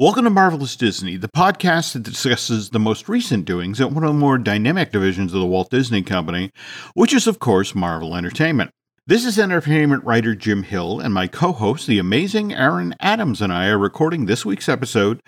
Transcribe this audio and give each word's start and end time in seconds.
Welcome 0.00 0.24
to 0.24 0.30
Marvelous 0.30 0.76
Disney, 0.76 1.18
the 1.18 1.28
podcast 1.28 1.92
that 1.92 2.04
discusses 2.04 2.70
the 2.70 2.78
most 2.78 3.06
recent 3.06 3.44
doings 3.44 3.82
at 3.82 3.92
one 3.92 4.02
of 4.02 4.14
the 4.14 4.18
more 4.18 4.38
dynamic 4.38 4.92
divisions 4.92 5.34
of 5.34 5.40
the 5.40 5.46
Walt 5.46 5.68
Disney 5.68 6.00
Company, 6.00 6.52
which 6.94 7.12
is, 7.12 7.26
of 7.26 7.38
course, 7.38 7.74
Marvel 7.74 8.16
Entertainment. 8.16 8.70
This 9.06 9.26
is 9.26 9.38
entertainment 9.38 10.02
writer 10.02 10.34
Jim 10.34 10.62
Hill, 10.62 11.00
and 11.00 11.12
my 11.12 11.26
co 11.26 11.52
host, 11.52 11.86
the 11.86 11.98
amazing 11.98 12.54
Aaron 12.54 12.94
Adams, 12.98 13.42
and 13.42 13.52
I 13.52 13.66
are 13.68 13.76
recording 13.76 14.24
this 14.24 14.42
week's 14.42 14.70
episode 14.70 15.20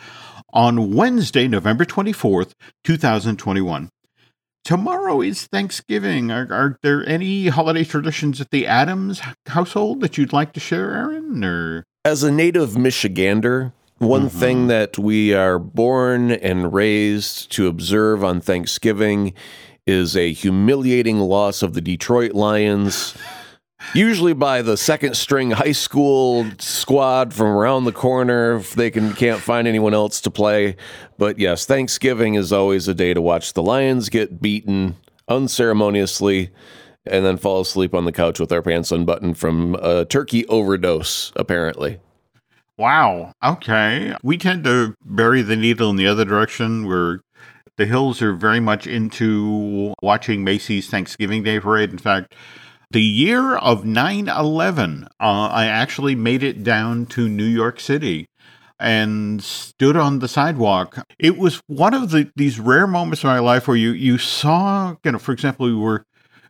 on 0.54 0.94
Wednesday, 0.94 1.46
November 1.48 1.84
24th, 1.84 2.54
2021. 2.82 3.90
Tomorrow 4.64 5.20
is 5.20 5.48
Thanksgiving. 5.48 6.30
Are, 6.30 6.48
are, 6.50 6.78
there 6.82 7.06
any 7.06 7.48
holiday 7.48 7.84
traditions 7.84 8.40
at 8.40 8.50
the 8.50 8.66
Adams 8.66 9.20
household 9.48 10.00
that 10.00 10.16
you'd 10.16 10.32
like 10.32 10.54
to 10.54 10.60
share, 10.60 10.94
Aaron? 10.94 11.44
Or 11.44 11.84
as 12.06 12.22
a 12.22 12.32
native 12.32 12.70
Michigander, 12.70 13.72
one 14.02 14.28
mm-hmm. 14.28 14.38
thing 14.38 14.66
that 14.66 14.98
we 14.98 15.32
are 15.32 15.58
born 15.58 16.32
and 16.32 16.72
raised 16.72 17.52
to 17.52 17.68
observe 17.68 18.24
on 18.24 18.40
Thanksgiving 18.40 19.32
is 19.86 20.16
a 20.16 20.32
humiliating 20.32 21.20
loss 21.20 21.62
of 21.62 21.74
the 21.74 21.80
Detroit 21.80 22.32
Lions. 22.32 23.14
Usually 23.94 24.32
by 24.32 24.62
the 24.62 24.76
second 24.76 25.16
string 25.16 25.50
high 25.50 25.72
school 25.72 26.46
squad 26.58 27.34
from 27.34 27.48
around 27.48 27.84
the 27.84 27.92
corner 27.92 28.56
if 28.56 28.74
they 28.74 28.90
can 28.90 29.12
can't 29.12 29.40
find 29.40 29.66
anyone 29.66 29.92
else 29.92 30.20
to 30.22 30.30
play. 30.30 30.76
But 31.18 31.38
yes, 31.38 31.66
Thanksgiving 31.66 32.34
is 32.34 32.52
always 32.52 32.86
a 32.86 32.94
day 32.94 33.12
to 33.12 33.20
watch 33.20 33.52
the 33.52 33.62
Lions 33.62 34.08
get 34.08 34.40
beaten 34.40 34.96
unceremoniously 35.28 36.50
and 37.06 37.24
then 37.24 37.36
fall 37.36 37.60
asleep 37.60 37.94
on 37.94 38.04
the 38.04 38.12
couch 38.12 38.38
with 38.38 38.52
our 38.52 38.62
pants 38.62 38.92
unbuttoned 38.92 39.36
from 39.36 39.74
a 39.76 40.04
turkey 40.04 40.46
overdose, 40.46 41.32
apparently. 41.34 41.98
Wow. 42.78 43.32
Okay. 43.44 44.14
We 44.22 44.38
tend 44.38 44.64
to 44.64 44.94
bury 45.04 45.42
the 45.42 45.56
needle 45.56 45.90
in 45.90 45.96
the 45.96 46.06
other 46.06 46.24
direction 46.24 46.86
where 46.86 47.20
the 47.76 47.86
Hills 47.86 48.22
are 48.22 48.34
very 48.34 48.60
much 48.60 48.86
into 48.86 49.94
watching 50.02 50.44
Macy's 50.44 50.88
Thanksgiving 50.88 51.42
Day 51.42 51.60
Parade. 51.60 51.90
In 51.90 51.98
fact, 51.98 52.34
the 52.90 53.02
year 53.02 53.56
of 53.56 53.84
9 53.84 54.28
11, 54.28 55.04
uh, 55.04 55.08
I 55.20 55.66
actually 55.66 56.14
made 56.14 56.42
it 56.42 56.62
down 56.62 57.06
to 57.06 57.28
New 57.28 57.44
York 57.44 57.80
City 57.80 58.26
and 58.78 59.42
stood 59.42 59.96
on 59.96 60.18
the 60.18 60.28
sidewalk. 60.28 60.98
It 61.18 61.38
was 61.38 61.62
one 61.68 61.94
of 61.94 62.10
the, 62.10 62.30
these 62.36 62.58
rare 62.58 62.86
moments 62.86 63.22
in 63.22 63.28
my 63.28 63.38
life 63.38 63.68
where 63.68 63.76
you, 63.76 63.92
you 63.92 64.18
saw, 64.18 64.96
you 65.04 65.12
know, 65.12 65.18
for 65.18 65.32
example, 65.32 65.66
we 65.66 65.74
were 65.74 66.04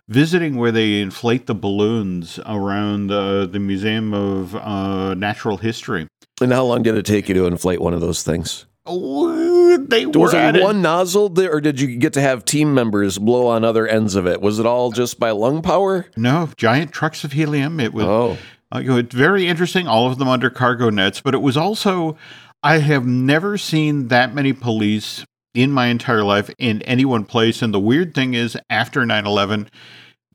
visiting 0.08 0.56
where 0.56 0.72
they 0.72 1.00
inflate 1.00 1.46
the 1.46 1.54
balloons 1.54 2.38
around 2.46 3.10
uh, 3.10 3.46
the 3.46 3.58
Museum 3.58 4.12
of 4.12 4.54
uh, 4.56 5.14
Natural 5.14 5.56
History. 5.56 6.06
And 6.40 6.52
how 6.52 6.64
long 6.64 6.82
did 6.82 6.96
it 6.96 7.06
take 7.06 7.28
you 7.28 7.34
to 7.34 7.46
inflate 7.46 7.80
one 7.80 7.94
of 7.94 8.00
those 8.00 8.22
things? 8.22 8.66
Oh, 8.84 9.76
they 9.76 10.06
was 10.06 10.34
it 10.34 10.60
one 10.60 10.78
it. 10.78 10.80
nozzle, 10.80 11.38
or 11.38 11.60
did 11.60 11.80
you 11.80 11.96
get 11.96 12.14
to 12.14 12.20
have 12.20 12.44
team 12.44 12.74
members 12.74 13.16
blow 13.16 13.46
on 13.46 13.64
other 13.64 13.86
ends 13.86 14.16
of 14.16 14.26
it? 14.26 14.40
Was 14.40 14.58
it 14.58 14.66
all 14.66 14.90
just 14.90 15.20
by 15.20 15.30
lung 15.30 15.62
power? 15.62 16.06
No, 16.16 16.48
giant 16.56 16.90
trucks 16.90 17.22
of 17.22 17.32
helium. 17.32 17.78
It 17.78 17.94
was. 17.94 18.04
Oh. 18.04 18.38
Uh, 18.74 18.78
you 18.80 18.88
know, 18.88 18.96
it's 18.96 19.14
very 19.14 19.46
interesting. 19.46 19.86
All 19.86 20.10
of 20.10 20.18
them 20.18 20.28
under 20.28 20.50
cargo 20.50 20.90
nets, 20.90 21.20
but 21.20 21.34
it 21.34 21.42
was 21.42 21.56
also. 21.56 22.16
I 22.64 22.78
have 22.78 23.04
never 23.04 23.58
seen 23.58 24.08
that 24.08 24.34
many 24.34 24.52
police 24.52 25.24
in 25.54 25.70
my 25.70 25.86
entire 25.86 26.24
life 26.24 26.50
in 26.58 26.82
any 26.82 27.04
one 27.04 27.24
place. 27.24 27.62
And 27.62 27.72
the 27.72 27.80
weird 27.80 28.14
thing 28.14 28.34
is, 28.34 28.56
after 28.70 29.04
9 29.04 29.26
11, 29.26 29.70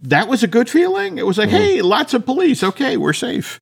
that 0.01 0.27
was 0.27 0.43
a 0.43 0.47
good 0.47 0.69
feeling. 0.69 1.17
It 1.17 1.25
was 1.25 1.37
like, 1.37 1.49
mm-hmm. 1.49 1.57
hey, 1.57 1.81
lots 1.81 2.13
of 2.13 2.25
police. 2.25 2.63
Okay, 2.63 2.97
we're 2.97 3.13
safe. 3.13 3.59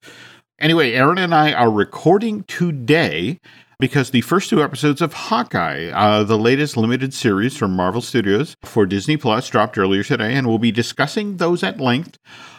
Anyway, 0.59 0.93
Aaron 0.93 1.17
and 1.17 1.33
I 1.33 1.53
are 1.53 1.71
recording 1.71 2.43
today 2.43 3.39
because 3.79 4.11
the 4.11 4.21
first 4.21 4.49
two 4.49 4.63
episodes 4.63 5.01
of 5.01 5.13
Hawkeye, 5.13 5.89
uh, 5.89 6.23
the 6.23 6.37
latest 6.37 6.77
limited 6.77 7.13
series 7.13 7.57
from 7.57 7.75
Marvel 7.75 8.01
Studios 8.01 8.55
for 8.63 8.85
Disney 8.85 9.17
Plus, 9.17 9.49
dropped 9.49 9.77
earlier 9.77 10.03
today, 10.03 10.33
and 10.33 10.47
we'll 10.47 10.57
be 10.57 10.71
discussing 10.71 11.37
those 11.37 11.61
at 11.63 11.79
length 11.79 12.17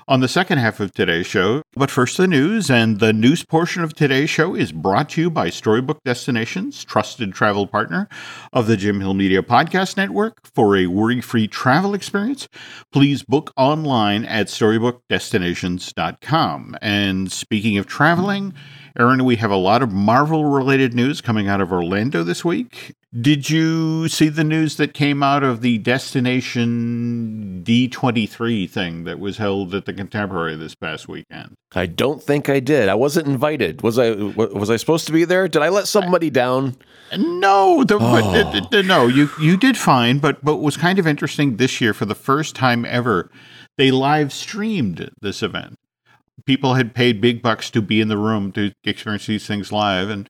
on 0.09 0.21
the 0.21 0.29
second 0.29 0.59
half 0.59 0.79
of 0.81 0.93
today's 0.93 1.27
show. 1.27 1.63
But 1.75 1.91
first, 1.91 2.17
the 2.17 2.29
news, 2.29 2.71
and 2.71 3.01
the 3.01 3.13
news 3.13 3.45
portion 3.45 3.83
of 3.83 3.93
today's 3.95 4.31
show 4.31 4.55
is 4.55 4.71
brought 4.73 5.11
to 5.11 5.21
you 5.21 5.29
by 5.31 5.51
Storybook 5.51 5.99
Destinations, 6.05 6.83
trusted 6.85 7.35
travel 7.35 7.67
partner 7.67 8.09
of 8.53 8.69
the 8.69 8.77
Jim 8.77 9.01
Hill 9.01 9.15
Media 9.15 9.43
Podcast 9.43 9.97
Network. 9.97 10.39
For 10.55 10.77
a 10.77 10.87
worry 10.87 11.21
free 11.21 11.49
travel 11.49 11.93
experience, 11.95 12.47
please 12.93 13.25
book 13.25 13.53
online 13.57 14.25
at 14.25 14.47
StorybookDestinations.com. 14.47 16.77
And 16.81 17.33
speaking 17.33 17.79
of 17.79 17.87
traveling, 17.87 18.55
Aaron, 18.99 19.25
we 19.27 19.37
have 19.37 19.51
a 19.51 19.57
lot 19.57 19.83
of 19.83 19.93
Marvel 19.93 20.47
related 20.47 20.95
news 20.95 21.21
coming 21.21 21.49
out 21.49 21.61
of 21.61 21.71
Orlando 21.71 22.23
this 22.23 22.43
week. 22.47 22.95
Did 23.19 23.51
you 23.51 24.09
see 24.09 24.31
the 24.31 24.45
news 24.45 24.77
that 24.77 24.95
came 24.95 25.23
out 25.23 25.43
of 25.43 25.61
the 25.61 25.77
Destination 25.79 27.63
D23 27.63 28.71
thing 28.71 29.05
that 29.05 29.19
was 29.19 29.37
held 29.37 29.75
at 29.75 29.85
the 29.85 29.93
Contemporary 29.93 30.57
this 30.57 30.75
past 30.75 31.09
weekend? 31.09 31.57
I 31.75 31.85
don't 31.85 32.23
think 32.23 32.49
I 32.49 32.59
did. 32.59 32.89
I 32.89 32.95
wasn't 32.95 33.27
invited. 33.27 33.83
Was 33.83 33.99
I 33.99 34.13
was 34.13 34.71
I 34.71 34.77
supposed 34.77 35.07
to 35.07 35.13
be 35.13 35.25
there? 35.25 35.47
Did 35.47 35.61
I 35.61 35.69
let 35.69 35.89
somebody 35.89 36.31
down? 36.31 36.77
No, 37.17 37.85
the, 37.85 37.99
oh. 38.01 38.69
the, 38.71 38.83
no, 38.83 39.07
you 39.07 39.29
you 39.39 39.59
did 39.59 39.77
fine, 39.77 40.19
but 40.19 40.43
but 40.43 40.57
was 40.57 40.77
kind 40.79 40.99
of 40.99 41.07
interesting 41.07 41.57
this 41.57 41.81
year 41.83 41.93
for 41.93 42.07
the 42.07 42.15
first 42.15 42.57
time 42.57 42.85
ever. 42.87 43.31
They 43.77 43.91
live 43.91 44.33
streamed 44.33 45.11
this 45.21 45.43
event 45.43 45.76
people 46.45 46.75
had 46.75 46.95
paid 46.95 47.21
big 47.21 47.43
bucks 47.43 47.71
to 47.71 47.81
be 47.81 48.01
in 48.01 48.09
the 48.09 48.19
room 48.19 48.53
to 48.53 48.73
experience 48.85 49.27
these 49.27 49.47
things 49.47 49.73
live, 49.73 50.11
and 50.11 50.29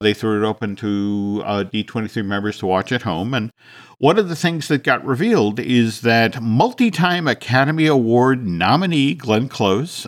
they 0.00 0.14
threw 0.14 0.42
it 0.42 0.46
open 0.46 0.76
to 0.76 1.42
uh, 1.44 1.64
D23 1.64 2.24
members 2.24 2.58
to 2.58 2.66
watch 2.66 2.92
at 2.92 3.02
home. 3.02 3.34
And 3.34 3.50
one 3.98 4.18
of 4.18 4.28
the 4.28 4.36
things 4.36 4.68
that 4.68 4.84
got 4.84 5.04
revealed 5.04 5.58
is 5.58 6.02
that 6.02 6.40
multi 6.40 6.90
time 6.90 7.26
Academy 7.26 7.86
Award 7.86 8.46
nominee 8.46 9.14
Glenn 9.14 9.48
Close, 9.48 10.06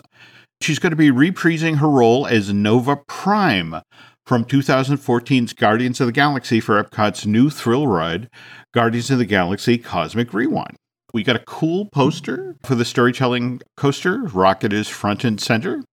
she's 0.61 0.79
going 0.79 0.91
to 0.91 0.95
be 0.95 1.11
reprising 1.11 1.77
her 1.77 1.89
role 1.89 2.25
as 2.25 2.53
Nova 2.53 2.95
Prime 3.07 3.75
from 4.25 4.45
2014's 4.45 5.51
Guardians 5.51 5.99
of 5.99 6.07
the 6.07 6.13
Galaxy 6.13 6.61
for 6.61 6.81
Epcot's 6.81 7.25
new 7.25 7.49
thrill 7.49 7.87
ride, 7.87 8.29
Guardians 8.73 9.11
of 9.11 9.17
the 9.17 9.25
Galaxy 9.25 9.77
Cosmic 9.77 10.33
Rewind. 10.33 10.77
We 11.13 11.23
got 11.23 11.35
a 11.35 11.39
cool 11.39 11.85
poster 11.85 12.55
for 12.63 12.75
the 12.75 12.85
storytelling 12.85 13.61
coaster. 13.75 14.23
Rocket 14.23 14.71
is 14.71 14.87
front 14.87 15.23
and 15.23 15.39
center. 15.39 15.83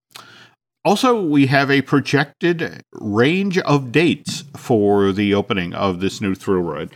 Also, 0.84 1.20
we 1.20 1.46
have 1.46 1.70
a 1.70 1.82
projected 1.82 2.82
range 2.92 3.58
of 3.58 3.92
dates 3.92 4.44
for 4.56 5.12
the 5.12 5.34
opening 5.34 5.74
of 5.74 6.00
this 6.00 6.20
new 6.20 6.34
thrill 6.34 6.62
ride. 6.62 6.90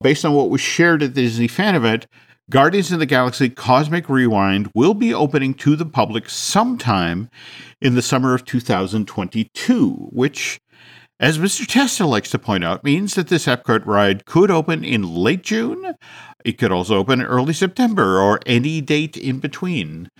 Based 0.00 0.24
on 0.24 0.34
what 0.34 0.50
was 0.50 0.60
shared 0.60 1.02
at 1.02 1.14
the 1.14 1.22
Disney 1.22 1.48
fan 1.48 1.74
event, 1.74 2.06
Guardians 2.50 2.92
of 2.92 2.98
the 2.98 3.06
Galaxy 3.06 3.48
Cosmic 3.48 4.08
Rewind 4.08 4.70
will 4.74 4.92
be 4.92 5.14
opening 5.14 5.54
to 5.54 5.76
the 5.76 5.86
public 5.86 6.28
sometime 6.28 7.30
in 7.80 7.94
the 7.94 8.02
summer 8.02 8.34
of 8.34 8.44
2022, 8.44 9.90
which, 10.12 10.60
as 11.20 11.38
Mr. 11.38 11.66
Testa 11.66 12.06
likes 12.06 12.30
to 12.30 12.38
point 12.38 12.64
out, 12.64 12.84
means 12.84 13.14
that 13.14 13.28
this 13.28 13.46
Epcot 13.46 13.86
ride 13.86 14.24
could 14.24 14.50
open 14.50 14.84
in 14.84 15.02
late 15.14 15.42
June, 15.42 15.94
it 16.44 16.58
could 16.58 16.72
also 16.72 16.96
open 16.96 17.22
early 17.22 17.52
September 17.52 18.20
or 18.20 18.40
any 18.46 18.80
date 18.80 19.16
in 19.16 19.38
between. 19.38 20.10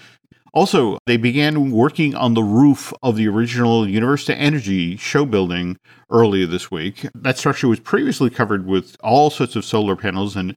Also, 0.54 0.98
they 1.06 1.16
began 1.16 1.72
working 1.72 2.14
on 2.14 2.34
the 2.34 2.42
roof 2.42 2.92
of 3.02 3.16
the 3.16 3.26
original 3.26 3.88
Universe 3.88 4.28
of 4.28 4.36
Energy 4.38 4.96
show 4.96 5.26
building 5.26 5.76
earlier 6.10 6.46
this 6.46 6.70
week. 6.70 7.08
That 7.12 7.38
structure 7.38 7.66
was 7.66 7.80
previously 7.80 8.30
covered 8.30 8.64
with 8.64 8.96
all 9.00 9.30
sorts 9.30 9.56
of 9.56 9.64
solar 9.64 9.96
panels 9.96 10.36
and 10.36 10.56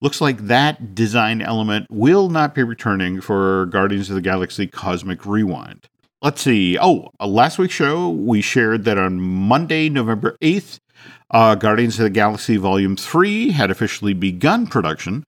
looks 0.00 0.20
like 0.20 0.48
that 0.48 0.96
design 0.96 1.40
element 1.40 1.86
will 1.90 2.28
not 2.28 2.56
be 2.56 2.64
returning 2.64 3.20
for 3.20 3.66
Guardians 3.66 4.10
of 4.10 4.16
the 4.16 4.20
Galaxy 4.20 4.66
Cosmic 4.66 5.24
Rewind. 5.24 5.88
Let's 6.22 6.40
see. 6.40 6.78
Oh, 6.78 7.10
last 7.20 7.58
week's 7.58 7.74
show, 7.74 8.08
we 8.08 8.40
shared 8.40 8.84
that 8.84 8.96
on 8.96 9.20
Monday, 9.20 9.90
November 9.90 10.38
8th, 10.40 10.78
uh, 11.30 11.54
Guardians 11.56 11.98
of 11.98 12.04
the 12.04 12.10
Galaxy 12.10 12.56
Volume 12.56 12.96
3 12.96 13.50
had 13.50 13.70
officially 13.70 14.14
begun 14.14 14.66
production. 14.66 15.24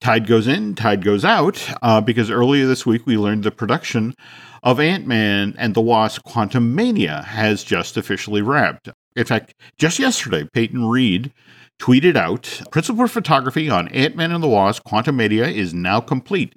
Tide 0.00 0.26
goes 0.26 0.48
in, 0.48 0.74
tide 0.74 1.04
goes 1.04 1.22
out, 1.22 1.62
uh, 1.82 2.00
because 2.00 2.30
earlier 2.30 2.66
this 2.66 2.86
week 2.86 3.06
we 3.06 3.18
learned 3.18 3.44
the 3.44 3.50
production 3.50 4.14
of 4.62 4.80
Ant 4.80 5.06
Man 5.06 5.54
and 5.58 5.74
the 5.74 5.82
Wasp 5.82 6.22
Quantumania 6.24 7.24
has 7.24 7.62
just 7.62 7.98
officially 7.98 8.40
wrapped. 8.40 8.88
In 9.14 9.26
fact, 9.26 9.54
just 9.78 9.98
yesterday, 9.98 10.48
Peyton 10.54 10.86
Reed 10.86 11.30
tweeted 11.78 12.16
out 12.16 12.62
Principal 12.70 13.06
photography 13.06 13.68
on 13.68 13.88
Ant 13.88 14.16
Man 14.16 14.32
and 14.32 14.42
the 14.42 14.48
Wasp 14.48 14.82
Quantumania 14.86 15.52
is 15.52 15.74
now 15.74 16.00
complete. 16.00 16.54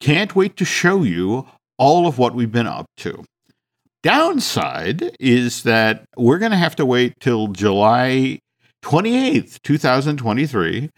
Can't 0.00 0.34
wait 0.34 0.56
to 0.56 0.64
show 0.64 1.02
you 1.02 1.46
all 1.78 2.06
of 2.06 2.18
what 2.18 2.34
we've 2.34 2.52
been 2.52 2.66
up 2.66 2.86
to. 2.98 3.24
Downside 4.02 5.16
is 5.18 5.62
that 5.64 6.04
we're 6.16 6.38
going 6.38 6.52
to 6.52 6.58
have 6.58 6.76
to 6.76 6.86
wait 6.86 7.14
till 7.20 7.48
July 7.48 8.40
28th, 8.82 9.60
2023 9.62 10.90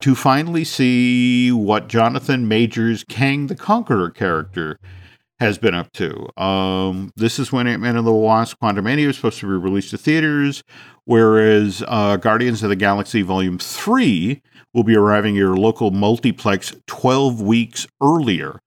to 0.00 0.14
finally 0.14 0.64
see 0.64 1.52
what 1.52 1.88
Jonathan 1.88 2.48
Majors 2.48 3.04
Kang 3.04 3.46
the 3.46 3.54
Conqueror 3.54 4.10
character 4.10 4.78
has 5.38 5.58
been 5.58 5.74
up 5.74 5.92
to. 5.92 6.28
Um, 6.40 7.12
this 7.16 7.38
is 7.38 7.52
when 7.52 7.66
Ant 7.66 7.82
Man 7.82 7.96
and 7.96 8.06
the 8.06 8.12
Wasp 8.12 8.58
Quantumania 8.60 9.06
was 9.06 9.16
supposed 9.16 9.40
to 9.40 9.46
be 9.46 9.52
released 9.52 9.90
to 9.90 9.98
theaters, 9.98 10.62
whereas 11.04 11.82
uh, 11.88 12.16
Guardians 12.16 12.62
of 12.62 12.68
the 12.68 12.76
Galaxy 12.76 13.22
Volume 13.22 13.58
3 13.58 14.42
will 14.74 14.84
be 14.84 14.96
arriving 14.96 15.36
at 15.36 15.38
your 15.38 15.56
local 15.56 15.90
multiplex 15.90 16.74
12 16.86 17.40
weeks 17.40 17.86
earlier 18.00 18.60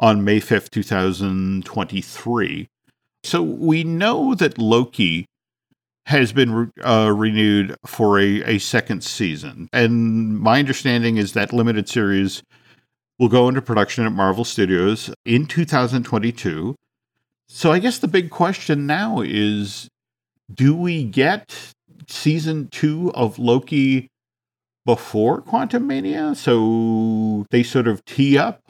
on 0.00 0.24
May 0.24 0.40
5th, 0.40 0.70
2023. 0.70 2.68
So 3.22 3.42
we 3.42 3.84
know 3.84 4.34
that 4.34 4.58
Loki 4.58 5.26
has 6.06 6.32
been 6.32 6.72
uh, 6.82 7.12
renewed 7.14 7.76
for 7.86 8.18
a, 8.18 8.42
a 8.42 8.58
second 8.58 9.04
season. 9.04 9.68
And 9.72 10.40
my 10.40 10.58
understanding 10.58 11.18
is 11.18 11.34
that 11.34 11.52
limited 11.52 11.88
series 11.88 12.42
will 13.18 13.28
go 13.28 13.48
into 13.48 13.60
production 13.60 14.06
at 14.06 14.12
Marvel 14.12 14.44
Studios 14.44 15.14
in 15.26 15.46
2022. 15.46 16.74
So 17.46 17.70
I 17.70 17.78
guess 17.78 17.98
the 17.98 18.08
big 18.08 18.30
question 18.30 18.86
now 18.86 19.20
is 19.20 19.88
do 20.52 20.74
we 20.74 21.04
get 21.04 21.74
season 22.08 22.68
two 22.68 23.12
of 23.14 23.38
Loki 23.38 24.08
before 24.86 25.42
Quantumania? 25.42 26.34
So 26.34 27.44
they 27.50 27.62
sort 27.62 27.86
of 27.86 28.04
tee 28.06 28.38
up 28.38 28.69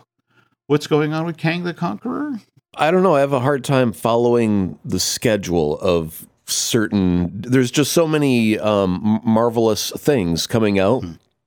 what's 0.70 0.87
going 0.87 1.12
on 1.12 1.26
with 1.26 1.37
Kang 1.37 1.64
the 1.64 1.75
Conqueror? 1.75 2.40
I 2.76 2.93
don't 2.93 3.02
know. 3.02 3.17
I 3.17 3.20
have 3.20 3.32
a 3.32 3.40
hard 3.40 3.64
time 3.64 3.93
following 3.93 4.78
the 4.84 5.00
schedule 5.00 5.76
of 5.81 6.28
certain. 6.46 7.40
There's 7.40 7.72
just 7.72 7.93
so 7.93 8.06
many 8.06 8.56
um, 8.56 9.20
marvelous 9.25 9.90
things 9.99 10.46
coming 10.46 10.78
out. 10.78 11.02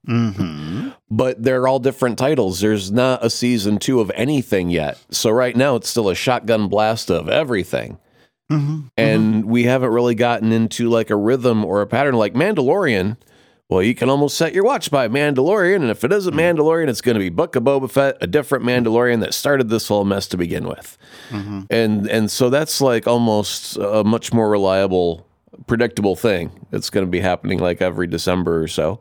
Mm-hmm. 0.05 0.89
But 1.09 1.41
they're 1.41 1.65
all 1.69 1.79
different 1.79 2.17
titles. 2.17 2.59
There's 2.59 2.91
not 2.91 3.23
a 3.23 3.29
season 3.29 3.77
two 3.77 4.01
of 4.01 4.11
anything 4.13 4.69
yet. 4.69 4.99
So 5.09 5.29
right 5.31 5.55
now 5.55 5.77
it's 5.77 5.87
still 5.87 6.09
a 6.09 6.15
shotgun 6.15 6.67
blast 6.67 7.09
of 7.09 7.29
everything. 7.29 7.99
Mm-hmm. 8.51 8.87
And 8.97 9.45
we 9.45 9.63
haven't 9.63 9.91
really 9.91 10.15
gotten 10.15 10.51
into 10.51 10.89
like 10.89 11.09
a 11.09 11.15
rhythm 11.15 11.63
or 11.63 11.81
a 11.81 11.87
pattern 11.87 12.15
like 12.15 12.33
Mandalorian. 12.33 13.15
Well, 13.69 13.81
you 13.81 13.95
can 13.95 14.09
almost 14.09 14.37
set 14.37 14.53
your 14.53 14.65
watch 14.65 14.91
by 14.91 15.07
Mandalorian, 15.07 15.77
and 15.77 15.89
if 15.89 16.03
it 16.03 16.11
isn't 16.11 16.35
Mandalorian, 16.35 16.89
it's 16.89 17.01
going 17.01 17.15
to 17.15 17.19
be 17.19 17.29
Book 17.29 17.55
of 17.55 17.63
Boba 17.63 17.89
Fett, 17.89 18.17
a 18.21 18.27
different 18.27 18.63
Mandalorian 18.65 19.21
that 19.21 19.33
started 19.33 19.69
this 19.69 19.87
whole 19.87 20.05
mess 20.05 20.27
to 20.27 20.37
begin 20.37 20.67
with, 20.67 20.97
Mm-hmm. 21.29 21.61
and 21.71 22.07
and 22.07 22.29
so 22.29 22.49
that's 22.49 22.81
like 22.81 23.07
almost 23.07 23.77
a 23.77 24.03
much 24.03 24.31
more 24.33 24.49
reliable, 24.49 25.25
predictable 25.65 26.15
thing. 26.15 26.51
It's 26.71 26.89
going 26.89 27.05
to 27.05 27.09
be 27.09 27.21
happening 27.21 27.57
like 27.59 27.81
every 27.81 28.05
December 28.05 28.61
or 28.61 28.67
so, 28.67 28.99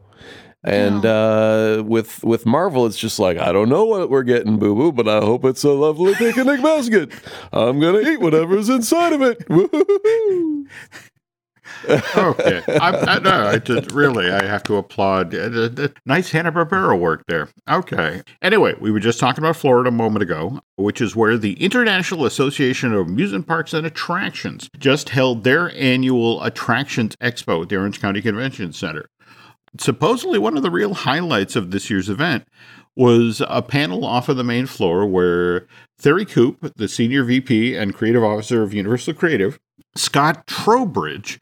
and 0.64 1.04
uh, 1.04 1.82
with 1.84 2.22
with 2.24 2.46
Marvel, 2.46 2.86
it's 2.86 2.96
just 2.96 3.18
like 3.18 3.36
I 3.38 3.52
don't 3.52 3.68
know 3.68 3.84
what 3.84 4.08
we're 4.10 4.22
getting, 4.22 4.58
boo 4.58 4.74
boo, 4.74 4.92
but 4.92 5.08
I 5.08 5.18
hope 5.18 5.44
it's 5.44 5.64
a 5.64 5.70
lovely 5.72 6.14
picnic 6.14 6.62
basket. 6.62 7.10
I'm 7.52 7.78
gonna 7.80 7.98
eat 8.00 8.20
whatever's 8.20 8.68
inside 8.70 9.12
of 9.12 9.20
it. 9.22 9.44
Woo-hoo-hoo. 9.50 10.66
Okay. 12.16 12.62
I, 12.68 12.90
I, 12.90 13.18
no, 13.18 13.46
I 13.48 13.58
just 13.58 13.92
really, 13.92 14.30
I 14.30 14.44
have 14.44 14.62
to 14.64 14.76
applaud. 14.76 15.34
Uh, 15.34 15.88
nice 16.06 16.30
Hanna 16.30 16.52
Barbera 16.52 16.98
work 16.98 17.24
there. 17.26 17.48
Okay. 17.68 18.22
Anyway, 18.40 18.74
we 18.80 18.90
were 18.90 19.00
just 19.00 19.18
talking 19.18 19.42
about 19.42 19.56
Florida 19.56 19.88
a 19.88 19.92
moment 19.92 20.22
ago, 20.22 20.60
which 20.76 21.00
is 21.00 21.16
where 21.16 21.36
the 21.36 21.54
International 21.54 22.24
Association 22.26 22.92
of 22.92 23.08
Amusement 23.08 23.46
Parks 23.46 23.72
and 23.74 23.86
Attractions 23.86 24.68
just 24.78 25.10
held 25.10 25.44
their 25.44 25.74
annual 25.76 26.42
Attractions 26.42 27.16
Expo 27.16 27.62
at 27.62 27.68
the 27.68 27.76
Orange 27.76 28.00
County 28.00 28.22
Convention 28.22 28.72
Center. 28.72 29.08
Supposedly, 29.78 30.38
one 30.38 30.56
of 30.56 30.62
the 30.62 30.70
real 30.70 30.94
highlights 30.94 31.56
of 31.56 31.70
this 31.70 31.88
year's 31.88 32.10
event 32.10 32.46
was 32.94 33.42
a 33.48 33.62
panel 33.62 34.04
off 34.04 34.28
of 34.28 34.36
the 34.36 34.44
main 34.44 34.66
floor 34.66 35.06
where 35.06 35.66
Thierry 35.98 36.26
Coup, 36.26 36.58
the 36.76 36.88
senior 36.88 37.24
VP 37.24 37.74
and 37.76 37.94
creative 37.94 38.22
officer 38.22 38.62
of 38.62 38.74
Universal 38.74 39.14
Creative, 39.14 39.58
Scott 39.96 40.46
Trowbridge, 40.46 41.40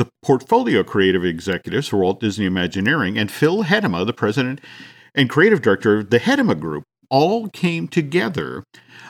the 0.00 0.10
portfolio 0.22 0.82
creative 0.82 1.26
executives 1.26 1.88
for 1.88 1.98
Walt 1.98 2.20
Disney 2.20 2.46
Imagineering, 2.46 3.18
and 3.18 3.30
Phil 3.30 3.64
Hettema, 3.64 4.06
the 4.06 4.14
president 4.14 4.58
and 5.14 5.28
creative 5.28 5.60
director 5.60 5.98
of 5.98 6.08
the 6.08 6.18
Hettema 6.18 6.54
Group, 6.54 6.84
all 7.10 7.48
came 7.48 7.86
together 7.86 8.64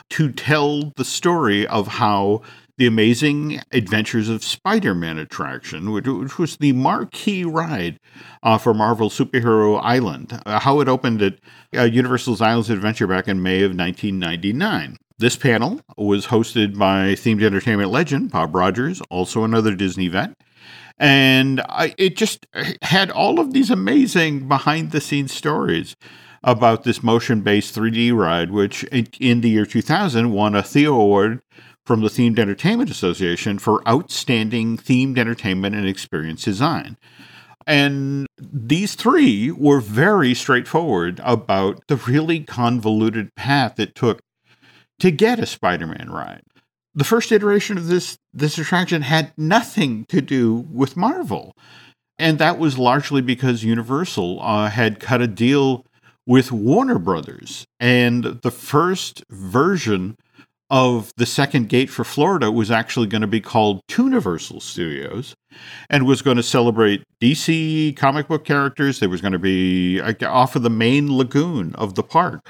to 0.09 0.33
tell 0.33 0.91
the 0.97 1.05
story 1.05 1.65
of 1.65 1.87
how 1.87 2.41
the 2.77 2.87
Amazing 2.87 3.61
Adventures 3.71 4.27
of 4.27 4.43
Spider 4.43 4.93
Man 4.93 5.17
attraction, 5.17 5.91
which, 5.91 6.07
which 6.07 6.37
was 6.37 6.57
the 6.57 6.73
marquee 6.73 7.45
ride 7.45 7.97
uh, 8.43 8.57
for 8.57 8.73
Marvel 8.73 9.09
Superhero 9.09 9.79
Island, 9.81 10.41
uh, 10.45 10.59
how 10.59 10.81
it 10.81 10.89
opened 10.89 11.21
at 11.21 11.35
uh, 11.73 11.83
Universal's 11.83 12.41
Islands 12.41 12.69
Adventure 12.69 13.07
back 13.07 13.29
in 13.29 13.41
May 13.41 13.61
of 13.61 13.77
1999. 13.77 14.97
This 15.19 15.37
panel 15.37 15.79
was 15.95 16.27
hosted 16.27 16.77
by 16.77 17.13
themed 17.13 17.43
entertainment 17.43 17.91
legend 17.91 18.31
Bob 18.31 18.53
Rogers, 18.53 19.01
also 19.09 19.45
another 19.45 19.73
Disney 19.73 20.09
vet. 20.09 20.33
And 21.01 21.61
I, 21.61 21.95
it 21.97 22.15
just 22.15 22.45
had 22.83 23.09
all 23.09 23.39
of 23.39 23.53
these 23.53 23.71
amazing 23.71 24.47
behind 24.47 24.91
the 24.91 25.01
scenes 25.01 25.33
stories 25.33 25.95
about 26.43 26.83
this 26.83 27.01
motion 27.01 27.41
based 27.41 27.75
3D 27.75 28.15
ride, 28.15 28.51
which 28.51 28.83
in, 28.83 29.41
the 29.41 29.49
year 29.49 29.65
2000 29.65 30.31
won 30.31 30.53
a 30.53 30.61
Thea 30.61 30.91
Award 30.91 31.41
from 31.87 32.01
the 32.01 32.07
Themed 32.07 32.37
Entertainment 32.37 32.91
Association 32.91 33.57
for 33.57 33.81
outstanding 33.89 34.77
themed 34.77 35.17
entertainment 35.17 35.75
and 35.75 35.87
experience 35.87 36.43
design. 36.43 36.97
And 37.65 38.27
these 38.37 38.93
three 38.93 39.49
were 39.49 39.81
very 39.81 40.35
straightforward 40.35 41.19
about 41.23 41.81
the 41.87 41.95
really 41.95 42.41
convoluted 42.41 43.33
path 43.33 43.79
it 43.79 43.95
took 43.95 44.19
to 44.99 45.09
get 45.09 45.39
a 45.39 45.47
Spider 45.47 45.87
Man 45.87 46.11
ride. 46.11 46.43
The 46.93 47.03
first 47.03 47.31
iteration 47.31 47.77
of 47.77 47.87
this, 47.87 48.17
this 48.33 48.57
attraction 48.57 49.01
had 49.01 49.31
nothing 49.37 50.05
to 50.09 50.21
do 50.21 50.67
with 50.71 50.97
Marvel. 50.97 51.55
And 52.19 52.37
that 52.37 52.59
was 52.59 52.77
largely 52.77 53.21
because 53.21 53.63
Universal 53.63 54.41
uh, 54.41 54.69
had 54.69 54.99
cut 54.99 55.21
a 55.21 55.27
deal 55.27 55.85
with 56.27 56.51
Warner 56.51 56.99
Brothers. 56.99 57.65
And 57.79 58.23
the 58.23 58.51
first 58.51 59.23
version 59.29 60.17
of 60.69 61.11
the 61.17 61.25
second 61.25 61.67
gate 61.67 61.89
for 61.89 62.05
Florida 62.05 62.49
was 62.49 62.71
actually 62.71 63.07
going 63.07 63.21
to 63.21 63.27
be 63.27 63.41
called 63.41 63.81
Universal 63.89 64.61
Studios 64.61 65.35
and 65.89 66.07
was 66.07 66.21
going 66.21 66.37
to 66.37 66.43
celebrate 66.43 67.03
DC 67.21 67.95
comic 67.97 68.29
book 68.29 68.45
characters. 68.45 68.99
There 68.99 69.09
was 69.09 69.19
going 69.19 69.33
to 69.33 69.39
be 69.39 69.99
off 70.23 70.55
of 70.55 70.63
the 70.63 70.69
main 70.69 71.17
lagoon 71.17 71.75
of 71.75 71.95
the 71.95 72.03
park. 72.03 72.47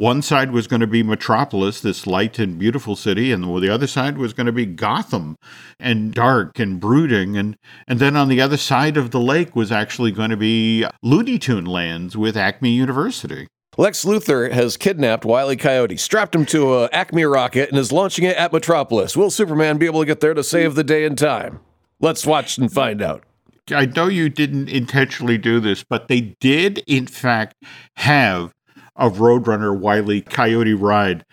One 0.00 0.22
side 0.22 0.52
was 0.52 0.66
going 0.66 0.80
to 0.80 0.86
be 0.86 1.02
Metropolis, 1.02 1.82
this 1.82 2.06
light 2.06 2.38
and 2.38 2.58
beautiful 2.58 2.96
city, 2.96 3.32
and 3.32 3.44
the 3.44 3.68
other 3.68 3.86
side 3.86 4.16
was 4.16 4.32
going 4.32 4.46
to 4.46 4.50
be 4.50 4.64
Gotham 4.64 5.36
and 5.78 6.14
dark 6.14 6.58
and 6.58 6.80
brooding. 6.80 7.36
And, 7.36 7.54
and 7.86 8.00
then 8.00 8.16
on 8.16 8.28
the 8.28 8.40
other 8.40 8.56
side 8.56 8.96
of 8.96 9.10
the 9.10 9.20
lake 9.20 9.54
was 9.54 9.70
actually 9.70 10.10
going 10.10 10.30
to 10.30 10.38
be 10.38 10.86
Looney 11.02 11.38
Tune 11.38 11.66
lands 11.66 12.16
with 12.16 12.34
Acme 12.34 12.70
University. 12.70 13.46
Lex 13.76 14.06
Luthor 14.06 14.50
has 14.50 14.78
kidnapped 14.78 15.26
Wile 15.26 15.52
E. 15.52 15.56
Coyote, 15.56 15.98
strapped 15.98 16.34
him 16.34 16.46
to 16.46 16.76
a 16.76 16.88
Acme 16.94 17.24
rocket, 17.24 17.68
and 17.68 17.78
is 17.78 17.92
launching 17.92 18.24
it 18.24 18.38
at 18.38 18.54
Metropolis. 18.54 19.18
Will 19.18 19.30
Superman 19.30 19.76
be 19.76 19.84
able 19.84 20.00
to 20.00 20.06
get 20.06 20.20
there 20.20 20.32
to 20.32 20.42
save 20.42 20.76
the 20.76 20.82
day 20.82 21.04
in 21.04 21.14
time? 21.14 21.60
Let's 22.00 22.24
watch 22.24 22.56
and 22.56 22.72
find 22.72 23.02
out. 23.02 23.24
I 23.70 23.84
know 23.84 24.08
you 24.08 24.30
didn't 24.30 24.70
intentionally 24.70 25.36
do 25.36 25.60
this, 25.60 25.84
but 25.84 26.08
they 26.08 26.34
did, 26.40 26.82
in 26.86 27.06
fact, 27.06 27.54
have 27.96 28.52
a 29.00 29.10
Roadrunner 29.10 29.76
Wile 29.76 30.12
E. 30.12 30.20
Coyote 30.20 30.74
ride 30.74 31.24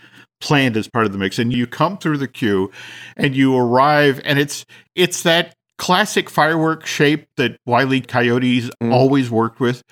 planned 0.42 0.78
as 0.78 0.88
part 0.88 1.06
of 1.06 1.12
the 1.12 1.18
mix. 1.18 1.38
And 1.38 1.54
you 1.54 1.68
come 1.68 1.98
through 1.98 2.18
the 2.18 2.28
queue 2.28 2.72
and 3.16 3.36
you 3.36 3.56
arrive, 3.56 4.22
and 4.26 4.40
it's 4.40 4.66
it's 4.96 5.24
that 5.24 5.54
classic 5.78 6.30
firework 6.30 6.86
shape 6.86 7.28
that 7.38 7.60
Wile 7.66 7.94
E. 7.94 8.02
Coyotes 8.02 8.72
mm. 8.82 8.92
always 8.92 9.30
worked 9.30 9.60
with 9.60 9.84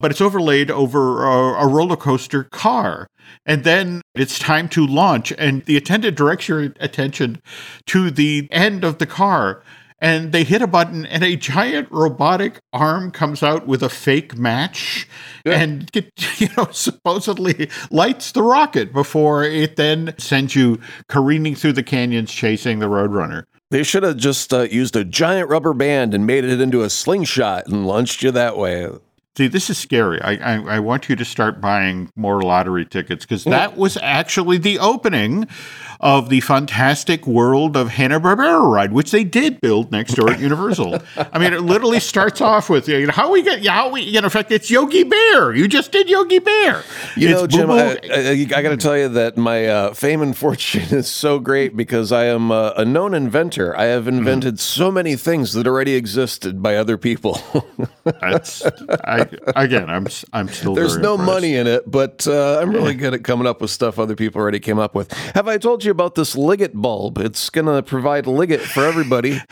but 0.00 0.10
it's 0.10 0.20
overlaid 0.20 0.70
over 0.70 1.24
a, 1.24 1.64
a, 1.64 1.66
roller 1.66 1.96
coaster 1.96 2.44
car. 2.44 3.08
And 3.46 3.64
then 3.64 4.02
it's 4.14 4.38
time 4.38 4.68
to 4.70 4.86
launch, 4.86 5.32
and 5.38 5.64
the 5.64 5.78
attendant 5.78 6.14
directs 6.14 6.46
your 6.46 6.74
attention 6.78 7.40
to 7.86 8.10
the 8.10 8.46
end 8.50 8.84
of 8.84 8.98
the 8.98 9.06
car. 9.06 9.62
And 10.04 10.32
they 10.32 10.44
hit 10.44 10.60
a 10.60 10.66
button, 10.66 11.06
and 11.06 11.24
a 11.24 11.34
giant 11.34 11.90
robotic 11.90 12.60
arm 12.74 13.10
comes 13.10 13.42
out 13.42 13.66
with 13.66 13.82
a 13.82 13.88
fake 13.88 14.36
match, 14.36 15.08
yeah. 15.46 15.58
and 15.58 15.90
it, 15.94 16.12
you 16.38 16.48
know 16.58 16.68
supposedly 16.72 17.70
lights 17.90 18.32
the 18.32 18.42
rocket 18.42 18.92
before 18.92 19.44
it 19.44 19.76
then 19.76 20.14
sends 20.18 20.54
you 20.54 20.78
careening 21.08 21.54
through 21.54 21.72
the 21.72 21.82
canyons, 21.82 22.30
chasing 22.30 22.80
the 22.80 22.86
Roadrunner. 22.86 23.44
They 23.70 23.82
should 23.82 24.02
have 24.02 24.18
just 24.18 24.52
uh, 24.52 24.68
used 24.70 24.94
a 24.94 25.04
giant 25.04 25.48
rubber 25.48 25.72
band 25.72 26.12
and 26.12 26.26
made 26.26 26.44
it 26.44 26.60
into 26.60 26.82
a 26.82 26.90
slingshot 26.90 27.66
and 27.66 27.86
launched 27.86 28.22
you 28.22 28.30
that 28.30 28.58
way. 28.58 28.90
See, 29.36 29.48
this 29.48 29.68
is 29.68 29.78
scary. 29.78 30.20
I, 30.22 30.34
I, 30.34 30.76
I 30.76 30.78
want 30.78 31.08
you 31.08 31.16
to 31.16 31.24
start 31.24 31.60
buying 31.60 32.08
more 32.14 32.40
lottery 32.40 32.84
tickets 32.84 33.24
because 33.24 33.42
that 33.44 33.76
was 33.76 33.96
actually 33.96 34.58
the 34.58 34.78
opening 34.78 35.48
of 36.04 36.28
the 36.28 36.40
fantastic 36.40 37.26
world 37.26 37.78
of 37.78 37.88
Hanna 37.88 38.20
Barbera 38.20 38.70
ride, 38.70 38.92
which 38.92 39.10
they 39.10 39.24
did 39.24 39.58
build 39.62 39.90
next 39.90 40.12
door 40.14 40.30
at 40.30 40.38
Universal. 40.38 40.98
I 41.16 41.38
mean, 41.38 41.54
it 41.54 41.62
literally 41.62 41.98
starts 41.98 42.42
off 42.42 42.68
with 42.68 42.86
you 42.88 43.06
know, 43.06 43.12
how 43.12 43.32
we 43.32 43.42
get, 43.42 43.64
how 43.64 43.88
we, 43.88 44.02
you 44.02 44.20
know, 44.20 44.26
in 44.26 44.30
fact, 44.30 44.52
it's 44.52 44.70
Yogi 44.70 45.04
Bear. 45.04 45.54
You 45.54 45.66
just 45.66 45.92
did 45.92 46.10
Yogi 46.10 46.40
Bear. 46.40 46.82
You 47.16 47.30
It's 47.30 47.40
know, 47.40 47.46
Jim, 47.46 47.70
I, 47.70 47.98
I, 48.12 48.30
I 48.32 48.62
got 48.62 48.68
to 48.68 48.76
tell 48.76 48.98
you 48.98 49.08
that 49.08 49.38
my 49.38 49.66
uh, 49.66 49.94
fame 49.94 50.20
and 50.20 50.36
fortune 50.44 50.82
is 50.94 51.08
so 51.08 51.38
great 51.38 51.74
because 51.74 52.12
I 52.12 52.26
am 52.26 52.52
uh, 52.52 52.72
a 52.76 52.84
known 52.84 53.14
inventor. 53.14 53.74
I 53.74 53.84
have 53.84 54.06
invented 54.06 54.60
so 54.60 54.92
many 54.92 55.16
things 55.16 55.54
that 55.54 55.66
already 55.66 55.94
existed 55.94 56.62
by 56.62 56.76
other 56.76 56.98
people. 56.98 57.40
That's 58.04 58.62
I 59.04 59.26
again. 59.56 59.88
I'm 59.88 60.06
I'm 60.34 60.48
still. 60.48 60.74
There's 60.74 60.98
no 60.98 61.14
impressed. 61.14 61.32
money 61.32 61.56
in 61.56 61.66
it, 61.66 61.90
but 61.90 62.26
uh, 62.28 62.58
I'm 62.60 62.72
really 62.72 62.92
good 62.94 63.14
at 63.14 63.24
coming 63.24 63.46
up 63.46 63.62
with 63.62 63.70
stuff 63.70 63.98
other 63.98 64.14
people 64.14 64.42
already 64.42 64.60
came 64.60 64.78
up 64.78 64.94
with. 64.94 65.10
Have 65.34 65.48
I 65.48 65.56
told 65.56 65.82
you 65.82 65.93
about 65.94 66.14
this 66.16 66.36
Liggett 66.36 66.74
bulb? 66.74 67.18
It's 67.18 67.48
going 67.50 67.66
to 67.66 67.82
provide 67.82 68.26
Liggett 68.26 68.60
for 68.60 68.84
everybody. 68.84 69.40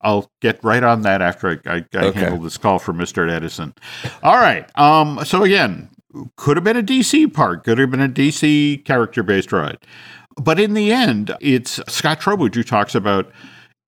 I'll 0.00 0.30
get 0.40 0.62
right 0.62 0.82
on 0.82 1.02
that 1.02 1.20
after 1.22 1.48
I, 1.48 1.58
I, 1.76 1.84
I 1.94 2.04
Okay. 2.06 2.20
handle 2.20 2.38
this 2.38 2.56
call 2.56 2.78
from 2.78 2.98
Mr. 2.98 3.28
Edison. 3.28 3.74
All 4.22 4.36
right. 4.36 4.68
Um. 4.78 5.24
So 5.24 5.42
again, 5.42 5.88
could 6.36 6.56
have 6.56 6.64
been 6.64 6.76
a 6.76 6.82
DC 6.82 7.32
park. 7.34 7.64
Could 7.64 7.78
have 7.78 7.90
been 7.90 8.00
a 8.00 8.08
DC 8.08 8.84
character 8.84 9.22
based 9.22 9.50
ride. 9.52 9.78
But 10.40 10.60
in 10.60 10.74
the 10.74 10.92
end, 10.92 11.34
it's 11.40 11.80
Scott 11.88 12.20
Trowbridge 12.20 12.54
who 12.54 12.62
talks 12.62 12.94
about 12.94 13.30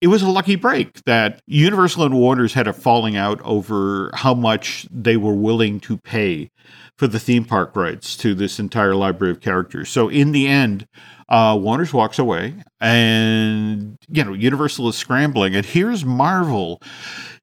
it 0.00 0.06
was 0.06 0.22
a 0.22 0.30
lucky 0.30 0.56
break 0.56 1.02
that 1.04 1.40
Universal 1.46 2.04
and 2.04 2.14
Warner's 2.14 2.54
had 2.54 2.68
a 2.68 2.72
falling 2.72 3.16
out 3.16 3.40
over 3.42 4.10
how 4.14 4.34
much 4.34 4.86
they 4.90 5.16
were 5.16 5.34
willing 5.34 5.80
to 5.80 5.96
pay 5.96 6.50
for 6.96 7.06
the 7.06 7.18
theme 7.18 7.44
park 7.44 7.74
rights 7.74 8.16
to 8.18 8.34
this 8.34 8.58
entire 8.58 8.94
library 8.94 9.32
of 9.32 9.40
characters. 9.40 9.88
So 9.88 10.08
in 10.08 10.32
the 10.32 10.46
end, 10.46 10.86
uh, 11.28 11.58
Warner's 11.60 11.92
walks 11.92 12.18
away, 12.18 12.54
and 12.80 13.98
you 14.08 14.24
know 14.24 14.32
Universal 14.32 14.88
is 14.88 14.96
scrambling, 14.96 15.54
and 15.54 15.66
here's 15.66 16.04
Marvel 16.04 16.80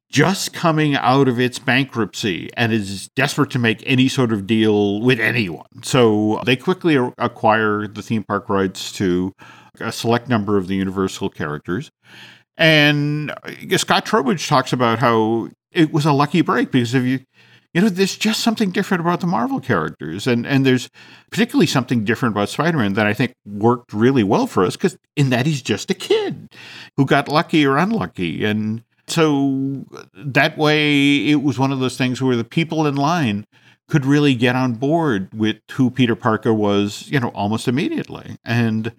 just 0.10 0.54
coming 0.54 0.96
out 0.96 1.28
of 1.28 1.40
its 1.40 1.60
bankruptcy 1.60 2.50
and 2.56 2.72
is 2.72 3.10
desperate 3.16 3.50
to 3.50 3.60
make 3.60 3.84
any 3.86 4.08
sort 4.08 4.32
of 4.32 4.48
deal 4.48 5.02
with 5.02 5.20
anyone. 5.20 5.84
So 5.84 6.42
they 6.46 6.56
quickly 6.56 6.96
acquire 7.18 7.86
the 7.86 8.02
theme 8.02 8.24
park 8.24 8.48
rights 8.48 8.94
to 8.94 9.34
a 9.82 9.92
select 9.92 10.30
number 10.30 10.58
of 10.58 10.68
the 10.68 10.76
Universal 10.76 11.32
characters. 11.32 11.92
And 12.58 13.32
uh, 13.32 13.78
Scott 13.78 14.06
Trowbridge 14.06 14.48
talks 14.48 14.72
about 14.74 15.00
how 15.00 15.50
it 15.72 15.92
was 15.92 16.06
a 16.06 16.14
lucky 16.14 16.42
break 16.42 16.72
because 16.72 16.94
if 16.94 17.04
you, 17.04 17.20
you 17.74 17.82
know, 17.82 17.90
there's 17.90 18.16
just 18.16 18.42
something 18.42 18.72
different 18.72 19.02
about 19.02 19.20
the 19.20 19.28
Marvel 19.28 19.60
characters, 19.60 20.28
and 20.28 20.48
and 20.48 20.66
there's 20.66 20.90
particularly 21.30 21.68
something 21.68 22.06
different 22.06 22.34
about 22.34 22.48
Spider-Man 22.50 22.94
that 22.94 23.06
I 23.06 23.14
think 23.14 23.34
worked 23.46 23.92
really 23.94 24.24
well 24.24 24.48
for 24.48 24.64
us 24.64 24.78
because 24.78 24.98
in 25.18 25.30
that 25.32 25.46
he's 25.46 25.62
just 25.62 25.92
a 25.92 25.94
kid 25.94 26.50
who 26.96 27.06
got 27.06 27.28
lucky 27.28 27.66
or 27.66 27.76
unlucky, 27.78 28.46
and 28.46 28.82
so 29.08 29.86
that 30.16 30.58
way 30.58 31.28
it 31.28 31.44
was 31.44 31.60
one 31.60 31.74
of 31.74 31.80
those 31.80 31.98
things 31.98 32.22
where 32.22 32.38
the 32.38 32.46
people 32.46 32.88
in 32.88 32.96
line 32.96 33.46
could 33.90 34.06
really 34.06 34.34
get 34.34 34.56
on 34.56 34.74
board 34.74 35.28
with 35.34 35.58
who 35.74 35.92
Peter 35.92 36.16
Parker 36.16 36.54
was, 36.54 37.08
you 37.12 37.20
know, 37.20 37.30
almost 37.30 37.68
immediately, 37.68 38.38
and 38.46 38.94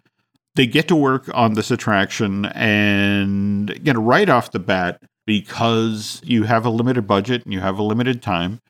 they 0.57 0.67
get 0.67 0.89
to 0.89 0.97
work 0.97 1.31
on 1.35 1.55
this 1.55 1.71
attraction 1.71 2.47
and 2.47 3.71
you 3.83 3.93
know 3.93 4.01
right 4.01 4.29
off 4.29 4.51
the 4.51 4.59
bat 4.59 5.01
because 5.27 6.21
you 6.25 6.45
have 6.45 6.65
a 6.65 6.71
limited 6.71 7.07
budget 7.07 7.45
and 7.45 7.53
you 7.53 7.61
have 7.61 7.79
a 7.79 7.83
limited 7.83 8.23
time. 8.23 8.61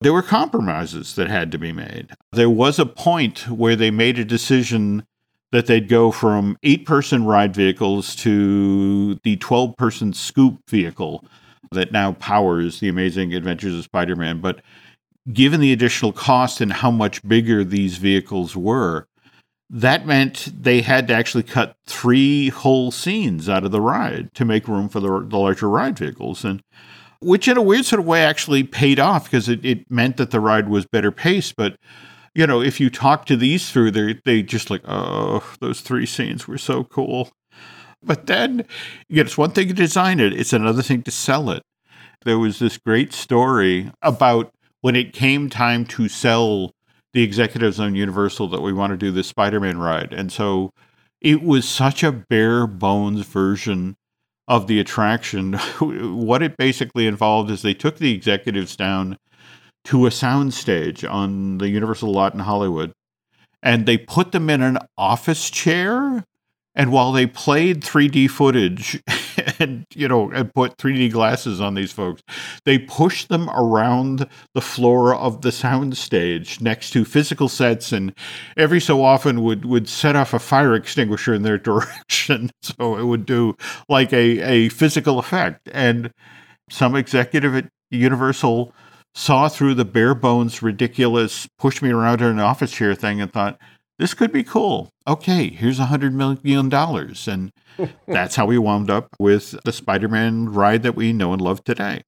There 0.00 0.12
were 0.12 0.22
compromises 0.22 1.14
that 1.16 1.28
had 1.28 1.50
to 1.52 1.58
be 1.58 1.72
made. 1.72 2.10
There 2.32 2.50
was 2.50 2.78
a 2.78 2.86
point 2.86 3.48
where 3.48 3.76
they 3.76 3.90
made 3.90 4.18
a 4.18 4.24
decision 4.24 5.04
that 5.50 5.66
they'd 5.66 5.88
go 5.88 6.12
from 6.12 6.56
eight 6.62 6.86
person 6.86 7.24
ride 7.24 7.54
vehicles 7.54 8.14
to 8.16 9.16
the 9.24 9.36
12 9.36 9.76
person 9.76 10.12
scoop 10.12 10.60
vehicle 10.68 11.24
that 11.72 11.92
now 11.92 12.12
powers 12.12 12.80
the 12.80 12.88
amazing 12.88 13.34
adventures 13.34 13.76
of 13.76 13.84
spider-man. 13.84 14.40
But 14.40 14.62
given 15.32 15.60
the 15.60 15.72
additional 15.72 16.12
cost 16.12 16.60
and 16.60 16.72
how 16.72 16.90
much 16.90 17.26
bigger 17.26 17.64
these 17.64 17.96
vehicles 17.96 18.56
were 18.56 19.06
that 19.70 20.06
meant 20.06 20.48
they 20.62 20.80
had 20.80 21.08
to 21.08 21.14
actually 21.14 21.42
cut 21.42 21.76
three 21.86 22.48
whole 22.48 22.90
scenes 22.90 23.48
out 23.48 23.64
of 23.64 23.70
the 23.70 23.80
ride 23.80 24.32
to 24.34 24.44
make 24.44 24.66
room 24.66 24.88
for 24.88 25.00
the, 25.00 25.08
the 25.26 25.36
larger 25.36 25.68
ride 25.68 25.98
vehicles. 25.98 26.44
And 26.44 26.62
which 27.20 27.48
in 27.48 27.56
a 27.56 27.62
weird 27.62 27.84
sort 27.84 28.00
of 28.00 28.06
way 28.06 28.24
actually 28.24 28.62
paid 28.62 28.98
off 28.98 29.24
because 29.24 29.48
it, 29.48 29.64
it 29.64 29.90
meant 29.90 30.16
that 30.16 30.30
the 30.30 30.40
ride 30.40 30.68
was 30.68 30.86
better 30.86 31.10
paced. 31.10 31.56
But 31.56 31.76
you 32.34 32.46
know 32.46 32.60
if 32.62 32.80
you 32.80 32.90
talk 32.90 33.26
to 33.26 33.36
these 33.36 33.70
through 33.70 33.90
they 33.90 34.20
they 34.24 34.42
just 34.42 34.70
like 34.70 34.82
oh 34.86 35.44
those 35.60 35.80
three 35.80 36.06
scenes 36.06 36.46
were 36.46 36.58
so 36.58 36.84
cool. 36.84 37.30
But 38.02 38.26
then 38.26 38.64
you 39.08 39.16
know, 39.16 39.22
it's 39.22 39.38
one 39.38 39.50
thing 39.50 39.68
to 39.68 39.74
design 39.74 40.20
it 40.20 40.32
it's 40.32 40.52
another 40.52 40.82
thing 40.82 41.02
to 41.02 41.10
sell 41.10 41.50
it. 41.50 41.62
There 42.24 42.38
was 42.38 42.58
this 42.58 42.78
great 42.78 43.12
story 43.12 43.90
about 44.02 44.52
when 44.80 44.96
it 44.96 45.12
came 45.12 45.50
time 45.50 45.84
to 45.86 46.08
sell 46.08 46.72
the 47.12 47.22
executives 47.22 47.80
on 47.80 47.94
Universal 47.94 48.48
that 48.48 48.62
we 48.62 48.72
want 48.72 48.92
to 48.92 48.96
do 48.96 49.10
this 49.10 49.28
Spider-Man 49.28 49.78
ride. 49.78 50.12
And 50.12 50.30
so 50.30 50.72
it 51.20 51.42
was 51.42 51.68
such 51.68 52.02
a 52.02 52.12
bare 52.12 52.66
bones 52.66 53.26
version 53.26 53.96
of 54.46 54.66
the 54.66 54.80
attraction. 54.80 55.54
what 55.80 56.42
it 56.42 56.56
basically 56.56 57.06
involved 57.06 57.50
is 57.50 57.62
they 57.62 57.74
took 57.74 57.98
the 57.98 58.12
executives 58.12 58.76
down 58.76 59.18
to 59.84 60.06
a 60.06 60.10
soundstage 60.10 61.08
on 61.10 61.58
the 61.58 61.68
Universal 61.68 62.12
lot 62.12 62.34
in 62.34 62.40
Hollywood 62.40 62.92
and 63.62 63.86
they 63.86 63.98
put 63.98 64.32
them 64.32 64.48
in 64.50 64.62
an 64.62 64.78
office 64.96 65.50
chair 65.50 66.24
and 66.78 66.92
while 66.92 67.10
they 67.10 67.26
played 67.26 67.82
3D 67.82 68.30
footage 68.30 69.02
and 69.58 69.84
you 69.94 70.06
know 70.06 70.30
and 70.30 70.54
put 70.54 70.78
3D 70.78 71.12
glasses 71.12 71.60
on 71.60 71.74
these 71.74 71.92
folks, 71.92 72.22
they 72.64 72.78
pushed 72.78 73.28
them 73.28 73.50
around 73.50 74.26
the 74.54 74.60
floor 74.60 75.14
of 75.14 75.42
the 75.42 75.50
soundstage 75.50 76.60
next 76.60 76.90
to 76.92 77.04
physical 77.04 77.48
sets, 77.48 77.92
and 77.92 78.14
every 78.56 78.80
so 78.80 79.02
often 79.02 79.42
would 79.42 79.64
would 79.64 79.88
set 79.88 80.14
off 80.14 80.32
a 80.32 80.38
fire 80.38 80.74
extinguisher 80.74 81.34
in 81.34 81.42
their 81.42 81.58
direction, 81.68 82.50
so 82.62 82.96
it 82.96 83.04
would 83.04 83.26
do 83.26 83.56
like 83.88 84.12
a 84.12 84.40
a 84.40 84.68
physical 84.70 85.18
effect. 85.18 85.68
And 85.72 86.12
some 86.70 86.94
executive 86.94 87.56
at 87.56 87.68
Universal 87.90 88.72
saw 89.14 89.48
through 89.48 89.74
the 89.74 89.84
bare 89.84 90.14
bones, 90.14 90.62
ridiculous, 90.62 91.48
push 91.58 91.82
me 91.82 91.90
around 91.90 92.20
in 92.20 92.28
an 92.28 92.38
office 92.38 92.70
chair 92.70 92.94
thing, 92.94 93.20
and 93.20 93.32
thought 93.32 93.58
this 93.98 94.14
could 94.14 94.32
be 94.32 94.44
cool. 94.44 94.90
Okay, 95.06 95.48
here's 95.48 95.78
a 95.78 95.86
hundred 95.86 96.14
million 96.14 96.68
dollars. 96.68 97.26
And 97.28 97.52
that's 98.06 98.36
how 98.36 98.46
we 98.46 98.58
wound 98.58 98.90
up 98.90 99.08
with 99.18 99.56
the 99.64 99.72
Spider 99.72 100.08
Man 100.08 100.48
ride 100.48 100.82
that 100.82 100.96
we 100.96 101.12
know 101.12 101.32
and 101.32 101.42
love 101.42 101.64
today. 101.64 102.02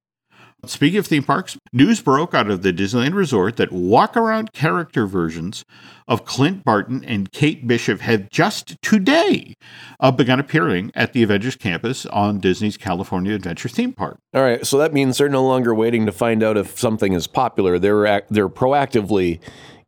Speaking 0.66 0.98
of 0.98 1.06
theme 1.06 1.22
parks, 1.22 1.56
news 1.72 2.02
broke 2.02 2.34
out 2.34 2.50
of 2.50 2.60
the 2.60 2.72
Disneyland 2.72 3.14
Resort 3.14 3.56
that 3.56 3.72
walk 3.72 4.14
around 4.14 4.52
character 4.52 5.06
versions 5.06 5.64
of 6.06 6.26
Clint 6.26 6.64
Barton 6.64 7.02
and 7.02 7.32
Kate 7.32 7.66
Bishop 7.66 8.00
have 8.00 8.28
just 8.28 8.76
today 8.82 9.54
uh, 10.00 10.10
begun 10.10 10.38
appearing 10.38 10.92
at 10.94 11.14
the 11.14 11.22
Avengers 11.22 11.56
campus 11.56 12.04
on 12.06 12.40
Disney's 12.40 12.76
California 12.76 13.34
Adventure 13.34 13.70
theme 13.70 13.94
park. 13.94 14.18
All 14.34 14.42
right, 14.42 14.66
so 14.66 14.76
that 14.76 14.92
means 14.92 15.16
they're 15.16 15.30
no 15.30 15.44
longer 15.46 15.74
waiting 15.74 16.04
to 16.04 16.12
find 16.12 16.42
out 16.42 16.58
if 16.58 16.78
something 16.78 17.14
is 17.14 17.26
popular. 17.26 17.78
They're 17.78 18.04
ac- 18.04 18.26
they're 18.28 18.50
proactively 18.50 19.40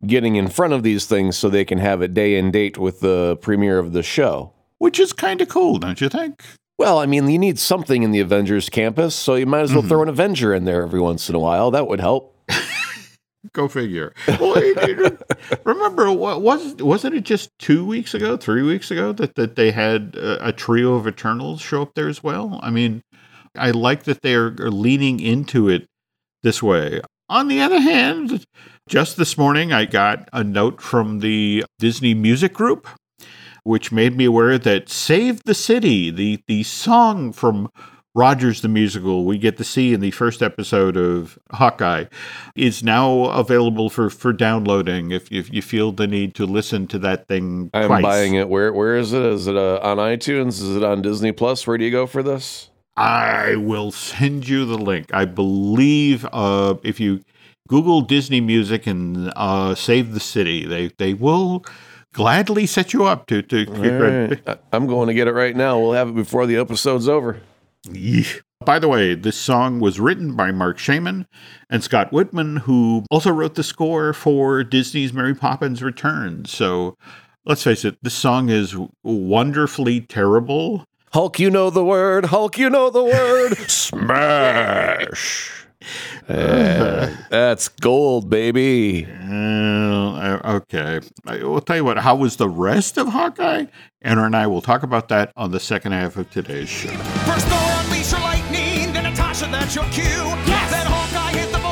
getting 0.06 0.36
in 0.36 0.48
front 0.48 0.72
of 0.72 0.82
these 0.82 1.06
things 1.06 1.36
so 1.36 1.48
they 1.48 1.64
can 1.64 1.78
have 1.78 2.02
a 2.02 2.08
day 2.08 2.38
and 2.38 2.52
date 2.52 2.78
with 2.78 3.00
the 3.00 3.36
premiere 3.40 3.78
of 3.78 3.92
the 3.92 4.02
show. 4.02 4.52
Which 4.78 4.98
is 4.98 5.12
kind 5.12 5.40
of 5.40 5.48
cool, 5.48 5.78
don't 5.78 6.00
you 6.00 6.08
think? 6.08 6.42
Well, 6.78 6.98
I 6.98 7.06
mean, 7.06 7.28
you 7.28 7.38
need 7.38 7.58
something 7.58 8.02
in 8.02 8.10
the 8.10 8.20
Avengers 8.20 8.68
campus, 8.68 9.14
so 9.14 9.36
you 9.36 9.46
might 9.46 9.60
as 9.60 9.72
well 9.72 9.82
mm-hmm. 9.82 9.88
throw 9.88 10.02
an 10.02 10.08
Avenger 10.08 10.52
in 10.52 10.64
there 10.64 10.82
every 10.82 11.00
once 11.00 11.28
in 11.28 11.34
a 11.34 11.38
while. 11.38 11.70
That 11.70 11.86
would 11.86 12.00
help. 12.00 12.36
Go 13.52 13.68
figure. 13.68 14.14
Well, 14.26 14.54
it- 14.56 15.00
it- 15.00 15.60
remember, 15.64 16.10
wa- 16.10 16.38
was 16.38 16.74
wasn't 16.76 17.14
it 17.14 17.24
just 17.24 17.50
two 17.58 17.84
weeks 17.84 18.14
ago, 18.14 18.36
three 18.36 18.62
weeks 18.62 18.90
ago 18.90 19.12
that, 19.12 19.36
that 19.36 19.54
they 19.54 19.70
had 19.70 20.16
a, 20.16 20.48
a 20.48 20.52
trio 20.52 20.94
of 20.94 21.06
Eternals 21.06 21.60
show 21.60 21.82
up 21.82 21.94
there 21.94 22.08
as 22.08 22.22
well? 22.22 22.58
I 22.62 22.70
mean, 22.70 23.02
I 23.56 23.70
like 23.70 24.04
that 24.04 24.22
they're 24.22 24.54
are 24.58 24.70
leaning 24.70 25.20
into 25.20 25.68
it 25.68 25.86
this 26.42 26.62
way. 26.62 27.00
On 27.32 27.48
the 27.48 27.62
other 27.62 27.80
hand, 27.80 28.44
just 28.86 29.16
this 29.16 29.38
morning, 29.38 29.72
I 29.72 29.86
got 29.86 30.28
a 30.34 30.44
note 30.44 30.82
from 30.82 31.20
the 31.20 31.64
Disney 31.78 32.12
Music 32.12 32.52
Group, 32.52 32.86
which 33.64 33.90
made 33.90 34.14
me 34.18 34.26
aware 34.26 34.58
that 34.58 34.90
"Save 34.90 35.42
the 35.44 35.54
City," 35.54 36.10
the 36.10 36.42
the 36.46 36.62
song 36.62 37.32
from 37.32 37.70
Rogers 38.14 38.60
the 38.60 38.68
Musical 38.68 39.24
we 39.24 39.38
get 39.38 39.56
to 39.56 39.64
see 39.64 39.94
in 39.94 40.00
the 40.00 40.10
first 40.10 40.42
episode 40.42 40.98
of 40.98 41.38
Hawkeye 41.52 42.04
is 42.54 42.82
now 42.82 43.24
available 43.30 43.88
for, 43.88 44.10
for 44.10 44.34
downloading 44.34 45.10
if, 45.10 45.32
if 45.32 45.50
you 45.50 45.62
feel 45.62 45.90
the 45.92 46.06
need 46.06 46.34
to 46.34 46.44
listen 46.44 46.86
to 46.88 46.98
that 46.98 47.28
thing 47.28 47.70
I'm 47.72 47.86
twice. 47.86 48.02
buying 48.02 48.34
it. 48.34 48.50
Where 48.50 48.74
where 48.74 48.94
is 48.94 49.14
it? 49.14 49.22
Is 49.22 49.46
it 49.46 49.56
uh, 49.56 49.80
on 49.82 49.96
iTunes? 49.96 50.60
Is 50.60 50.76
it 50.76 50.84
on 50.84 51.00
Disney 51.00 51.32
Plus? 51.32 51.66
Where 51.66 51.78
do 51.78 51.84
you 51.86 51.90
go 51.90 52.06
for 52.06 52.22
this? 52.22 52.68
I 52.96 53.56
will 53.56 53.90
send 53.90 54.48
you 54.48 54.64
the 54.64 54.78
link. 54.78 55.12
I 55.14 55.24
believe 55.24 56.26
uh, 56.32 56.74
if 56.82 57.00
you 57.00 57.24
Google 57.68 58.02
Disney 58.02 58.40
Music 58.40 58.86
and 58.86 59.32
uh, 59.34 59.74
Save 59.74 60.12
the 60.12 60.20
City, 60.20 60.66
they 60.66 60.88
they 60.98 61.14
will 61.14 61.64
gladly 62.12 62.66
set 62.66 62.92
you 62.92 63.04
up 63.04 63.26
to 63.28 63.42
to. 63.42 63.64
Right. 63.66 64.58
I'm 64.72 64.86
going 64.86 65.08
to 65.08 65.14
get 65.14 65.28
it 65.28 65.32
right 65.32 65.56
now. 65.56 65.78
We'll 65.78 65.92
have 65.92 66.08
it 66.08 66.14
before 66.14 66.46
the 66.46 66.56
episode's 66.56 67.08
over. 67.08 67.40
Yeah. 67.90 68.24
By 68.64 68.78
the 68.78 68.88
way, 68.88 69.14
this 69.14 69.36
song 69.36 69.80
was 69.80 69.98
written 69.98 70.36
by 70.36 70.52
Marc 70.52 70.78
Shaiman 70.78 71.26
and 71.68 71.82
Scott 71.82 72.12
Wittman, 72.12 72.60
who 72.60 73.04
also 73.10 73.32
wrote 73.32 73.56
the 73.56 73.64
score 73.64 74.12
for 74.12 74.62
Disney's 74.62 75.12
Mary 75.12 75.34
Poppins 75.34 75.82
Returns. 75.82 76.52
So 76.52 76.96
let's 77.44 77.64
face 77.64 77.84
it, 77.84 77.96
this 78.02 78.14
song 78.14 78.50
is 78.50 78.76
wonderfully 79.02 80.00
terrible. 80.00 80.86
Hulk, 81.12 81.38
you 81.38 81.50
know 81.50 81.68
the 81.68 81.84
word. 81.84 82.26
Hulk, 82.26 82.56
you 82.56 82.70
know 82.70 82.88
the 82.88 83.04
word. 83.04 83.56
Smash. 83.68 85.50
Yeah, 86.28 87.16
that's 87.28 87.68
gold, 87.68 88.30
baby. 88.30 89.06
Uh, 89.06 90.40
okay. 90.56 91.00
I 91.26 91.42
will 91.42 91.60
tell 91.60 91.76
you 91.76 91.84
what, 91.84 91.98
how 91.98 92.14
was 92.14 92.36
the 92.36 92.48
rest 92.48 92.96
of 92.96 93.08
Hawkeye? 93.08 93.66
Anna 94.00 94.24
and 94.24 94.36
I 94.36 94.46
will 94.46 94.62
talk 94.62 94.84
about 94.84 95.08
that 95.08 95.32
on 95.36 95.50
the 95.50 95.60
second 95.60 95.92
half 95.92 96.16
of 96.16 96.30
today's 96.30 96.68
show. 96.68 96.88
First 96.88 97.46
Thor, 97.48 97.58
unleash 97.84 98.12
your 98.12 98.20
lightning. 98.20 98.92
Then 98.92 99.04
Natasha, 99.04 99.46
that's 99.46 99.74
your 99.74 99.84
cue. 99.86 100.02
Yes. 100.02 100.70
Then 100.70 100.86
Hawkeye 100.86 101.38
hit 101.38 101.52
the 101.52 101.58
bullseye. 101.58 101.71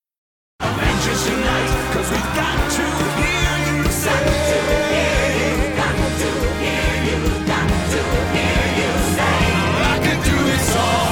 Cause 1.01 2.11
we've 2.11 2.35
got 2.35 2.57
to 2.75 2.83
hear 3.25 3.57
you 3.73 3.89
say. 3.89 4.11
I 9.81 9.97
could 9.97 10.21
do 10.23 10.37
this 10.45 10.75
all 10.77 11.11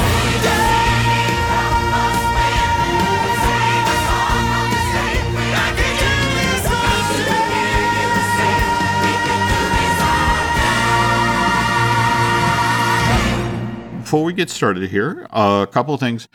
Before 14.01 14.24
we 14.24 14.34
get 14.34 14.50
started 14.51 14.89
here, 14.89 15.27
a 15.31 15.67
couple 15.72 15.96
of 15.96 16.00
things. 16.00 16.27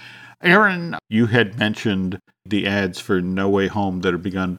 Aaron, 0.43 0.97
you 1.09 1.27
had 1.27 1.59
mentioned 1.59 2.21
the 2.47 2.67
ads 2.67 3.01
for 3.01 3.21
No 3.21 3.49
Way 3.49 3.69
Home 3.69 4.01
that 4.01 4.13
have 4.13 4.23
begun 4.23 4.59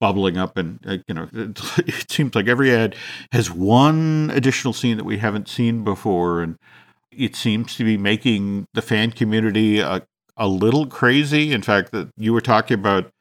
bubbling 0.00 0.36
up, 0.36 0.56
and 0.56 0.80
uh, 0.86 0.98
you 1.06 1.14
know, 1.14 1.28
it, 1.32 1.60
it 1.88 2.10
seems 2.10 2.34
like 2.34 2.48
every 2.48 2.74
ad 2.74 2.96
has 3.32 3.50
one 3.50 4.30
additional 4.34 4.72
scene 4.72 4.96
that 4.96 5.04
we 5.04 5.18
haven't 5.18 5.48
seen 5.48 5.84
before, 5.84 6.42
and 6.42 6.56
it 7.10 7.36
seems 7.36 7.76
to 7.76 7.84
be 7.84 7.96
making 7.96 8.66
the 8.74 8.82
fan 8.82 9.12
community 9.12 9.80
a, 9.80 10.06
a 10.36 10.48
little 10.48 10.86
crazy. 10.86 11.52
In 11.52 11.62
fact, 11.62 11.92
that 11.92 12.10
you 12.16 12.32
were 12.32 12.40
talking 12.40 12.78
about 12.78 13.12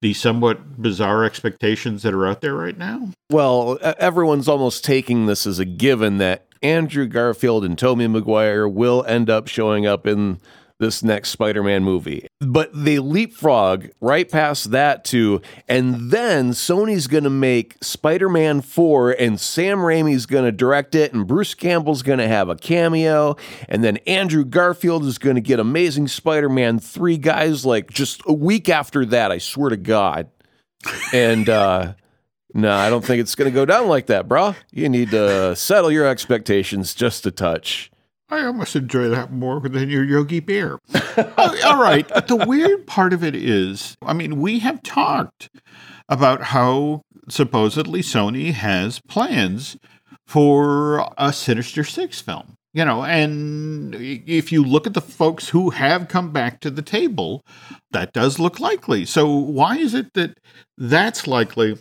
the 0.00 0.14
somewhat 0.14 0.82
bizarre 0.82 1.24
expectations 1.24 2.02
that 2.02 2.12
are 2.12 2.26
out 2.26 2.40
there 2.40 2.54
right 2.54 2.76
now. 2.76 3.10
Well, 3.30 3.78
everyone's 3.82 4.48
almost 4.48 4.84
taking 4.84 5.26
this 5.26 5.46
as 5.46 5.60
a 5.60 5.64
given 5.64 6.18
that 6.18 6.46
Andrew 6.60 7.06
Garfield 7.06 7.64
and 7.64 7.78
Tobey 7.78 8.08
Maguire 8.08 8.68
will 8.68 9.04
end 9.06 9.30
up 9.30 9.48
showing 9.48 9.86
up 9.86 10.06
in 10.06 10.40
this 10.82 11.02
next 11.02 11.30
Spider-Man 11.30 11.84
movie. 11.84 12.26
But 12.40 12.70
they 12.74 12.98
leapfrog 12.98 13.88
right 14.00 14.28
past 14.28 14.72
that 14.72 15.04
to 15.06 15.40
and 15.68 16.10
then 16.10 16.50
Sony's 16.50 17.06
going 17.06 17.24
to 17.24 17.30
make 17.30 17.76
Spider-Man 17.80 18.60
4 18.60 19.12
and 19.12 19.40
Sam 19.40 19.78
Raimi's 19.78 20.26
going 20.26 20.44
to 20.44 20.52
direct 20.52 20.94
it 20.94 21.14
and 21.14 21.26
Bruce 21.26 21.54
Campbell's 21.54 22.02
going 22.02 22.18
to 22.18 22.28
have 22.28 22.48
a 22.48 22.56
cameo 22.56 23.36
and 23.68 23.82
then 23.82 23.98
Andrew 23.98 24.44
Garfield 24.44 25.04
is 25.04 25.18
going 25.18 25.36
to 25.36 25.40
get 25.40 25.60
Amazing 25.60 26.08
Spider-Man 26.08 26.80
3 26.80 27.16
guys 27.16 27.64
like 27.64 27.90
just 27.90 28.20
a 28.26 28.32
week 28.32 28.68
after 28.68 29.06
that, 29.06 29.30
I 29.30 29.38
swear 29.38 29.70
to 29.70 29.76
god. 29.76 30.28
And 31.12 31.48
uh 31.48 31.94
no, 32.54 32.74
I 32.74 32.90
don't 32.90 33.04
think 33.04 33.20
it's 33.20 33.34
going 33.34 33.50
to 33.50 33.54
go 33.54 33.64
down 33.64 33.88
like 33.88 34.06
that, 34.06 34.28
bro. 34.28 34.54
You 34.72 34.88
need 34.88 35.10
to 35.12 35.56
settle 35.56 35.90
your 35.90 36.06
expectations 36.06 36.92
just 36.92 37.24
a 37.24 37.30
touch. 37.30 37.91
I 38.32 38.46
almost 38.46 38.74
enjoy 38.74 39.08
that 39.10 39.30
more 39.30 39.60
than 39.60 39.90
your 39.90 40.04
Yogi 40.04 40.40
Bear. 40.40 40.78
Oh, 40.94 41.60
all 41.66 41.82
right. 41.82 42.08
But 42.08 42.28
the 42.28 42.36
weird 42.36 42.86
part 42.86 43.12
of 43.12 43.22
it 43.22 43.36
is, 43.36 43.94
I 44.00 44.14
mean, 44.14 44.40
we 44.40 44.60
have 44.60 44.82
talked 44.82 45.50
about 46.08 46.44
how 46.44 47.02
supposedly 47.28 48.00
Sony 48.00 48.52
has 48.54 49.00
plans 49.00 49.76
for 50.26 51.12
a 51.18 51.30
Sinister 51.32 51.84
Six 51.84 52.22
film. 52.22 52.56
You 52.72 52.86
know, 52.86 53.04
and 53.04 53.94
if 53.94 54.50
you 54.50 54.64
look 54.64 54.86
at 54.86 54.94
the 54.94 55.02
folks 55.02 55.50
who 55.50 55.68
have 55.68 56.08
come 56.08 56.32
back 56.32 56.60
to 56.60 56.70
the 56.70 56.80
table, 56.80 57.44
that 57.90 58.14
does 58.14 58.38
look 58.38 58.58
likely. 58.58 59.04
So 59.04 59.28
why 59.28 59.76
is 59.76 59.92
it 59.92 60.14
that 60.14 60.38
that's 60.78 61.26
likely 61.26 61.78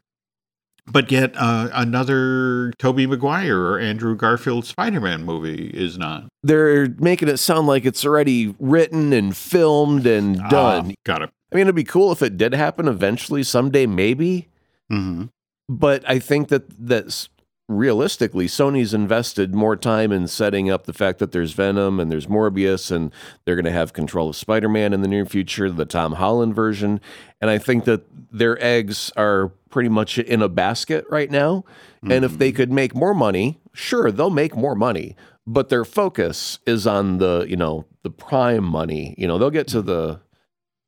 but 0.88 1.12
yet 1.12 1.34
uh, 1.38 1.70
another 1.74 2.72
Tobey 2.80 3.06
Maguire 3.08 3.60
or 3.60 3.80
Andrew 3.80 4.16
Garfield 4.16 4.66
Spider-Man 4.66 5.24
movie 5.24 5.70
is 5.74 5.98
not. 5.98 6.26
They're 6.44 6.90
making 7.00 7.28
it 7.30 7.38
sound 7.38 7.68
like 7.68 7.86
it's 7.86 8.06
already 8.06 8.56
written 8.60 9.14
and 9.14 9.36
filmed 9.36 10.06
and 10.08 10.38
done. 10.50 10.92
Ah, 10.92 10.94
got 11.06 11.22
it. 11.22 11.30
I 11.52 11.56
mean, 11.56 11.64
it'd 11.64 11.76
be 11.76 11.84
cool 11.84 12.12
if 12.12 12.22
it 12.22 12.38
did 12.38 12.54
happen 12.54 12.88
eventually, 12.88 13.44
someday, 13.44 13.86
maybe. 13.86 14.48
hmm 14.90 15.26
But 15.70 16.04
I 16.10 16.20
think 16.20 16.48
that 16.50 16.64
that's 16.88 17.30
realistically, 17.78 18.48
Sony's 18.48 18.94
invested 18.94 19.54
more 19.54 19.76
time 19.76 20.12
in 20.12 20.28
setting 20.28 20.70
up 20.70 20.86
the 20.86 20.94
fact 20.94 21.20
that 21.20 21.32
there's 21.32 21.54
Venom 21.54 22.00
and 22.00 22.12
there's 22.12 22.28
Morbius, 22.28 22.92
and 22.92 23.12
they're 23.46 23.56
going 23.56 23.66
to 23.66 23.72
have 23.72 23.94
control 23.94 24.30
of 24.30 24.36
Spider 24.36 24.70
Man 24.70 24.94
in 24.94 25.02
the 25.02 25.08
near 25.08 25.26
future, 25.26 25.70
the 25.70 25.86
Tom 25.86 26.14
Holland 26.14 26.56
version. 26.56 27.02
And 27.40 27.50
I 27.50 27.58
think 27.58 27.86
that 27.86 28.06
their 28.32 28.62
eggs 28.64 29.12
are 29.18 29.50
pretty 29.70 29.90
much 29.90 30.18
in 30.18 30.42
a 30.42 30.50
basket 30.50 31.06
right 31.10 31.32
now. 31.32 31.64
And 32.04 32.26
if 32.26 32.38
they 32.38 32.50
mm-hmm. 32.50 32.58
could 32.58 32.72
make 32.72 32.96
more 32.96 33.14
money, 33.14 33.60
sure, 33.74 34.12
they'll 34.12 34.30
make 34.30 34.56
more 34.56 34.76
money. 34.76 35.16
But 35.46 35.70
their 35.70 35.86
focus 35.86 36.60
is 36.66 36.88
on 36.88 37.20
the, 37.20 37.46
you 37.48 37.56
know, 37.56 37.86
the 38.04 38.10
prime 38.10 38.64
money. 38.64 39.16
You 39.18 39.28
know, 39.28 39.38
they'll 39.38 39.50
get 39.52 39.68
to 39.70 39.78
mm-hmm. 39.78 39.88
the 39.88 40.20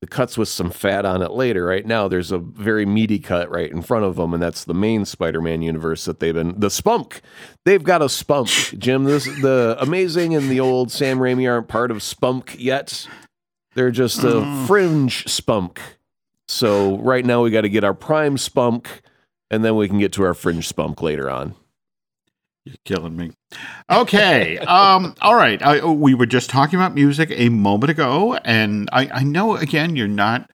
the 0.03 0.07
cuts 0.07 0.37
with 0.37 0.49
some 0.49 0.69
fat 0.69 1.05
on 1.05 1.21
it 1.21 1.31
later. 1.31 1.65
Right 1.65 1.85
now, 1.85 2.09
there's 2.09 2.33
a 2.33 2.37
very 2.37 2.85
meaty 2.85 3.19
cut 3.19 3.49
right 3.49 3.71
in 3.71 3.81
front 3.81 4.03
of 4.03 4.17
them, 4.17 4.33
and 4.33 4.43
that's 4.43 4.65
the 4.65 4.73
main 4.73 5.05
Spider-Man 5.05 5.61
universe 5.61 6.03
that 6.03 6.19
they've 6.19 6.33
been 6.33 6.59
the 6.59 6.69
spunk. 6.69 7.21
They've 7.63 7.81
got 7.81 8.01
a 8.01 8.09
spunk, 8.09 8.49
Jim. 8.77 9.05
This 9.05 9.23
the 9.23 9.77
amazing 9.79 10.35
and 10.35 10.49
the 10.49 10.59
old 10.59 10.91
Sam 10.91 11.19
Raimi 11.19 11.49
aren't 11.49 11.69
part 11.69 11.89
of 11.89 12.03
spunk 12.03 12.57
yet. 12.59 13.07
They're 13.75 13.91
just 13.91 14.19
a 14.19 14.41
mm. 14.41 14.67
fringe 14.67 15.25
spunk. 15.29 15.79
So 16.49 16.97
right 16.97 17.25
now 17.25 17.41
we 17.41 17.49
got 17.49 17.61
to 17.61 17.69
get 17.69 17.85
our 17.85 17.93
prime 17.93 18.37
spunk, 18.37 19.03
and 19.49 19.63
then 19.63 19.77
we 19.77 19.87
can 19.87 19.99
get 19.99 20.11
to 20.13 20.23
our 20.23 20.33
fringe 20.33 20.67
spunk 20.67 21.01
later 21.01 21.29
on. 21.29 21.55
You're 22.65 22.75
killing 22.85 23.17
me. 23.17 23.31
Okay. 23.91 24.57
um, 24.59 25.15
all 25.21 25.35
right. 25.35 25.61
I, 25.61 25.85
we 25.85 26.13
were 26.13 26.25
just 26.25 26.49
talking 26.49 26.79
about 26.79 26.95
music 26.95 27.29
a 27.31 27.49
moment 27.49 27.91
ago, 27.91 28.35
and 28.45 28.89
I, 28.93 29.09
I 29.13 29.23
know, 29.23 29.55
again, 29.55 29.95
you're 29.95 30.07
not 30.07 30.49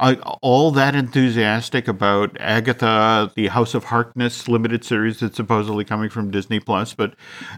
uh, 0.00 0.16
all 0.42 0.72
that 0.72 0.96
enthusiastic 0.96 1.86
about 1.86 2.36
Agatha, 2.40 3.30
the 3.36 3.46
House 3.48 3.74
of 3.74 3.84
Harkness 3.84 4.48
limited 4.48 4.84
series 4.84 5.20
that's 5.20 5.36
supposedly 5.36 5.84
coming 5.84 6.10
from 6.10 6.32
Disney 6.32 6.58
Plus, 6.58 6.94
but 6.94 7.14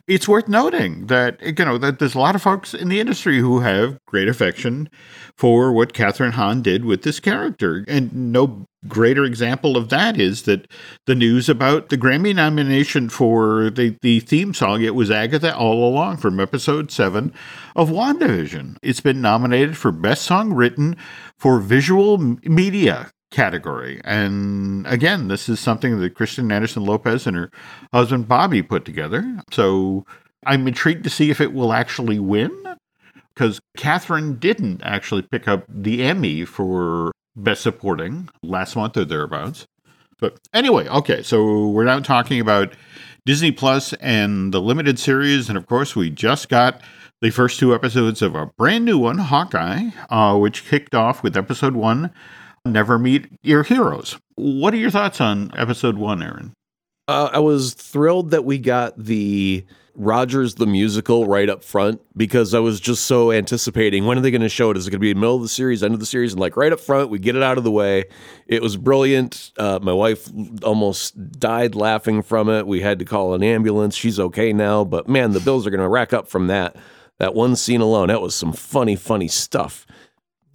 it's 0.07 0.29
worth 0.29 0.49
noting 0.49 1.07
that 1.07 1.41
you 1.41 1.65
know 1.65 1.79
that 1.79 1.99
there's 1.99 2.15
a 2.15 2.19
lot 2.19 2.35
of 2.35 2.43
folks 2.43 2.75
in 2.75 2.91
the 2.91 3.01
industry 3.01 3.39
who 3.39 3.61
have 3.61 3.97
great 4.07 4.29
affection 4.29 4.91
for 5.39 5.73
what 5.73 5.95
Kathryn 5.95 6.33
Hahn 6.33 6.61
did 6.61 6.85
with 6.85 7.03
this 7.03 7.19
character, 7.19 7.85
and 7.89 8.13
no 8.15 8.67
greater 8.89 9.25
example 9.25 9.77
of 9.77 9.89
that 9.89 10.19
is 10.19 10.43
that 10.43 10.69
the 11.07 11.15
news 11.15 11.49
about 11.49 11.89
the 11.89 11.99
Grammy 11.99 12.35
nomination 12.35 13.09
for 13.09 13.71
the, 13.71 13.97
the 14.03 14.21
theme 14.21 14.55
song, 14.55 14.83
it 14.83 14.95
was 14.95 15.11
Agatha 15.11 15.57
all 15.57 15.89
along 15.89 16.19
from 16.19 16.41
episode 16.41 16.91
seven 16.91 17.33
of 17.77 17.91
WandaVision. 17.91 18.77
It's 18.83 19.01
been 19.01 19.21
nominated 19.21 19.77
for 19.77 19.93
Best 19.93 20.23
Song 20.23 20.53
Written 20.53 20.97
for 21.39 21.61
Visual 21.61 22.19
Media 22.19 23.11
category. 23.31 24.01
And 24.05 24.87
again, 24.87 25.29
this 25.29 25.49
is 25.49 25.59
something 25.59 26.01
that 26.01 26.15
Kristen 26.15 26.53
Anderson 26.53 26.85
Lopez 26.85 27.27
and 27.27 27.37
her 27.37 27.51
husband 27.93 28.29
Bobby 28.29 28.63
put 28.63 28.85
together. 28.85 29.41
So 29.51 30.07
I'm 30.47 30.69
intrigued 30.69 31.05
to 31.05 31.11
see 31.11 31.31
if 31.31 31.41
it 31.41 31.53
will 31.53 31.73
actually 31.73 32.19
win 32.19 32.53
because 33.35 33.61
Kathryn 33.77 34.39
didn't 34.39 34.83
actually 34.85 35.23
pick 35.23 35.49
up 35.49 35.65
the 35.69 36.05
Emmy 36.05 36.45
for 36.45 37.11
Best 37.37 37.63
Supporting 37.63 38.29
last 38.43 38.77
month 38.77 38.97
or 38.97 39.05
thereabouts. 39.05 39.67
But 40.19 40.39
anyway, 40.53 40.89
okay, 40.89 41.23
so 41.23 41.69
we're 41.69 41.85
now 41.85 42.01
talking 42.01 42.41
about 42.41 42.75
Disney 43.27 43.53
Plus 43.53 43.93
and 43.95 44.55
the 44.55 44.61
limited 44.61 44.99
series, 44.99 45.49
and 45.49 45.59
of 45.59 45.67
course, 45.67 45.97
we 45.97 46.11
just 46.11 46.49
got 46.49 46.81
the 47.21 47.31
first 47.31 47.59
two 47.59 47.75
episodes 47.75 48.23
of 48.23 48.35
a 48.35 48.47
brand 48.47 48.85
new 48.85 48.99
one, 48.99 49.19
Hawkeye, 49.19 49.91
uh, 50.11 50.37
which 50.37 50.67
kicked 50.67 50.95
off 50.95 51.23
with 51.23 51.37
episode 51.37 51.75
one, 51.75 52.11
Never 52.65 52.99
Meet 52.99 53.29
Your 53.43 53.63
Heroes. 53.63 54.19
What 54.37 54.75
are 54.75 54.79
your 54.79 54.91
thoughts 54.91 55.21
on 55.21 55.51
episode 55.57 55.97
one, 55.97 56.23
Aaron? 56.23 56.53
Uh, 57.09 57.31
I 57.33 57.39
was 57.39 57.75
thrilled 57.75 58.31
that 58.31 58.45
we 58.45 58.59
got 58.59 58.97
the 58.97 59.65
Rogers 59.97 60.57
the 60.57 60.67
musical 60.67 61.27
right 61.27 61.49
up 61.49 61.63
front 61.63 62.01
because 62.17 62.55
I 62.55 62.59
was 62.59 62.81
just 62.81 63.05
so 63.05 63.31
anticipating 63.31 64.07
when 64.07 64.19
are 64.19 64.21
they 64.21 64.31
going 64.31 64.41
to 64.41 64.49
show 64.49 64.71
it? 64.71 64.77
Is 64.77 64.87
it 64.87 64.91
going 64.91 64.99
to 64.99 65.03
be 65.03 65.13
the 65.13 65.21
middle 65.21 65.37
of 65.37 65.43
the 65.43 65.49
series, 65.49 65.83
end 65.83 65.95
of 65.95 66.01
the 66.01 66.07
series? 66.07 66.33
And 66.33 66.41
like 66.41 66.57
right 66.57 66.73
up 66.73 66.81
front, 66.81 67.11
we 67.11 67.19
get 67.19 67.37
it 67.37 67.43
out 67.43 67.59
of 67.59 67.65
the 67.65 67.71
way. 67.71 68.05
It 68.47 68.63
was 68.63 68.77
brilliant. 68.77 69.53
Uh, 69.59 69.79
my 69.83 69.93
wife 69.93 70.29
almost 70.63 71.39
died 71.39 71.75
laughing 71.75 72.23
from 72.23 72.49
it. 72.49 72.67
We 72.67 72.81
had 72.81 72.99
to 72.99 73.05
call 73.05 73.35
an 73.35 73.43
ambulance. 73.43 73.95
She's 73.95 74.19
okay 74.19 74.53
now, 74.53 74.85
but 74.85 75.09
man, 75.09 75.33
the 75.33 75.41
bills 75.41 75.67
are 75.67 75.71
going 75.71 75.81
to 75.81 75.89
rack 75.89 76.13
up 76.13 76.29
from 76.29 76.49
that. 76.49 76.77
That 77.19 77.35
one 77.35 77.55
scene 77.55 77.81
alone, 77.81 78.09
that 78.09 78.21
was 78.21 78.35
some 78.35 78.53
funny, 78.53 78.97
funny 78.97 79.29
stuff 79.29 79.87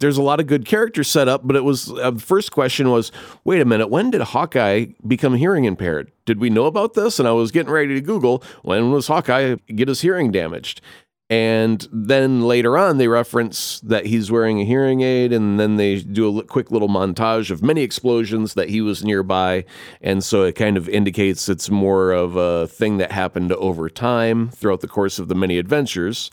there's 0.00 0.16
a 0.16 0.22
lot 0.22 0.40
of 0.40 0.46
good 0.46 0.64
character 0.64 1.04
set 1.04 1.28
up, 1.28 1.46
but 1.46 1.56
it 1.56 1.64
was 1.64 1.92
uh, 1.92 2.10
the 2.10 2.20
first 2.20 2.52
question 2.52 2.90
was, 2.90 3.12
wait 3.44 3.60
a 3.60 3.64
minute, 3.64 3.88
when 3.88 4.10
did 4.10 4.22
Hawkeye 4.22 4.86
become 5.06 5.34
hearing 5.34 5.64
impaired? 5.64 6.10
Did 6.24 6.40
we 6.40 6.50
know 6.50 6.64
about 6.64 6.94
this? 6.94 7.18
And 7.18 7.28
I 7.28 7.32
was 7.32 7.50
getting 7.50 7.72
ready 7.72 7.94
to 7.94 8.00
Google 8.00 8.42
when 8.62 8.90
was 8.90 9.06
Hawkeye 9.06 9.56
get 9.74 9.88
his 9.88 10.00
hearing 10.00 10.32
damaged? 10.32 10.80
And 11.28 11.86
then 11.92 12.40
later 12.40 12.76
on, 12.76 12.98
they 12.98 13.06
reference 13.06 13.78
that 13.82 14.06
he's 14.06 14.32
wearing 14.32 14.60
a 14.60 14.64
hearing 14.64 15.02
aid, 15.02 15.32
and 15.32 15.60
then 15.60 15.76
they 15.76 16.00
do 16.00 16.40
a 16.40 16.42
quick 16.42 16.72
little 16.72 16.88
montage 16.88 17.52
of 17.52 17.62
many 17.62 17.82
explosions 17.82 18.54
that 18.54 18.68
he 18.68 18.80
was 18.80 19.04
nearby. 19.04 19.64
And 20.00 20.24
so 20.24 20.42
it 20.42 20.56
kind 20.56 20.76
of 20.76 20.88
indicates 20.88 21.48
it's 21.48 21.70
more 21.70 22.10
of 22.10 22.34
a 22.34 22.66
thing 22.66 22.96
that 22.98 23.12
happened 23.12 23.52
over 23.52 23.88
time 23.88 24.48
throughout 24.48 24.80
the 24.80 24.88
course 24.88 25.20
of 25.20 25.28
the 25.28 25.36
many 25.36 25.56
adventures. 25.56 26.32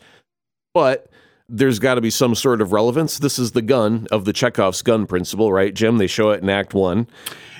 But 0.73 1.11
there's 1.49 1.79
got 1.79 1.95
to 1.95 2.01
be 2.01 2.09
some 2.09 2.35
sort 2.35 2.61
of 2.61 2.71
relevance. 2.71 3.17
This 3.19 3.39
is 3.39 3.51
the 3.51 3.61
gun 3.61 4.07
of 4.11 4.25
the 4.25 4.33
Chekhov's 4.33 4.81
gun 4.81 5.05
principle, 5.05 5.51
right, 5.53 5.73
Jim? 5.73 5.97
They 5.97 6.07
show 6.07 6.31
it 6.31 6.41
in 6.43 6.49
Act 6.49 6.73
One. 6.73 7.07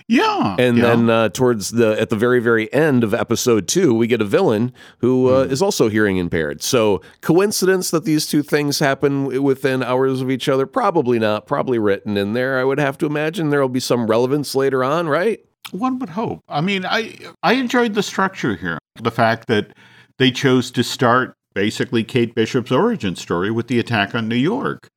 Yeah, 0.10 0.56
and 0.58 0.78
yeah. 0.78 0.84
then 0.84 1.10
uh, 1.10 1.28
towards 1.30 1.72
the 1.72 2.00
at 2.00 2.10
the 2.10 2.16
very 2.16 2.40
very 2.40 2.72
end 2.74 3.04
of 3.04 3.14
episode 3.14 3.68
two, 3.68 3.94
we 3.94 4.08
get 4.08 4.22
a 4.22 4.26
villain 4.26 4.72
who 5.00 5.28
uh, 5.28 5.44
Hmm. 5.46 5.52
is 5.52 5.62
also 5.62 5.90
hearing 5.90 6.16
impaired. 6.16 6.64
So 6.64 7.02
coincidence 7.22 7.92
that 7.92 8.06
these 8.06 8.26
two 8.26 8.42
things 8.42 8.80
happen 8.80 9.44
within 9.44 9.84
hours 9.84 10.22
of 10.22 10.32
each 10.32 10.48
other? 10.48 10.66
Probably 10.66 11.20
not. 11.20 11.46
Probably 11.46 11.78
written 11.78 12.16
in 12.16 12.32
there. 12.32 12.58
I 12.58 12.64
would 12.64 12.80
have 12.80 12.98
to 13.00 13.06
imagine 13.06 13.50
there 13.50 13.60
will 13.60 13.68
be 13.68 13.82
some 13.82 14.08
relevance 14.08 14.56
later 14.56 14.82
on, 14.82 15.10
right? 15.10 15.42
One 15.72 16.00
would 16.00 16.10
hope. 16.10 16.40
I 16.48 16.62
mean, 16.62 16.86
I 16.86 17.14
I 17.44 17.54
enjoyed 17.54 17.94
the 17.94 18.04
structure 18.04 18.56
here. 18.56 18.78
The 19.02 19.12
fact 19.12 19.48
that 19.48 19.74
they 20.20 20.32
chose 20.32 20.72
to 20.72 20.84
start 20.86 21.36
basically 21.58 22.04
Kate 22.04 22.36
Bishop's 22.36 22.72
origin 22.72 23.16
story 23.16 23.50
with 23.50 23.66
the 23.66 23.80
attack 23.80 24.14
on 24.14 24.28
New 24.28 24.36
York, 24.36 24.92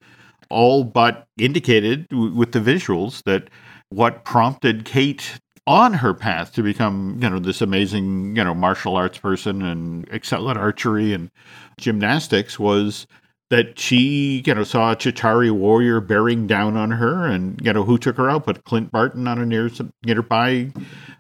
all 0.51 0.85
but 0.85 1.27
indicated 1.39 2.07
w- 2.11 2.35
with 2.35 2.53
the 2.53 2.59
visuals 2.59 3.23
that 3.23 3.49
what 3.89 4.27
prompted 4.27 4.85
Kate 4.85 5.41
on 5.67 5.95
her 5.95 6.13
path 6.13 6.53
to 6.53 6.63
become, 6.63 7.19
you 7.23 7.31
know, 7.31 7.39
this 7.39 7.63
amazing, 7.63 8.37
you 8.37 8.45
know, 8.45 8.55
martial 8.55 8.95
arts 8.95 9.17
person 9.17 9.63
and 9.63 10.07
excel 10.11 10.51
at 10.51 10.59
archery 10.59 11.15
and 11.15 11.31
gymnastics 11.79 12.59
was 12.59 13.07
that 13.49 13.79
she, 13.79 14.43
you 14.45 14.55
know, 14.55 14.63
saw 14.63 14.93
a 14.93 14.97
Chitauri 14.97 15.51
warrior 15.51 15.99
bearing 16.03 16.47
down 16.47 16.77
on 16.77 16.91
her, 16.91 17.25
and 17.25 17.59
you 17.65 17.73
know 17.73 17.85
who 17.85 17.97
took 17.97 18.19
her 18.19 18.29
out? 18.29 18.45
Put 18.45 18.65
Clint 18.65 18.93
Barton 18.93 19.27
on 19.27 19.39
a 19.39 19.47
near, 19.47 19.71
nearby 20.05 20.71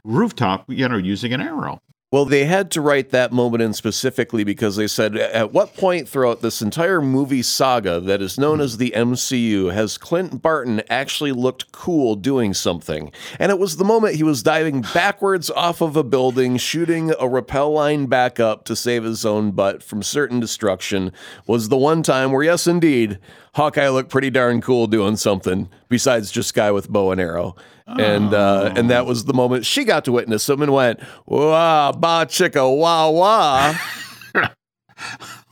rooftop, 0.05 0.67
you 0.69 0.87
know, 0.87 0.99
using 0.99 1.33
an 1.33 1.41
arrow. 1.41 1.81
Well, 2.13 2.25
they 2.25 2.45
had 2.45 2.73
to 2.73 2.81
write 2.81 3.11
that 3.11 3.31
moment 3.31 3.63
in 3.63 3.73
specifically 3.73 4.43
because 4.43 4.75
they 4.75 4.89
said, 4.89 5.17
at 5.17 5.53
what 5.53 5.77
point 5.77 6.09
throughout 6.09 6.43
this 6.43 6.61
entire 6.61 7.01
movie 7.01 7.41
saga 7.41 8.01
that 8.01 8.21
is 8.21 8.37
known 8.37 8.61
as 8.61 8.79
the 8.79 8.93
MCU 8.97 9.73
has 9.73 9.97
Clint 9.97 10.43
Barton 10.43 10.83
actually 10.91 11.31
looked 11.31 11.71
cool 11.71 12.17
doing 12.17 12.53
something? 12.53 13.13
And 13.39 13.53
it 13.53 13.61
was 13.61 13.77
the 13.77 13.85
moment 13.85 14.17
he 14.17 14.25
was 14.25 14.43
diving 14.43 14.81
backwards 14.93 15.51
off 15.51 15.81
of 15.81 15.95
a 15.95 16.03
building, 16.03 16.57
shooting 16.57 17.13
a 17.21 17.29
rappel 17.29 17.75
line 17.75 18.07
back 18.07 18.41
up 18.41 18.65
to 18.65 18.75
save 18.75 19.05
his 19.05 19.25
own 19.25 19.53
butt 19.53 19.81
from 19.81 20.03
certain 20.03 20.41
destruction, 20.41 21.13
was 21.47 21.69
the 21.69 21.79
one 21.79 22.03
time 22.03 22.33
where, 22.33 22.43
yes, 22.43 22.67
indeed, 22.67 23.21
Hawkeye 23.55 23.89
looked 23.89 24.11
pretty 24.11 24.31
darn 24.31 24.61
cool 24.61 24.87
doing 24.87 25.17
something 25.17 25.69
besides 25.89 26.31
just 26.31 26.55
guy 26.55 26.71
with 26.71 26.89
bow 26.89 27.11
and 27.11 27.21
arrow. 27.21 27.57
And 27.87 28.33
uh, 28.33 28.73
and 28.77 28.89
that 28.91 29.05
was 29.05 29.25
the 29.25 29.35
moment 29.35 29.67
she 29.67 29.85
got 29.85 30.05
to 30.05 30.13
witness 30.13 30.49
him 30.49 30.63
and 30.63 30.73
went, 30.73 31.01
"Wah, 31.27 31.91
ba 31.91 32.25
chicka, 32.27 32.79
wah 32.79 33.11
wah." 33.11 33.75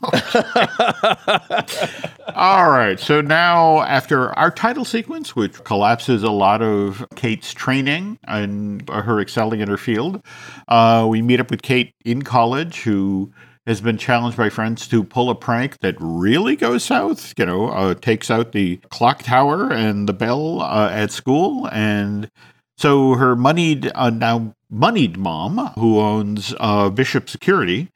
All 2.35 2.69
right. 2.71 2.97
So 2.99 3.21
now, 3.21 3.81
after 3.81 4.31
our 4.37 4.51
title 4.51 4.85
sequence, 4.85 5.35
which 5.35 5.61
collapses 5.65 6.23
a 6.23 6.29
lot 6.29 6.61
of 6.61 7.05
Kate's 7.15 7.53
training 7.53 8.17
and 8.25 8.87
her 8.89 9.19
excelling 9.19 9.59
in 9.59 9.67
her 9.67 9.77
field, 9.77 10.23
uh, 10.69 11.05
we 11.09 11.21
meet 11.21 11.41
up 11.41 11.51
with 11.51 11.61
Kate 11.61 11.93
in 12.05 12.21
college, 12.21 12.83
who 12.83 13.33
has 13.69 13.81
been 13.81 13.99
challenged 13.99 14.35
by 14.35 14.49
friends 14.49 14.87
to 14.87 15.03
pull 15.03 15.29
a 15.29 15.35
prank 15.35 15.79
that 15.81 15.95
really 15.99 16.55
goes 16.55 16.83
south. 16.83 17.35
You 17.37 17.45
know, 17.45 17.69
uh, 17.69 17.93
takes 17.93 18.31
out 18.31 18.51
the 18.51 18.77
clock 18.89 19.21
tower 19.21 19.71
and 19.71 20.09
the 20.09 20.13
bell 20.13 20.61
uh, 20.61 20.89
at 20.91 21.11
school, 21.11 21.69
and 21.71 22.31
so 22.77 23.13
her 23.13 23.35
moneyed 23.35 23.91
uh, 23.93 24.09
now 24.09 24.55
moneyed 24.71 25.17
mom, 25.17 25.71
who 25.75 25.99
owns 25.99 26.55
uh, 26.59 26.89
Bishop 26.89 27.29
Security. 27.29 27.89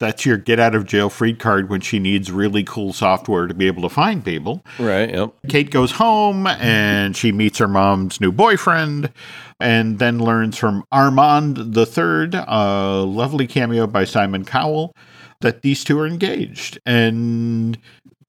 That's 0.00 0.24
your 0.24 0.36
get 0.36 0.60
out 0.60 0.76
of 0.76 0.86
jail 0.86 1.10
free 1.10 1.34
card 1.34 1.68
when 1.68 1.80
she 1.80 1.98
needs 1.98 2.30
really 2.30 2.62
cool 2.62 2.92
software 2.92 3.48
to 3.48 3.54
be 3.54 3.66
able 3.66 3.82
to 3.82 3.88
find 3.88 4.24
people. 4.24 4.64
right. 4.78 5.10
Yep. 5.10 5.34
Kate 5.48 5.70
goes 5.70 5.90
home 5.90 6.46
and 6.46 7.16
she 7.16 7.32
meets 7.32 7.58
her 7.58 7.66
mom's 7.66 8.20
new 8.20 8.30
boyfriend 8.30 9.10
and 9.58 9.98
then 9.98 10.20
learns 10.20 10.56
from 10.56 10.84
Armand 10.92 11.74
the 11.74 11.84
Third, 11.84 12.34
a 12.34 13.04
lovely 13.04 13.48
cameo 13.48 13.88
by 13.88 14.04
Simon 14.04 14.44
Callow, 14.44 14.92
that 15.40 15.62
these 15.62 15.84
two 15.84 15.98
are 15.98 16.06
engaged. 16.06 16.78
And 16.86 17.78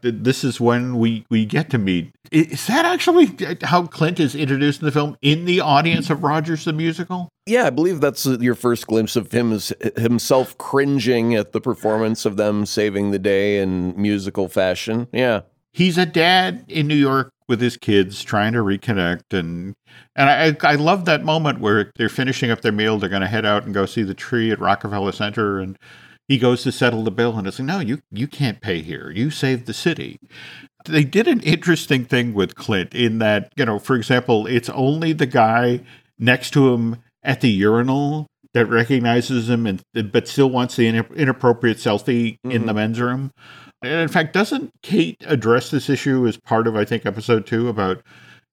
th- 0.02 0.16
this 0.18 0.44
is 0.44 0.60
when 0.60 0.98
we, 0.98 1.26
we 1.30 1.46
get 1.46 1.70
to 1.72 1.78
meet. 1.78 2.12
Is 2.32 2.68
that 2.68 2.86
actually 2.86 3.36
how 3.64 3.88
Clint 3.88 4.20
is 4.20 4.36
introduced 4.36 4.82
in 4.82 4.86
the 4.86 4.92
film 4.92 5.18
in 5.22 5.46
the 5.46 5.62
audience 5.62 6.12
of 6.12 6.24
Rogers 6.24 6.66
the 6.66 6.74
Musical? 6.74 7.30
Yeah, 7.48 7.66
I 7.66 7.72
believe 7.72 8.00
that's 8.02 8.28
uh, 8.28 8.38
your 8.40 8.54
first 8.54 8.86
glimpse 8.86 9.16
of 9.16 9.32
him 9.32 9.52
as 9.52 9.74
himself 9.98 10.56
cringing 10.60 11.34
at 11.34 11.52
the 11.54 11.60
performance 11.62 12.26
of 12.26 12.38
them 12.38 12.68
saving 12.68 13.10
the 13.10 13.18
day 13.18 13.60
in 13.60 14.00
musical 14.00 14.48
fashion. 14.48 15.08
Yeah. 15.12 15.42
he's 15.74 15.98
a 15.98 16.06
dad 16.06 16.66
in 16.68 16.88
New 16.88 16.96
York 16.96 17.32
with 17.48 17.60
his 17.60 17.78
kids 17.78 18.22
trying 18.22 18.54
to 18.54 18.60
reconnect 18.60 19.34
and 19.38 19.74
and 20.16 20.30
I 20.30 20.74
I 20.74 20.76
love 20.76 21.06
that 21.06 21.24
moment 21.24 21.60
where 21.62 21.92
they're 21.96 22.10
finishing 22.10 22.52
up 22.52 22.62
their 22.62 22.72
meal, 22.72 23.00
they're 23.00 23.10
gonna 23.10 23.28
head 23.28 23.46
out 23.46 23.64
and 23.66 23.74
go 23.74 23.88
see 23.88 24.04
the 24.04 24.14
tree 24.14 24.52
at 24.52 24.60
Rockefeller 24.60 25.12
Center 25.14 25.60
and 25.60 25.76
he 26.30 26.38
goes 26.38 26.62
to 26.64 26.72
settle 26.72 27.04
the 27.04 27.12
bill 27.12 27.38
and 27.38 27.48
it's 27.48 27.60
like, 27.60 27.66
no, 27.66 27.80
you 27.80 28.02
you 28.12 28.28
can't 28.28 28.62
pay 28.62 28.82
here. 28.82 29.10
You 29.10 29.32
saved 29.32 29.66
the 29.66 29.74
city. 29.74 30.20
They 30.86 31.04
did 31.04 31.28
an 31.28 31.42
interesting 31.42 32.06
thing 32.06 32.34
with 32.34 32.56
Clint 32.56 32.94
in 32.94 33.18
that, 33.18 33.52
you 33.58 33.66
know, 33.66 33.80
for 33.80 33.96
example, 33.96 34.46
it's 34.46 34.70
only 34.70 35.12
the 35.12 35.26
guy 35.26 35.82
next 36.20 36.52
to 36.52 36.72
him 36.74 36.98
at 37.24 37.42
the 37.42 37.50
urinal 37.50 38.28
that 38.54 38.68
recognizes 38.68 39.50
him 39.50 39.66
and 39.66 39.84
but 40.12 40.28
still 40.28 40.52
wants 40.52 40.76
the 40.76 40.88
inappropriate 40.88 41.78
selfie 41.78 42.38
in 42.44 42.50
the 42.50 42.58
mm-hmm. 42.58 42.76
men's 42.76 43.02
room. 43.02 43.32
And 43.82 44.02
in 44.02 44.08
fact, 44.08 44.34
doesn't 44.34 44.72
Kate 44.84 45.18
address 45.26 45.72
this 45.72 45.90
issue 45.90 46.28
as 46.28 46.38
part 46.38 46.68
of 46.68 46.76
I 46.76 46.86
think 46.86 47.08
episode 47.08 47.48
two 47.48 47.70
about 47.70 48.04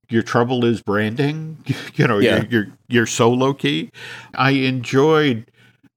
your 0.09 0.23
trouble 0.23 0.65
is 0.65 0.81
branding? 0.81 1.59
you 1.95 2.07
know, 2.07 2.19
Yeah. 2.21 2.37
you're, 2.37 2.47
you're 2.47 2.67
you're 2.89 3.07
so 3.07 3.31
low 3.31 3.53
key. 3.53 3.91
I 4.35 4.53
enjoyed 4.53 5.51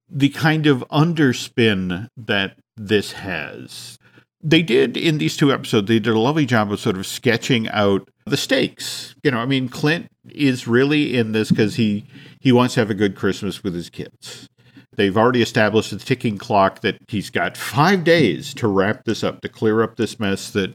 the 0.10 0.30
kind 0.30 0.66
of 0.68 0.84
underspin 0.92 2.08
that 2.18 2.58
this 2.76 3.14
has. 3.14 3.98
They 4.42 4.62
did 4.62 4.96
in 4.96 5.18
these 5.18 5.36
two 5.36 5.52
episodes, 5.52 5.88
they 5.88 6.00
did 6.00 6.14
a 6.14 6.20
lovely 6.20 6.46
job 6.46 6.72
of 6.72 6.80
sort 6.80 6.98
of 6.98 7.06
sketching 7.06 7.68
out 7.70 8.08
the 8.26 8.38
stakes. 8.38 9.16
You 9.24 9.32
know, 9.32 9.40
I 9.40 9.46
mean, 9.46 9.68
Clint 9.68 10.08
is 10.30 10.68
really 10.68 11.18
in 11.18 11.34
this 11.34 11.50
because 11.50 11.76
he 11.76 12.06
he 12.40 12.52
wants 12.52 12.76
to 12.76 12.80
have 12.80 12.90
a 12.90 12.96
good 12.96 13.16
Christmas 13.16 13.64
with 13.64 13.74
his 13.74 13.90
kids. 13.90 14.48
They've 14.96 15.18
already 15.18 15.42
established 15.42 15.92
a 15.92 15.98
ticking 15.98 16.38
clock 16.38 16.82
that 16.82 16.98
he's 17.08 17.30
got 17.30 17.58
five 17.58 18.04
days 18.04 18.54
to 18.56 18.68
wrap 18.68 19.06
this 19.06 19.24
up, 19.24 19.42
to 19.42 19.50
clear 19.50 19.82
up 19.82 19.98
this 19.98 20.20
mess 20.20 20.52
that 20.52 20.74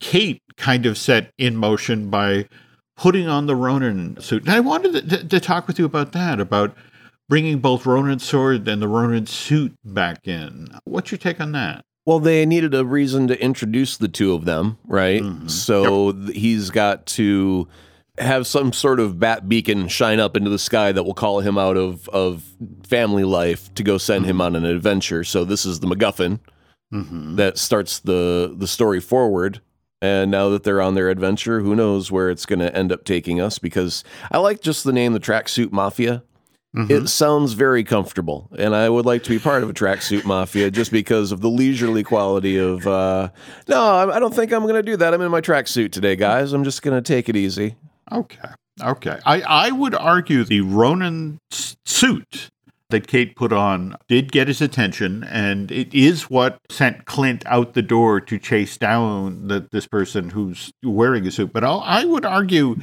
Kate 0.00 0.42
kind 0.56 0.86
of 0.86 0.96
set 0.96 1.32
in 1.38 1.56
motion 1.56 2.10
by 2.10 2.46
putting 2.96 3.28
on 3.28 3.46
the 3.46 3.56
Ronin 3.56 4.20
suit. 4.20 4.42
And 4.42 4.52
I 4.52 4.60
wanted 4.60 5.08
to, 5.08 5.24
to 5.28 5.40
talk 5.40 5.66
with 5.66 5.78
you 5.78 5.84
about 5.84 6.12
that, 6.12 6.40
about 6.40 6.74
bringing 7.30 7.60
both 7.60 7.86
Ronin's 7.86 8.24
sword 8.24 8.66
and 8.66 8.82
the 8.82 8.88
Ronin 8.88 9.24
suit 9.24 9.72
back 9.84 10.26
in. 10.26 10.68
What's 10.84 11.12
your 11.12 11.18
take 11.18 11.40
on 11.40 11.52
that? 11.52 11.84
Well, 12.04 12.18
they 12.18 12.44
needed 12.44 12.74
a 12.74 12.84
reason 12.84 13.28
to 13.28 13.40
introduce 13.40 13.96
the 13.96 14.08
two 14.08 14.34
of 14.34 14.44
them, 14.44 14.78
right? 14.84 15.22
Mm-hmm. 15.22 15.46
So 15.46 16.10
th- 16.10 16.36
he's 16.36 16.70
got 16.70 17.06
to 17.06 17.68
have 18.18 18.48
some 18.48 18.72
sort 18.72 18.98
of 18.98 19.20
bat 19.20 19.48
beacon 19.48 19.86
shine 19.86 20.18
up 20.18 20.36
into 20.36 20.50
the 20.50 20.58
sky 20.58 20.90
that 20.90 21.04
will 21.04 21.14
call 21.14 21.38
him 21.38 21.56
out 21.56 21.76
of, 21.76 22.08
of 22.08 22.44
family 22.82 23.24
life 23.24 23.72
to 23.74 23.84
go 23.84 23.96
send 23.96 24.26
him 24.26 24.38
mm-hmm. 24.38 24.40
on 24.42 24.56
an 24.56 24.64
adventure. 24.64 25.22
So 25.22 25.44
this 25.44 25.64
is 25.64 25.78
the 25.78 25.86
MacGuffin 25.86 26.40
mm-hmm. 26.92 27.36
that 27.36 27.58
starts 27.58 28.00
the 28.00 28.52
the 28.58 28.66
story 28.66 29.00
forward. 29.00 29.60
And 30.02 30.30
now 30.30 30.48
that 30.48 30.64
they're 30.64 30.80
on 30.80 30.94
their 30.94 31.10
adventure, 31.10 31.60
who 31.60 31.76
knows 31.76 32.10
where 32.10 32.28
it's 32.30 32.46
going 32.46 32.58
to 32.58 32.74
end 32.74 32.90
up 32.90 33.04
taking 33.04 33.40
us? 33.40 33.58
Because 33.58 34.02
I 34.32 34.38
like 34.38 34.62
just 34.62 34.82
the 34.82 34.92
name, 34.92 35.12
the 35.12 35.20
Tracksuit 35.20 35.70
Mafia. 35.70 36.24
It 36.72 37.08
sounds 37.08 37.54
very 37.54 37.82
comfortable, 37.82 38.48
and 38.56 38.76
I 38.76 38.88
would 38.88 39.04
like 39.04 39.24
to 39.24 39.30
be 39.30 39.40
part 39.40 39.64
of 39.64 39.70
a 39.70 39.72
tracksuit 39.72 40.24
mafia 40.24 40.70
just 40.70 40.92
because 40.92 41.32
of 41.32 41.40
the 41.40 41.50
leisurely 41.50 42.04
quality 42.04 42.58
of. 42.58 42.86
Uh, 42.86 43.30
no, 43.66 43.82
I 43.82 44.16
I 44.16 44.20
don't 44.20 44.34
think 44.34 44.52
I'm 44.52 44.62
going 44.62 44.76
to 44.76 44.82
do 44.82 44.96
that. 44.96 45.12
I'm 45.12 45.20
in 45.20 45.32
my 45.32 45.40
tracksuit 45.40 45.90
today, 45.90 46.14
guys. 46.14 46.52
I'm 46.52 46.62
just 46.62 46.82
going 46.82 46.96
to 46.96 47.02
take 47.02 47.28
it 47.28 47.34
easy. 47.34 47.74
Okay. 48.12 48.48
Okay. 48.82 49.18
I, 49.26 49.40
I 49.42 49.70
would 49.72 49.94
argue 49.94 50.44
the 50.44 50.60
Ronin 50.60 51.38
suit 51.50 52.50
that 52.90 53.06
Kate 53.06 53.34
put 53.36 53.52
on 53.52 53.96
did 54.08 54.32
get 54.32 54.48
his 54.48 54.60
attention, 54.60 55.24
and 55.24 55.70
it 55.70 55.92
is 55.94 56.30
what 56.30 56.60
sent 56.70 57.04
Clint 57.04 57.44
out 57.46 57.74
the 57.74 57.82
door 57.82 58.20
to 58.20 58.38
chase 58.38 58.76
down 58.76 59.48
the, 59.48 59.68
this 59.70 59.86
person 59.86 60.30
who's 60.30 60.72
wearing 60.82 61.26
a 61.26 61.30
suit. 61.30 61.52
But 61.52 61.64
I'll, 61.64 61.82
I 61.84 62.04
would 62.04 62.24
argue 62.24 62.76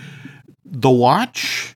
the 0.66 0.90
watch, 0.90 1.76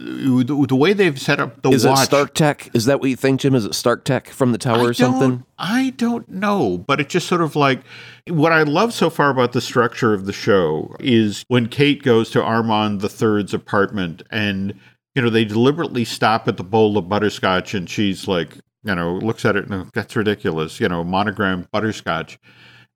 the, 0.00 0.76
way 0.76 0.92
they've 0.92 1.20
set 1.20 1.40
up 1.40 1.62
the 1.62 1.70
Is 1.70 1.86
watch. 1.86 2.00
it 2.00 2.04
Stark 2.04 2.34
Tech? 2.34 2.70
Is 2.74 2.86
that 2.86 3.00
what 3.00 3.10
you 3.10 3.16
think, 3.16 3.40
Jim? 3.40 3.54
Is 3.54 3.64
it 3.64 3.74
Stark 3.74 4.04
Tech 4.04 4.28
from 4.28 4.52
the 4.52 4.58
tower 4.58 4.88
or 4.88 4.94
something? 4.94 5.44
I 5.58 5.90
don't 5.90 6.28
know, 6.28 6.78
but 6.78 7.00
it's 7.00 7.12
just 7.12 7.28
sort 7.28 7.42
of 7.42 7.54
like 7.56 7.80
what 8.28 8.52
I 8.52 8.62
love 8.62 8.94
so 8.94 9.10
far 9.10 9.30
about 9.30 9.52
the 9.52 9.60
structure 9.60 10.14
of 10.14 10.26
the 10.26 10.32
show 10.32 10.94
is 11.00 11.44
when 11.48 11.68
Kate 11.68 12.02
goes 12.02 12.30
to 12.30 12.42
Armand 12.42 13.00
the 13.00 13.08
Third's 13.08 13.52
apartment 13.52 14.22
and 14.30 14.74
you 15.14 15.22
know 15.22 15.30
they 15.30 15.44
deliberately 15.44 16.04
stop 16.04 16.48
at 16.48 16.56
the 16.56 16.64
bowl 16.64 16.96
of 16.96 17.08
butterscotch 17.08 17.74
and 17.74 17.88
she's 17.88 18.26
like, 18.26 18.56
you 18.84 18.94
know, 18.94 19.16
looks 19.16 19.44
at 19.44 19.56
it 19.56 19.64
and 19.64 19.74
oh, 19.74 19.86
that's 19.92 20.16
ridiculous, 20.16 20.80
you 20.80 20.88
know, 20.88 21.04
monogram 21.04 21.68
butterscotch. 21.72 22.38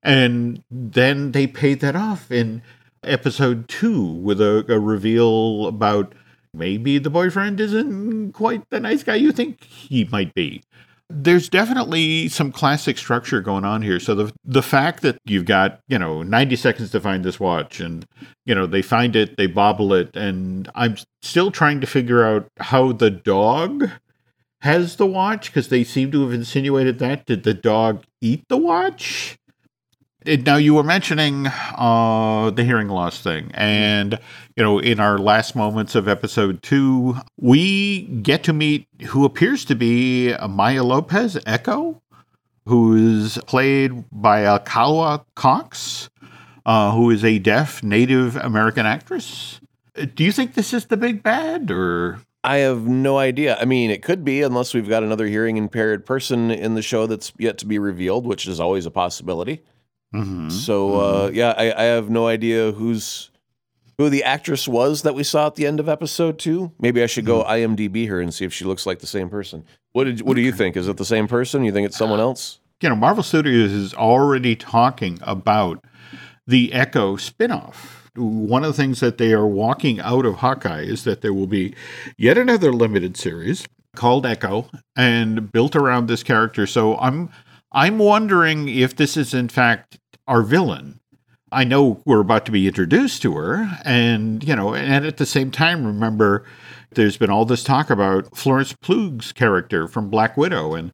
And 0.01 0.63
then 0.69 1.31
they 1.31 1.47
paid 1.47 1.79
that 1.81 1.95
off 1.95 2.31
in 2.31 2.61
episode 3.03 3.67
two 3.67 4.03
with 4.03 4.41
a, 4.41 4.65
a 4.69 4.79
reveal 4.79 5.67
about 5.67 6.13
maybe 6.57 6.97
the 6.97 7.09
boyfriend 7.09 7.59
isn't 7.59 8.33
quite 8.33 8.63
the 8.69 8.79
nice 8.79 9.03
guy 9.03 9.15
you 9.15 9.31
think 9.31 9.63
he 9.63 10.05
might 10.05 10.33
be 10.33 10.61
there's 11.09 11.49
definitely 11.49 12.27
some 12.29 12.51
classic 12.51 12.97
structure 12.97 13.39
going 13.41 13.63
on 13.63 13.81
here. 13.81 13.99
So 13.99 14.15
the 14.15 14.33
the 14.43 14.63
fact 14.63 15.01
that 15.01 15.17
you've 15.25 15.45
got 15.45 15.79
you 15.87 15.99
know 15.99 16.23
90 16.23 16.55
seconds 16.55 16.91
to 16.91 16.99
find 16.99 17.23
this 17.23 17.39
watch, 17.39 17.79
and 17.79 18.05
you 18.45 18.55
know 18.55 18.65
they 18.65 18.81
find 18.81 19.15
it, 19.15 19.37
they 19.37 19.47
bobble 19.47 19.93
it, 19.93 20.15
and 20.15 20.69
I'm 20.73 20.97
still 21.21 21.51
trying 21.51 21.79
to 21.81 21.87
figure 21.87 22.23
out 22.23 22.47
how 22.57 22.91
the 22.91 23.11
dog 23.11 23.89
has 24.61 24.95
the 24.95 25.05
watch 25.05 25.47
because 25.47 25.69
they 25.69 25.83
seem 25.83 26.11
to 26.11 26.23
have 26.23 26.33
insinuated 26.33 26.97
that. 26.99 27.25
Did 27.25 27.43
the 27.43 27.53
dog 27.53 28.03
eat 28.21 28.43
the 28.49 28.57
watch? 28.57 29.37
Now 30.25 30.55
you 30.57 30.73
were 30.73 30.83
mentioning 30.83 31.45
uh, 31.47 32.49
the 32.49 32.63
hearing 32.63 32.87
loss 32.87 33.21
thing, 33.21 33.51
and 33.53 34.17
you 34.55 34.63
know, 34.63 34.79
in 34.79 34.99
our 34.99 35.19
last 35.19 35.55
moments 35.55 35.93
of 35.93 36.07
episode 36.07 36.63
two, 36.63 37.15
we 37.37 38.03
get 38.23 38.43
to 38.45 38.53
meet 38.53 38.87
who 39.07 39.23
appears 39.23 39.65
to 39.65 39.75
be 39.75 40.33
Maya 40.49 40.83
Lopez 40.83 41.37
Echo, 41.45 42.01
who 42.65 42.95
is 42.95 43.37
played 43.45 44.05
by 44.11 44.41
Alaqua 44.41 45.25
Cox, 45.35 46.09
uh, 46.65 46.91
who 46.91 47.11
is 47.11 47.23
a 47.23 47.37
deaf 47.37 47.83
Native 47.83 48.35
American 48.37 48.87
actress. 48.87 49.61
Do 50.15 50.23
you 50.23 50.31
think 50.31 50.55
this 50.55 50.73
is 50.73 50.85
the 50.85 50.97
big 50.97 51.21
bad, 51.21 51.69
or 51.69 52.19
I 52.43 52.57
have 52.57 52.87
no 52.87 53.19
idea. 53.19 53.57
I 53.59 53.65
mean, 53.65 53.91
it 53.91 54.01
could 54.01 54.25
be, 54.25 54.41
unless 54.41 54.73
we've 54.73 54.89
got 54.89 55.03
another 55.03 55.27
hearing 55.27 55.57
impaired 55.57 56.03
person 56.03 56.49
in 56.49 56.73
the 56.73 56.81
show 56.81 57.05
that's 57.05 57.31
yet 57.37 57.59
to 57.59 57.67
be 57.67 57.77
revealed, 57.77 58.25
which 58.25 58.47
is 58.47 58.59
always 58.59 58.87
a 58.87 58.91
possibility. 58.91 59.61
Mm-hmm. 60.15 60.49
So, 60.49 60.99
uh, 60.99 61.27
mm-hmm. 61.27 61.35
yeah, 61.35 61.53
I, 61.57 61.83
I 61.83 61.83
have 61.85 62.09
no 62.09 62.27
idea 62.27 62.71
who's 62.71 63.31
who 63.97 64.09
the 64.09 64.23
actress 64.23 64.67
was 64.67 65.03
that 65.03 65.15
we 65.15 65.23
saw 65.23 65.47
at 65.47 65.55
the 65.55 65.65
end 65.65 65.79
of 65.79 65.87
episode 65.87 66.37
two. 66.37 66.71
Maybe 66.79 67.01
I 67.01 67.05
should 67.05 67.25
go 67.25 67.43
mm-hmm. 67.43 67.75
IMDb 67.75 68.07
her 68.09 68.19
and 68.19 68.33
see 68.33 68.45
if 68.45 68.53
she 68.53 68.65
looks 68.65 68.85
like 68.85 68.99
the 68.99 69.07
same 69.07 69.29
person. 69.29 69.65
What 69.93 70.05
did 70.05 70.21
What 70.21 70.35
do 70.35 70.41
you 70.41 70.51
think? 70.51 70.75
Is 70.75 70.87
it 70.87 70.97
the 70.97 71.05
same 71.05 71.27
person? 71.27 71.63
You 71.63 71.71
think 71.71 71.85
it's 71.85 71.97
someone 71.97 72.19
uh, 72.19 72.23
else? 72.23 72.59
you 72.81 72.89
know, 72.89 72.95
Marvel 72.95 73.23
Studios 73.23 73.71
is 73.71 73.93
already 73.93 74.55
talking 74.55 75.19
about 75.21 75.83
the 76.45 76.73
Echo 76.73 77.15
spinoff. 77.15 77.75
One 78.15 78.63
of 78.63 78.75
the 78.75 78.81
things 78.81 78.99
that 78.99 79.17
they 79.17 79.33
are 79.33 79.47
walking 79.47 79.99
out 79.99 80.25
of 80.25 80.35
Hawkeye 80.35 80.83
is 80.83 81.03
that 81.03 81.21
there 81.21 81.33
will 81.33 81.47
be 81.47 81.75
yet 82.17 82.37
another 82.37 82.71
limited 82.71 83.17
series 83.17 83.67
called 83.95 84.25
Echo 84.25 84.69
and 84.95 85.51
built 85.51 85.75
around 85.75 86.07
this 86.07 86.23
character. 86.23 86.67
So 86.67 86.97
I'm 86.97 87.29
I'm 87.71 87.97
wondering 87.97 88.69
if 88.69 88.95
this 88.95 89.17
is 89.17 89.33
in 89.33 89.49
fact 89.49 89.97
our 90.27 90.41
villain. 90.41 90.99
I 91.51 91.63
know 91.63 92.01
we're 92.05 92.21
about 92.21 92.45
to 92.47 92.51
be 92.51 92.67
introduced 92.67 93.21
to 93.21 93.35
her, 93.35 93.79
and 93.85 94.43
you 94.43 94.55
know, 94.55 94.73
and 94.73 95.05
at 95.05 95.17
the 95.17 95.25
same 95.25 95.51
time, 95.51 95.85
remember, 95.85 96.43
there's 96.91 97.17
been 97.17 97.29
all 97.29 97.45
this 97.45 97.63
talk 97.63 97.89
about 97.89 98.35
Florence 98.35 98.73
Pugh's 98.73 99.31
character 99.31 99.87
from 99.87 100.09
Black 100.09 100.35
Widow 100.35 100.73
and 100.73 100.91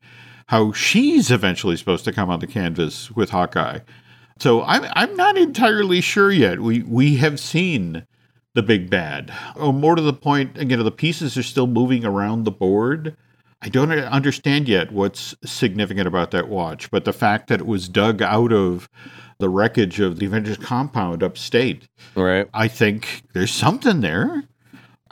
how 0.48 0.72
she's 0.74 1.32
eventually 1.32 1.78
supposed 1.78 2.04
to 2.06 2.12
come 2.12 2.30
on 2.30 2.42
the 2.42 2.48
canvas 2.48 3.10
with 3.12 3.30
Hawkeye. 3.30 3.80
So 4.40 4.64
I'm 4.64 4.86
I'm 4.94 5.16
not 5.16 5.38
entirely 5.38 6.02
sure 6.02 6.32
yet. 6.32 6.60
We 6.60 6.84
we 6.84 7.16
have 7.18 7.40
seen 7.40 8.06
the 8.54 8.64
big 8.64 8.90
bad. 8.90 9.34
Or 9.56 9.72
more 9.72 9.96
to 9.96 10.02
the 10.02 10.14
point, 10.14 10.58
know, 10.78 10.84
the 10.84 10.92
pieces 10.92 11.38
are 11.38 11.44
still 11.44 11.68
moving 11.68 12.04
around 12.04 12.44
the 12.44 12.52
board. 12.52 13.16
I 13.62 13.70
don't 13.70 13.92
understand 13.92 14.68
yet 14.68 14.92
what's 14.92 15.36
significant 15.46 16.08
about 16.08 16.32
that 16.32 16.50
watch, 16.50 16.90
but 16.90 17.06
the 17.06 17.14
fact 17.14 17.48
that 17.48 17.62
it 17.62 17.68
was 17.68 17.88
dug 17.88 18.22
out 18.22 18.52
of 18.52 18.90
the 19.42 19.50
wreckage 19.50 20.00
of 20.00 20.20
the 20.20 20.26
Avengers 20.26 20.58
compound 20.58 21.22
upstate, 21.22 21.90
Right. 22.16 22.48
I 22.54 22.70
think 22.70 23.24
there's 23.34 23.52
something 23.52 24.00
there. 24.00 24.44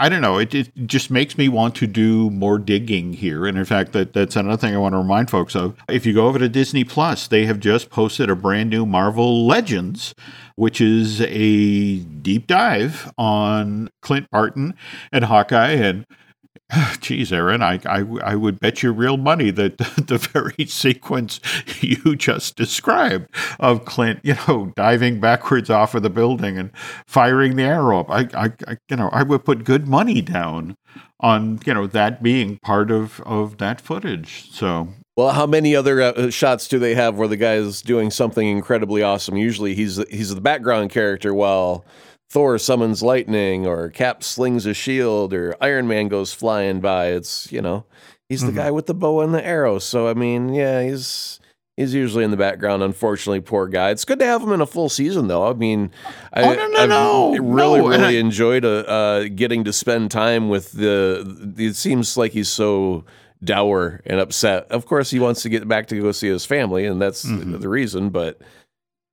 I 0.02 0.08
don't 0.08 0.22
know. 0.22 0.38
It, 0.38 0.56
it 0.56 0.72
just 0.86 1.12
makes 1.12 1.38
me 1.38 1.50
want 1.50 1.76
to 1.76 1.88
do 1.88 2.30
more 2.30 2.58
digging 2.58 3.12
here. 3.12 3.46
And 3.46 3.58
in 3.58 3.66
fact, 3.66 3.92
that, 3.92 4.14
that's 4.14 4.38
another 4.38 4.56
thing 4.56 4.74
I 4.74 4.78
want 4.78 4.94
to 4.94 4.98
remind 4.98 5.30
folks 5.30 5.58
of. 5.58 5.76
If 5.90 6.06
you 6.06 6.14
go 6.14 6.28
over 6.28 6.40
to 6.40 6.48
Disney 6.48 6.86
Plus, 6.86 7.28
they 7.28 7.46
have 7.46 7.60
just 7.60 7.90
posted 7.90 8.30
a 8.30 8.36
brand 8.36 8.70
new 8.70 8.86
Marvel 8.86 9.46
Legends, 9.46 10.16
which 10.56 10.80
is 10.80 11.20
a 11.20 11.98
deep 12.00 12.48
dive 12.48 13.12
on 13.18 13.90
Clint 14.02 14.30
Barton 14.32 14.74
and 15.12 15.26
Hawkeye. 15.26 15.72
And 15.74 16.06
Geez, 17.00 17.34
Aaron, 17.34 17.62
I, 17.62 17.80
I, 17.86 18.06
I 18.24 18.36
would 18.36 18.60
bet 18.60 18.84
you 18.84 18.92
real 18.92 19.18
money 19.18 19.52
that 19.52 19.78
the 20.08 20.18
very 20.18 20.66
sequence 20.66 21.40
you 21.82 22.16
just 22.16 22.56
described 22.56 23.30
of 23.60 23.86
Clint, 23.86 24.20
you 24.24 24.36
know, 24.48 24.72
diving 24.76 25.20
backwards 25.20 25.70
off 25.70 25.96
of 25.96 26.04
the 26.04 26.10
building 26.10 26.58
and 26.58 26.72
firing 27.08 27.56
the 27.56 27.64
arrow 27.64 28.02
up, 28.02 28.10
I, 28.10 28.28
I, 28.34 28.52
I 28.68 28.78
you 28.90 28.98
know, 28.98 29.10
I 29.12 29.24
would 29.24 29.46
put 29.46 29.64
good 29.64 29.88
money 29.88 30.22
down 30.22 30.76
on, 31.20 31.60
you 31.66 31.74
know, 31.74 31.88
that 31.88 32.22
being 32.24 32.60
part 32.64 32.92
of, 32.92 33.20
of 33.22 33.58
that 33.58 33.82
footage. 33.82 34.52
So, 34.52 34.90
Well, 35.18 35.32
how 35.32 35.46
many 35.46 35.76
other 35.76 36.02
uh, 36.02 36.30
shots 36.30 36.68
do 36.68 36.80
they 36.80 36.96
have 36.96 37.18
where 37.18 37.28
the 37.28 37.38
guy 37.38 37.56
is 37.56 37.82
doing 37.82 38.12
something 38.12 38.48
incredibly 38.48 39.02
awesome? 39.02 39.38
Usually, 39.38 39.76
he's 39.76 39.98
he's 40.10 40.34
the 40.34 40.42
background 40.42 40.92
character 40.92 41.34
while 41.34 41.86
Thor 42.30 42.58
summons 42.60 43.02
lightning, 43.02 43.66
or 43.66 43.90
Cap 43.90 44.24
slings 44.24 44.66
a 44.66 44.74
shield, 44.74 45.34
or 45.34 45.56
Iron 45.62 45.88
Man 45.88 46.08
goes 46.08 46.34
flying 46.34 46.80
by. 46.80 47.08
It's 47.08 47.52
you 47.52 47.62
know, 47.62 47.86
He's 48.28 48.46
the 48.46 48.52
guy 48.52 48.70
with 48.72 48.86
the 48.86 48.94
bow 48.94 49.22
and 49.22 49.34
the 49.34 49.44
arrow. 49.46 49.80
So 49.80 50.08
I 50.08 50.14
mean, 50.14 50.54
yeah, 50.54 50.84
he's 50.84 51.40
he's 51.76 51.94
usually 51.96 52.24
in 52.24 52.30
the 52.30 52.38
background. 52.38 52.84
Unfortunately, 52.84 53.40
poor 53.42 53.68
guy. 53.68 53.90
It's 53.90 54.06
good 54.06 54.20
to 54.20 54.26
have 54.26 54.44
him 54.44 54.52
in 54.52 54.62
a 54.62 54.68
full 54.68 54.90
season, 54.90 55.28
though. 55.28 55.50
I 55.50 55.54
mean, 55.54 55.90
I, 56.34 56.44
Oh, 56.44 56.54
no, 56.54 56.68
no, 56.68 56.86
no. 56.86 57.30
really, 57.44 57.80
No, 57.80 57.88
really 57.88 58.18
enjoyed 58.20 58.64
uh, 58.64 58.80
uh, 58.88 59.24
getting 59.34 59.64
to 59.64 59.74
spend 59.74 60.12
time 60.12 60.50
with 60.50 60.74
the. 60.74 61.56
It 61.58 61.76
seems 61.76 62.16
like 62.18 62.34
he's 62.34 62.50
so 62.50 63.06
dour 63.44 64.02
and 64.06 64.20
upset. 64.20 64.68
Of 64.70 64.86
course, 64.86 65.10
he 65.10 65.20
wants 65.20 65.42
to 65.44 65.50
get 65.50 65.68
back 65.68 65.88
to 65.88 66.00
go 66.00 66.12
see 66.12 66.28
his 66.28 66.46
family, 66.46 66.86
and 66.86 67.02
that's 67.02 67.26
Mm-hmm. 67.26 67.58
the 67.60 67.70
reason. 67.70 68.10
But 68.12 68.40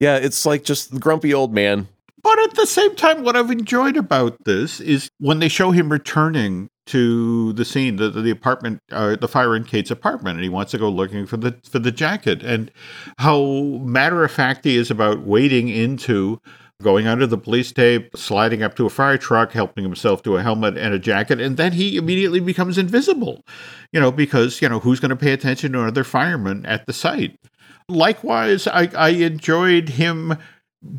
yeah, 0.00 0.16
it's 0.16 0.44
like 0.44 0.64
just 0.64 0.92
the 0.92 1.00
grumpy 1.00 1.32
old 1.32 1.54
man. 1.54 1.88
But 2.26 2.40
at 2.40 2.54
the 2.56 2.66
same 2.66 2.96
time, 2.96 3.22
what 3.22 3.36
I've 3.36 3.52
enjoyed 3.52 3.96
about 3.96 4.46
this 4.46 4.80
is 4.80 5.08
when 5.18 5.38
they 5.38 5.46
show 5.46 5.70
him 5.70 5.92
returning 5.92 6.70
to 6.86 7.52
the 7.52 7.64
scene, 7.64 7.96
the 7.96 8.10
the 8.10 8.32
apartment, 8.32 8.80
uh, 8.90 9.14
the 9.14 9.28
fire 9.28 9.54
in 9.54 9.62
Kate's 9.62 9.92
apartment, 9.92 10.34
and 10.34 10.42
he 10.42 10.48
wants 10.48 10.72
to 10.72 10.78
go 10.78 10.88
looking 10.88 11.24
for 11.24 11.36
the 11.36 11.56
for 11.70 11.78
the 11.78 11.92
jacket, 11.92 12.42
and 12.42 12.72
how 13.18 13.44
matter 13.80 14.24
of 14.24 14.32
fact 14.32 14.64
he 14.64 14.76
is 14.76 14.90
about 14.90 15.20
wading 15.20 15.68
into. 15.68 16.40
Going 16.82 17.06
under 17.06 17.26
the 17.26 17.38
police 17.38 17.72
tape, 17.72 18.14
sliding 18.16 18.62
up 18.62 18.74
to 18.74 18.84
a 18.84 18.90
fire 18.90 19.16
truck, 19.16 19.52
helping 19.52 19.84
himself 19.84 20.22
to 20.24 20.36
a 20.36 20.42
helmet 20.42 20.76
and 20.76 20.92
a 20.92 20.98
jacket, 20.98 21.40
and 21.40 21.56
then 21.56 21.72
he 21.72 21.96
immediately 21.96 22.40
becomes 22.40 22.76
invisible. 22.76 23.44
You 23.92 24.00
know, 24.00 24.10
because, 24.10 24.60
you 24.60 24.68
know, 24.68 24.80
who's 24.80 25.00
going 25.00 25.10
to 25.10 25.16
pay 25.16 25.32
attention 25.32 25.72
to 25.72 25.80
another 25.80 26.04
fireman 26.04 26.66
at 26.66 26.86
the 26.86 26.92
site? 26.92 27.38
Likewise, 27.88 28.66
I, 28.66 28.90
I 28.94 29.10
enjoyed 29.10 29.90
him 29.90 30.36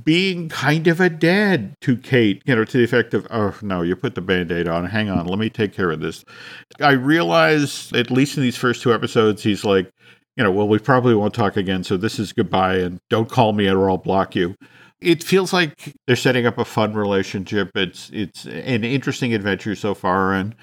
being 0.04 0.50
kind 0.50 0.88
of 0.88 1.00
a 1.00 1.10
dad 1.10 1.74
to 1.82 1.98
Kate, 1.98 2.42
you 2.46 2.56
know, 2.56 2.66
to 2.66 2.78
the 2.78 2.84
effect 2.84 3.14
of, 3.14 3.28
oh, 3.30 3.56
no, 3.62 3.82
you 3.82 3.96
put 3.96 4.16
the 4.16 4.22
band 4.22 4.52
aid 4.52 4.68
on. 4.68 4.86
Hang 4.86 5.10
on, 5.10 5.28
let 5.28 5.40
me 5.40 5.50
take 5.50 5.74
care 5.74 5.92
of 5.92 6.00
this. 6.00 6.26
I 6.82 6.92
realize, 6.92 7.92
at 7.94 8.12
least 8.12 8.38
in 8.38 8.44
these 8.44 8.58
first 8.58 8.82
two 8.82 8.94
episodes, 8.94 9.44
he's 9.44 9.64
like, 9.64 9.90
you 10.36 10.44
know, 10.44 10.52
well, 10.52 10.68
we 10.68 10.80
probably 10.80 11.16
won't 11.16 11.34
talk 11.34 11.58
again, 11.58 11.84
so 11.84 11.98
this 11.98 12.20
is 12.20 12.32
goodbye, 12.32 12.78
and 12.78 13.00
don't 13.10 13.30
call 13.30 13.54
me 13.54 13.68
or 13.68 13.90
I'll 13.90 13.98
block 13.98 14.36
you. 14.36 14.56
It 15.02 15.24
feels 15.24 15.54
like 15.54 15.94
they're 16.06 16.16
setting 16.16 16.46
up 16.46 16.58
a 16.58 16.66
fun 16.66 16.94
relationship. 16.94 17.72
It's 17.76 18.10
it's 18.12 18.46
an 18.46 18.84
interesting 18.84 19.34
adventure 19.34 19.76
so 19.76 19.94
far, 19.94 20.34
and 20.34 20.56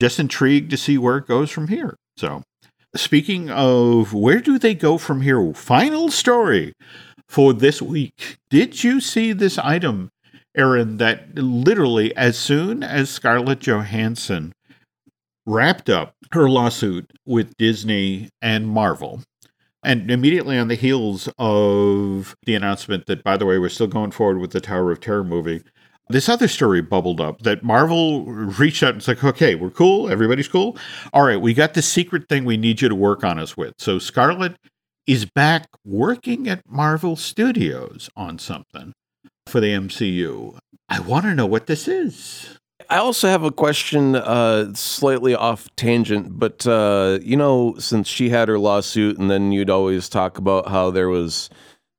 just 0.00 0.18
intrigued 0.18 0.70
to 0.70 0.76
see 0.76 0.96
where 0.96 1.18
it 1.18 1.26
goes 1.26 1.50
from 1.50 1.68
here. 1.68 1.96
So, 2.16 2.42
speaking 2.96 3.50
of 3.50 4.14
where 4.14 4.40
do 4.40 4.58
they 4.58 4.74
go 4.74 4.96
from 4.96 5.20
here? 5.20 5.52
Final 5.54 6.10
story 6.10 6.72
for 7.32 7.54
this 7.54 7.80
week. 7.80 8.36
Did 8.50 8.84
you 8.84 9.00
see 9.00 9.32
this 9.32 9.56
item, 9.56 10.10
Aaron, 10.54 10.98
that 10.98 11.34
literally 11.34 12.14
as 12.14 12.36
soon 12.36 12.82
as 12.82 13.08
Scarlett 13.08 13.60
Johansson 13.60 14.52
wrapped 15.46 15.88
up 15.88 16.14
her 16.32 16.50
lawsuit 16.50 17.10
with 17.24 17.56
Disney 17.56 18.28
and 18.42 18.68
Marvel, 18.68 19.22
and 19.82 20.10
immediately 20.10 20.58
on 20.58 20.68
the 20.68 20.74
heels 20.74 21.30
of 21.38 22.36
the 22.44 22.54
announcement 22.54 23.06
that, 23.06 23.24
by 23.24 23.38
the 23.38 23.46
way, 23.46 23.58
we're 23.58 23.70
still 23.70 23.86
going 23.86 24.10
forward 24.10 24.38
with 24.38 24.50
the 24.50 24.60
Tower 24.60 24.92
of 24.92 25.00
Terror 25.00 25.24
movie, 25.24 25.62
this 26.10 26.28
other 26.28 26.48
story 26.48 26.82
bubbled 26.82 27.20
up 27.20 27.40
that 27.42 27.62
Marvel 27.62 28.26
reached 28.26 28.82
out 28.82 28.90
and 28.90 28.96
was 28.96 29.08
like, 29.08 29.24
okay, 29.24 29.54
we're 29.54 29.70
cool. 29.70 30.10
Everybody's 30.10 30.48
cool. 30.48 30.76
All 31.14 31.24
right, 31.24 31.40
we 31.40 31.54
got 31.54 31.72
this 31.72 31.88
secret 31.88 32.28
thing 32.28 32.44
we 32.44 32.58
need 32.58 32.82
you 32.82 32.90
to 32.90 32.94
work 32.94 33.24
on 33.24 33.38
us 33.38 33.56
with. 33.56 33.72
So 33.78 33.98
Scarlett 33.98 34.56
is 35.06 35.24
back 35.24 35.68
working 35.84 36.48
at 36.48 36.68
Marvel 36.68 37.16
Studios 37.16 38.08
on 38.16 38.38
something 38.38 38.92
for 39.46 39.60
the 39.60 39.68
MCU. 39.68 40.58
I 40.88 41.00
want 41.00 41.24
to 41.24 41.34
know 41.34 41.46
what 41.46 41.66
this 41.66 41.88
is. 41.88 42.58
I 42.90 42.98
also 42.98 43.28
have 43.28 43.42
a 43.42 43.52
question, 43.52 44.16
uh, 44.16 44.74
slightly 44.74 45.34
off 45.34 45.68
tangent, 45.76 46.38
but 46.38 46.66
uh, 46.66 47.18
you 47.22 47.36
know, 47.36 47.76
since 47.78 48.08
she 48.08 48.28
had 48.28 48.48
her 48.48 48.58
lawsuit, 48.58 49.18
and 49.18 49.30
then 49.30 49.52
you'd 49.52 49.70
always 49.70 50.08
talk 50.08 50.36
about 50.36 50.68
how 50.68 50.90
there 50.90 51.08
was 51.08 51.48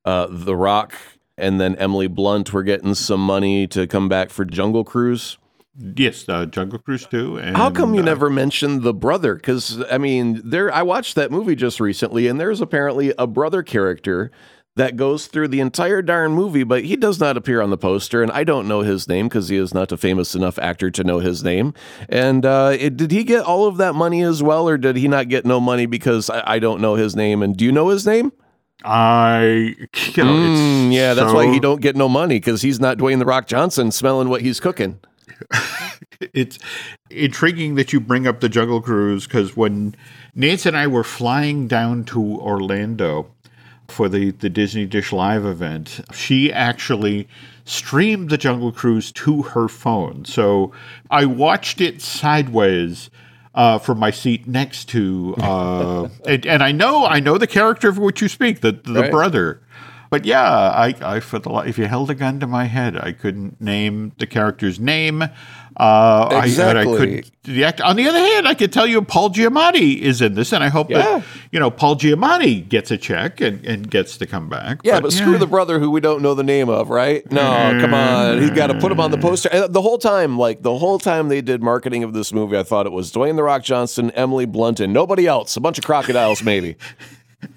uh, 0.06 0.28
The 0.30 0.56
Rock 0.56 0.94
and 1.38 1.60
then 1.60 1.76
Emily 1.76 2.08
Blunt 2.08 2.54
were 2.54 2.64
getting 2.64 2.94
some 2.94 3.20
money 3.20 3.68
to 3.68 3.88
come 3.88 4.08
back 4.08 4.30
for 4.30 4.46
Jungle 4.46 4.84
Cruise. 4.84 5.38
Yes, 5.78 6.26
uh, 6.30 6.46
Jungle 6.46 6.80
Cruise 6.80 7.08
2. 7.08 7.38
And, 7.38 7.58
How 7.58 7.72
come 7.72 7.96
you 7.96 8.02
uh, 8.02 8.06
never 8.06 8.30
mentioned 8.30 8.84
the 8.84 8.94
brother? 8.94 9.36
Because 9.36 9.84
I 9.92 9.98
mean, 9.98 10.42
there 10.44 10.72
I 10.74 10.84
watched 10.84 11.16
that 11.16 11.32
movie 11.32 11.56
just 11.56 11.80
recently, 11.80 12.28
and 12.28 12.40
there's 12.40 12.62
apparently 12.62 13.14
a 13.18 13.26
brother 13.26 13.64
character 13.64 14.32
that 14.76 14.96
goes 14.96 15.28
through 15.28 15.48
the 15.48 15.60
entire 15.60 16.02
darn 16.02 16.34
movie, 16.34 16.64
but 16.64 16.84
he 16.84 16.96
does 16.96 17.20
not 17.20 17.38
appear 17.38 17.62
on 17.62 17.70
the 17.70 17.78
poster, 17.78 18.24
and 18.24 18.32
I 18.32 18.44
don't 18.44 18.68
know 18.68 18.82
his 18.82 19.08
name 19.08 19.28
because 19.28 19.50
he 19.50 19.58
is 19.58 19.74
not 19.74 19.92
a 19.92 19.98
famous 19.98 20.34
enough 20.34 20.58
actor 20.58 20.90
to 20.92 21.04
know 21.04 21.20
his 21.20 21.44
name. 21.44 21.74
And 22.10 22.46
uh, 22.46 22.76
it, 22.80 22.98
did 22.98 23.12
he 23.12 23.24
get 23.24 23.44
all 23.44 23.68
of 23.68 23.78
that 23.78 23.94
money 23.94 24.24
as 24.24 24.42
well, 24.42 24.68
or 24.68 24.78
did 24.78 24.96
he 24.96 25.08
not 25.08 25.30
get 25.30 25.46
no 25.46 25.60
money 25.60 25.86
because 25.86 26.30
I, 26.30 26.56
I 26.56 26.60
don't 26.60 26.82
know 26.82 26.96
his 26.96 27.16
name? 27.16 27.44
And 27.44 27.56
do 27.56 27.66
you 27.66 27.72
know 27.72 27.90
his 27.90 28.06
name? 28.06 28.32
I, 28.84 29.44
you 30.16 30.24
know, 30.24 30.38
it's 30.40 30.60
Mm, 30.60 30.94
yeah, 30.94 31.14
that's 31.14 31.34
why 31.34 31.52
he 31.52 31.60
don't 31.60 31.82
get 31.82 31.96
no 31.96 32.10
money 32.10 32.36
because 32.36 32.62
he's 32.62 32.80
not 32.80 32.98
Dwayne 32.98 33.20
the 33.20 33.26
Rock 33.26 33.48
Johnson 33.48 33.92
smelling 33.92 34.30
what 34.30 34.42
he's 34.42 34.60
cooking. 34.60 35.00
it's 36.34 36.60
intriguing 37.10 37.76
that 37.76 37.94
you 37.94 38.00
bring 38.00 38.28
up 38.28 38.40
the 38.40 38.50
Jungle 38.50 38.82
Cruise 38.82 39.26
because 39.26 39.56
when 39.56 39.96
Nancy 40.36 40.70
and 40.70 40.78
I 40.78 40.88
were 40.88 41.04
flying 41.04 41.68
down 41.68 42.04
to 42.06 42.22
Orlando 42.40 43.32
for 43.88 44.10
the, 44.10 44.32
the 44.32 44.50
Disney 44.50 44.86
Dish 44.86 45.12
Live 45.12 45.46
event, 45.46 46.02
she 46.14 46.52
actually 46.52 47.28
streamed 47.66 48.30
the 48.30 48.38
Jungle 48.38 48.72
Cruise 48.72 49.12
to 49.14 49.42
her 49.44 49.68
phone. 49.68 50.26
So 50.26 50.72
I 51.12 51.26
watched 51.26 51.82
it 51.82 52.02
sideways. 52.02 53.10
Uh, 53.56 53.78
from 53.78 54.00
my 54.00 54.10
seat 54.10 54.48
next 54.48 54.86
to, 54.90 55.36
uh, 55.38 56.10
and, 56.26 56.44
and 56.48 56.64
I 56.64 56.72
know 56.72 57.06
I 57.06 57.20
know 57.20 57.38
the 57.38 57.46
character 57.46 57.88
of 57.88 58.00
which 58.00 58.20
you 58.20 58.28
speak, 58.28 58.62
the 58.62 58.72
the 58.72 59.02
Right. 59.02 59.12
brother. 59.12 59.62
But 60.14 60.26
yeah, 60.26 60.44
I, 60.48 60.94
I 61.02 61.20
for 61.22 61.40
the 61.40 61.50
if 61.66 61.80
you 61.80 61.88
held 61.88 62.12
a 62.12 62.14
gun 62.14 62.40
to 62.42 62.46
my 62.46 62.66
head, 62.66 62.96
I 62.96 63.14
couldn't 63.14 63.60
name 63.60 64.12
the 64.20 64.28
character's 64.28 64.80
name. 64.80 65.24
Uh, 65.24 65.28
I, 65.76 66.54
I 66.56 67.64
act, 67.64 67.82
on 67.82 67.96
the 67.96 68.08
other 68.08 68.20
hand, 68.20 68.48
I 68.48 68.54
could 68.54 68.72
tell 68.72 68.86
you 68.86 69.02
Paul 69.02 69.32
Giamatti 69.32 69.98
is 69.98 70.22
in 70.22 70.36
this, 70.36 70.54
and 70.54 70.64
I 70.64 70.70
hope 70.70 70.92
Yeah. 70.92 71.00
that 71.00 71.24
you 71.52 71.60
know 71.60 71.72
Paul 71.72 71.96
Giamatti 71.96 72.70
gets 72.70 72.92
a 72.92 72.98
check 73.00 73.42
and, 73.42 73.66
and 73.66 73.90
gets 73.90 74.18
to 74.18 74.28
come 74.28 74.50
back. 74.50 74.82
Yeah, 74.84 75.00
but, 75.00 75.14
screw 75.14 75.40
the 75.40 75.48
brother 75.48 75.80
who 75.80 75.90
we 75.90 76.00
don't 76.00 76.22
know 76.22 76.36
the 76.36 76.44
name 76.44 76.70
of, 76.70 76.92
right? 76.92 77.24
No, 77.32 77.76
come 77.82 77.96
on. 77.96 78.40
He's 78.40 78.52
got 78.52 78.68
to 78.68 78.78
put 78.78 78.92
him 78.92 79.00
on 79.00 79.10
the 79.10 79.18
poster. 79.18 79.50
And 79.52 79.74
the 79.74 79.82
whole 79.82 79.98
time, 79.98 80.38
like 80.38 80.62
the 80.62 80.78
whole 80.78 81.00
time 81.00 81.30
they 81.30 81.42
did 81.42 81.64
marketing 81.64 82.04
of 82.04 82.14
this 82.14 82.32
movie, 82.32 82.56
I 82.56 82.62
thought 82.62 82.86
it 82.86 82.92
was 82.92 83.12
Dwayne 83.12 83.36
The 83.36 83.42
Rock 83.42 83.64
Johnson, 83.64 84.12
Emily 84.12 84.46
Blunt, 84.46 84.80
and 84.80 84.94
nobody 84.94 85.26
else. 85.26 85.58
A 85.58 85.60
bunch 85.60 85.80
of 85.80 85.84
crocodiles, 85.84 86.44
maybe. 86.44 86.76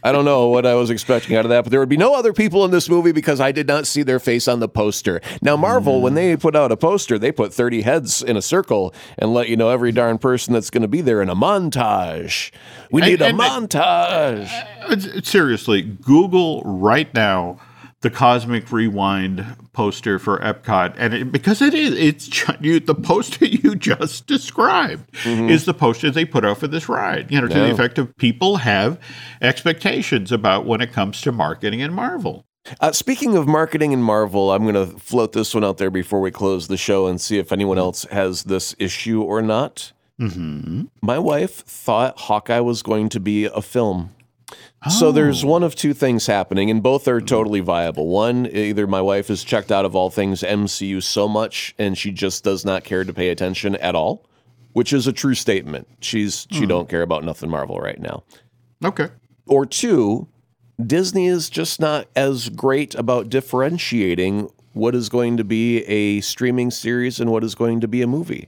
I 0.02 0.12
don't 0.12 0.24
know 0.24 0.48
what 0.48 0.66
I 0.66 0.74
was 0.74 0.90
expecting 0.90 1.36
out 1.36 1.44
of 1.44 1.50
that, 1.50 1.64
but 1.64 1.70
there 1.70 1.80
would 1.80 1.88
be 1.88 1.96
no 1.96 2.14
other 2.14 2.32
people 2.32 2.64
in 2.64 2.70
this 2.70 2.88
movie 2.88 3.12
because 3.12 3.40
I 3.40 3.52
did 3.52 3.66
not 3.66 3.86
see 3.86 4.02
their 4.02 4.18
face 4.20 4.48
on 4.48 4.60
the 4.60 4.68
poster. 4.68 5.20
Now, 5.42 5.56
Marvel, 5.56 6.00
when 6.00 6.14
they 6.14 6.36
put 6.36 6.54
out 6.56 6.72
a 6.72 6.76
poster, 6.76 7.18
they 7.18 7.32
put 7.32 7.52
30 7.52 7.82
heads 7.82 8.22
in 8.22 8.36
a 8.36 8.42
circle 8.42 8.94
and 9.18 9.32
let 9.34 9.48
you 9.48 9.56
know 9.56 9.70
every 9.70 9.92
darn 9.92 10.18
person 10.18 10.52
that's 10.54 10.70
going 10.70 10.82
to 10.82 10.88
be 10.88 11.00
there 11.00 11.20
in 11.22 11.28
a 11.28 11.36
montage. 11.36 12.50
We 12.90 13.02
And- 13.02 13.10
need 13.10 13.22
a 13.22 13.26
and- 13.26 13.38
montage. 13.38 14.50
Uh, 14.82 15.20
Seriously, 15.22 15.82
Google 15.82 16.62
right 16.64 17.12
now 17.14 17.58
the 18.06 18.10
Cosmic 18.10 18.70
Rewind 18.70 19.44
poster 19.72 20.20
for 20.20 20.38
Epcot, 20.38 20.94
and 20.96 21.12
it, 21.12 21.32
because 21.32 21.60
it 21.60 21.74
is, 21.74 21.92
it's 21.98 22.30
you, 22.60 22.78
the 22.78 22.94
poster 22.94 23.46
you 23.46 23.74
just 23.74 24.28
described 24.28 25.10
is 25.26 25.64
the 25.64 25.74
poster 25.74 26.12
they 26.12 26.24
put 26.24 26.44
out 26.44 26.58
for 26.58 26.68
this 26.68 26.88
ride. 26.88 27.32
You 27.32 27.40
know, 27.40 27.48
to 27.48 27.54
the 27.54 27.72
effect 27.72 27.98
of 27.98 28.16
people 28.16 28.58
have 28.58 29.00
expectations 29.42 30.30
about 30.30 30.66
when 30.66 30.80
it 30.80 30.92
comes 30.92 31.20
to 31.22 31.32
marketing 31.32 31.82
and 31.82 31.92
Marvel. 31.92 32.46
Uh, 32.80 32.92
speaking 32.92 33.36
of 33.36 33.48
marketing 33.48 33.92
and 33.92 34.04
Marvel, 34.04 34.52
I'm 34.52 34.62
going 34.62 34.74
to 34.74 34.96
float 35.00 35.32
this 35.32 35.52
one 35.52 35.64
out 35.64 35.78
there 35.78 35.90
before 35.90 36.20
we 36.20 36.30
close 36.30 36.68
the 36.68 36.76
show 36.76 37.08
and 37.08 37.20
see 37.20 37.38
if 37.38 37.50
anyone 37.50 37.76
else 37.76 38.04
has 38.12 38.44
this 38.44 38.76
issue 38.78 39.20
or 39.20 39.42
not. 39.42 39.90
Mm-hmm. 40.20 40.84
My 41.02 41.18
wife 41.18 41.64
thought 41.64 42.20
Hawkeye 42.20 42.60
was 42.60 42.82
going 42.82 43.08
to 43.08 43.18
be 43.18 43.46
a 43.46 43.60
film. 43.60 44.14
So 44.90 45.08
oh. 45.08 45.12
there's 45.12 45.44
one 45.44 45.64
of 45.64 45.74
two 45.74 45.92
things 45.94 46.26
happening, 46.26 46.70
and 46.70 46.82
both 46.82 47.08
are 47.08 47.20
totally 47.20 47.60
viable. 47.60 48.06
One, 48.06 48.46
either 48.46 48.86
my 48.86 49.00
wife 49.00 49.30
is 49.30 49.42
checked 49.42 49.72
out 49.72 49.84
of 49.84 49.96
all 49.96 50.10
things 50.10 50.42
MCU 50.42 51.02
so 51.02 51.26
much, 51.26 51.74
and 51.78 51.98
she 51.98 52.12
just 52.12 52.44
does 52.44 52.64
not 52.64 52.84
care 52.84 53.02
to 53.02 53.12
pay 53.12 53.30
attention 53.30 53.74
at 53.76 53.96
all, 53.96 54.24
which 54.74 54.92
is 54.92 55.06
a 55.08 55.12
true 55.12 55.34
statement. 55.34 55.88
She's 56.00 56.46
she 56.50 56.60
hmm. 56.60 56.68
don't 56.68 56.88
care 56.88 57.02
about 57.02 57.24
nothing 57.24 57.50
Marvel 57.50 57.80
right 57.80 57.98
now 57.98 58.22
Okay. 58.84 59.08
or 59.46 59.66
two, 59.66 60.28
Disney 60.84 61.26
is 61.26 61.50
just 61.50 61.80
not 61.80 62.06
as 62.14 62.48
great 62.50 62.94
about 62.94 63.28
differentiating 63.28 64.48
what 64.74 64.94
is 64.94 65.08
going 65.08 65.38
to 65.38 65.44
be 65.44 65.82
a 65.84 66.20
streaming 66.20 66.70
series 66.70 67.18
and 67.18 67.32
what 67.32 67.42
is 67.42 67.54
going 67.54 67.80
to 67.80 67.88
be 67.88 68.02
a 68.02 68.06
movie. 68.06 68.46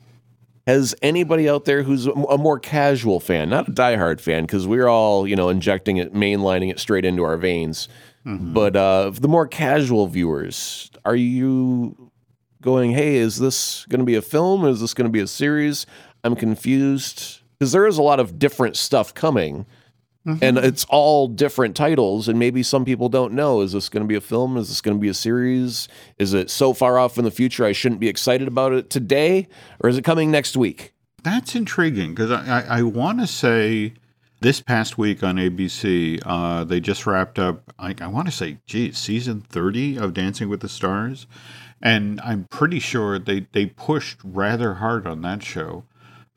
Has 0.68 0.94
anybody 1.00 1.48
out 1.48 1.64
there 1.64 1.82
who's 1.82 2.06
a 2.06 2.36
more 2.36 2.58
casual 2.60 3.20
fan, 3.20 3.48
not 3.48 3.68
a 3.68 3.72
diehard 3.72 4.20
fan, 4.20 4.42
because 4.42 4.66
we're 4.66 4.86
all, 4.86 5.26
you 5.26 5.34
know, 5.34 5.48
injecting 5.48 5.96
it, 5.96 6.12
mainlining 6.12 6.70
it 6.70 6.78
straight 6.78 7.06
into 7.06 7.22
our 7.24 7.38
veins, 7.38 7.88
but 8.26 8.76
uh, 8.76 9.10
the 9.14 9.28
more 9.28 9.46
casual 9.46 10.06
viewers, 10.08 10.90
are 11.06 11.16
you 11.16 12.10
going, 12.60 12.90
hey, 12.90 13.16
is 13.16 13.38
this 13.38 13.86
going 13.88 14.00
to 14.00 14.04
be 14.04 14.16
a 14.16 14.20
film? 14.20 14.66
Is 14.66 14.80
this 14.82 14.92
going 14.92 15.06
to 15.06 15.10
be 15.10 15.20
a 15.20 15.26
series? 15.26 15.86
I'm 16.22 16.36
confused. 16.36 17.40
because 17.58 17.72
there 17.72 17.86
is 17.86 17.96
a 17.96 18.02
lot 18.02 18.20
of 18.20 18.38
different 18.38 18.76
stuff 18.76 19.14
coming. 19.14 19.64
And 20.42 20.58
it's 20.58 20.84
all 20.90 21.26
different 21.26 21.74
titles, 21.74 22.28
and 22.28 22.38
maybe 22.38 22.62
some 22.62 22.84
people 22.84 23.08
don't 23.08 23.32
know. 23.32 23.62
Is 23.62 23.72
this 23.72 23.88
going 23.88 24.02
to 24.02 24.08
be 24.08 24.14
a 24.14 24.20
film? 24.20 24.58
Is 24.58 24.68
this 24.68 24.82
going 24.82 24.96
to 24.96 25.00
be 25.00 25.08
a 25.08 25.14
series? 25.14 25.88
Is 26.18 26.34
it 26.34 26.50
so 26.50 26.74
far 26.74 26.98
off 26.98 27.16
in 27.16 27.24
the 27.24 27.30
future 27.30 27.64
I 27.64 27.72
shouldn't 27.72 28.00
be 28.00 28.08
excited 28.08 28.46
about 28.46 28.72
it 28.72 28.90
today, 28.90 29.48
or 29.80 29.88
is 29.88 29.96
it 29.96 30.04
coming 30.04 30.30
next 30.30 30.56
week? 30.56 30.92
That's 31.22 31.54
intriguing 31.54 32.10
because 32.10 32.30
I, 32.30 32.60
I, 32.60 32.78
I 32.78 32.82
want 32.82 33.20
to 33.20 33.26
say 33.26 33.94
this 34.40 34.60
past 34.60 34.98
week 34.98 35.22
on 35.22 35.36
ABC, 35.36 36.22
uh, 36.24 36.64
they 36.64 36.80
just 36.80 37.06
wrapped 37.06 37.38
up, 37.38 37.72
I, 37.78 37.94
I 38.00 38.06
want 38.06 38.28
to 38.28 38.32
say, 38.32 38.58
geez, 38.66 38.96
season 38.96 39.40
30 39.40 39.98
of 39.98 40.14
Dancing 40.14 40.48
with 40.48 40.60
the 40.60 40.68
Stars. 40.68 41.26
And 41.80 42.20
I'm 42.20 42.44
pretty 42.44 42.78
sure 42.78 43.18
they, 43.18 43.46
they 43.52 43.66
pushed 43.66 44.18
rather 44.24 44.74
hard 44.74 45.06
on 45.06 45.22
that 45.22 45.42
show 45.42 45.84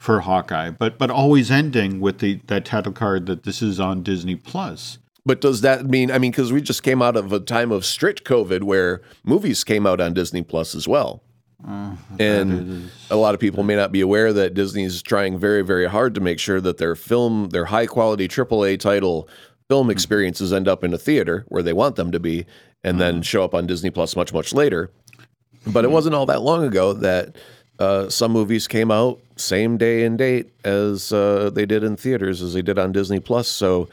for 0.01 0.21
Hawkeye, 0.21 0.71
but 0.71 0.97
but 0.97 1.11
always 1.11 1.51
ending 1.51 1.99
with 1.99 2.17
the 2.17 2.39
that 2.47 2.65
title 2.65 2.91
card 2.91 3.27
that 3.27 3.43
this 3.43 3.61
is 3.61 3.79
on 3.79 4.01
Disney 4.01 4.35
Plus. 4.35 4.97
But 5.27 5.41
does 5.41 5.61
that 5.61 5.85
mean? 5.85 6.09
I 6.09 6.17
mean, 6.17 6.31
because 6.31 6.51
we 6.51 6.59
just 6.59 6.81
came 6.81 7.03
out 7.03 7.15
of 7.15 7.31
a 7.31 7.39
time 7.39 7.71
of 7.71 7.85
strict 7.85 8.23
COVID 8.23 8.63
where 8.63 9.03
movies 9.23 9.63
came 9.63 9.85
out 9.85 10.01
on 10.01 10.15
Disney 10.15 10.41
Plus 10.41 10.73
as 10.73 10.87
well. 10.87 11.21
Uh, 11.65 11.95
and 12.17 12.89
a 13.11 13.15
lot 13.15 13.35
of 13.35 13.39
people 13.39 13.61
may 13.61 13.75
not 13.75 13.91
be 13.91 14.01
aware 14.01 14.33
that 14.33 14.55
Disney 14.55 14.85
is 14.85 15.03
trying 15.03 15.37
very, 15.37 15.61
very 15.61 15.87
hard 15.87 16.15
to 16.15 16.21
make 16.21 16.39
sure 16.39 16.59
that 16.59 16.79
their 16.79 16.95
film, 16.95 17.49
their 17.49 17.65
high 17.65 17.85
quality 17.85 18.27
AAA 18.27 18.79
title 18.79 19.29
film 19.69 19.85
hmm. 19.85 19.91
experiences 19.91 20.51
end 20.51 20.67
up 20.67 20.83
in 20.83 20.95
a 20.95 20.97
theater 20.97 21.45
where 21.49 21.61
they 21.61 21.73
want 21.73 21.95
them 21.95 22.11
to 22.11 22.19
be 22.19 22.47
and 22.83 22.99
then 22.99 23.15
uh-huh. 23.15 23.23
show 23.23 23.43
up 23.43 23.53
on 23.53 23.67
Disney 23.67 23.91
Plus 23.91 24.15
much, 24.15 24.33
much 24.33 24.51
later. 24.51 24.89
But 25.67 25.85
it 25.85 25.89
hmm. 25.89 25.93
wasn't 25.93 26.15
all 26.15 26.25
that 26.25 26.41
long 26.41 26.63
ago 26.63 26.93
that 26.93 27.35
uh, 27.77 28.09
some 28.09 28.31
movies 28.31 28.67
came 28.67 28.89
out 28.89 29.21
same 29.41 29.77
day 29.77 30.03
and 30.05 30.17
date 30.17 30.51
as 30.63 31.11
uh, 31.11 31.49
they 31.53 31.65
did 31.65 31.83
in 31.83 31.97
theaters 31.97 32.41
as 32.41 32.53
they 32.53 32.61
did 32.61 32.79
on 32.79 32.91
Disney 32.91 33.19
Plus. 33.19 33.47
So 33.47 33.89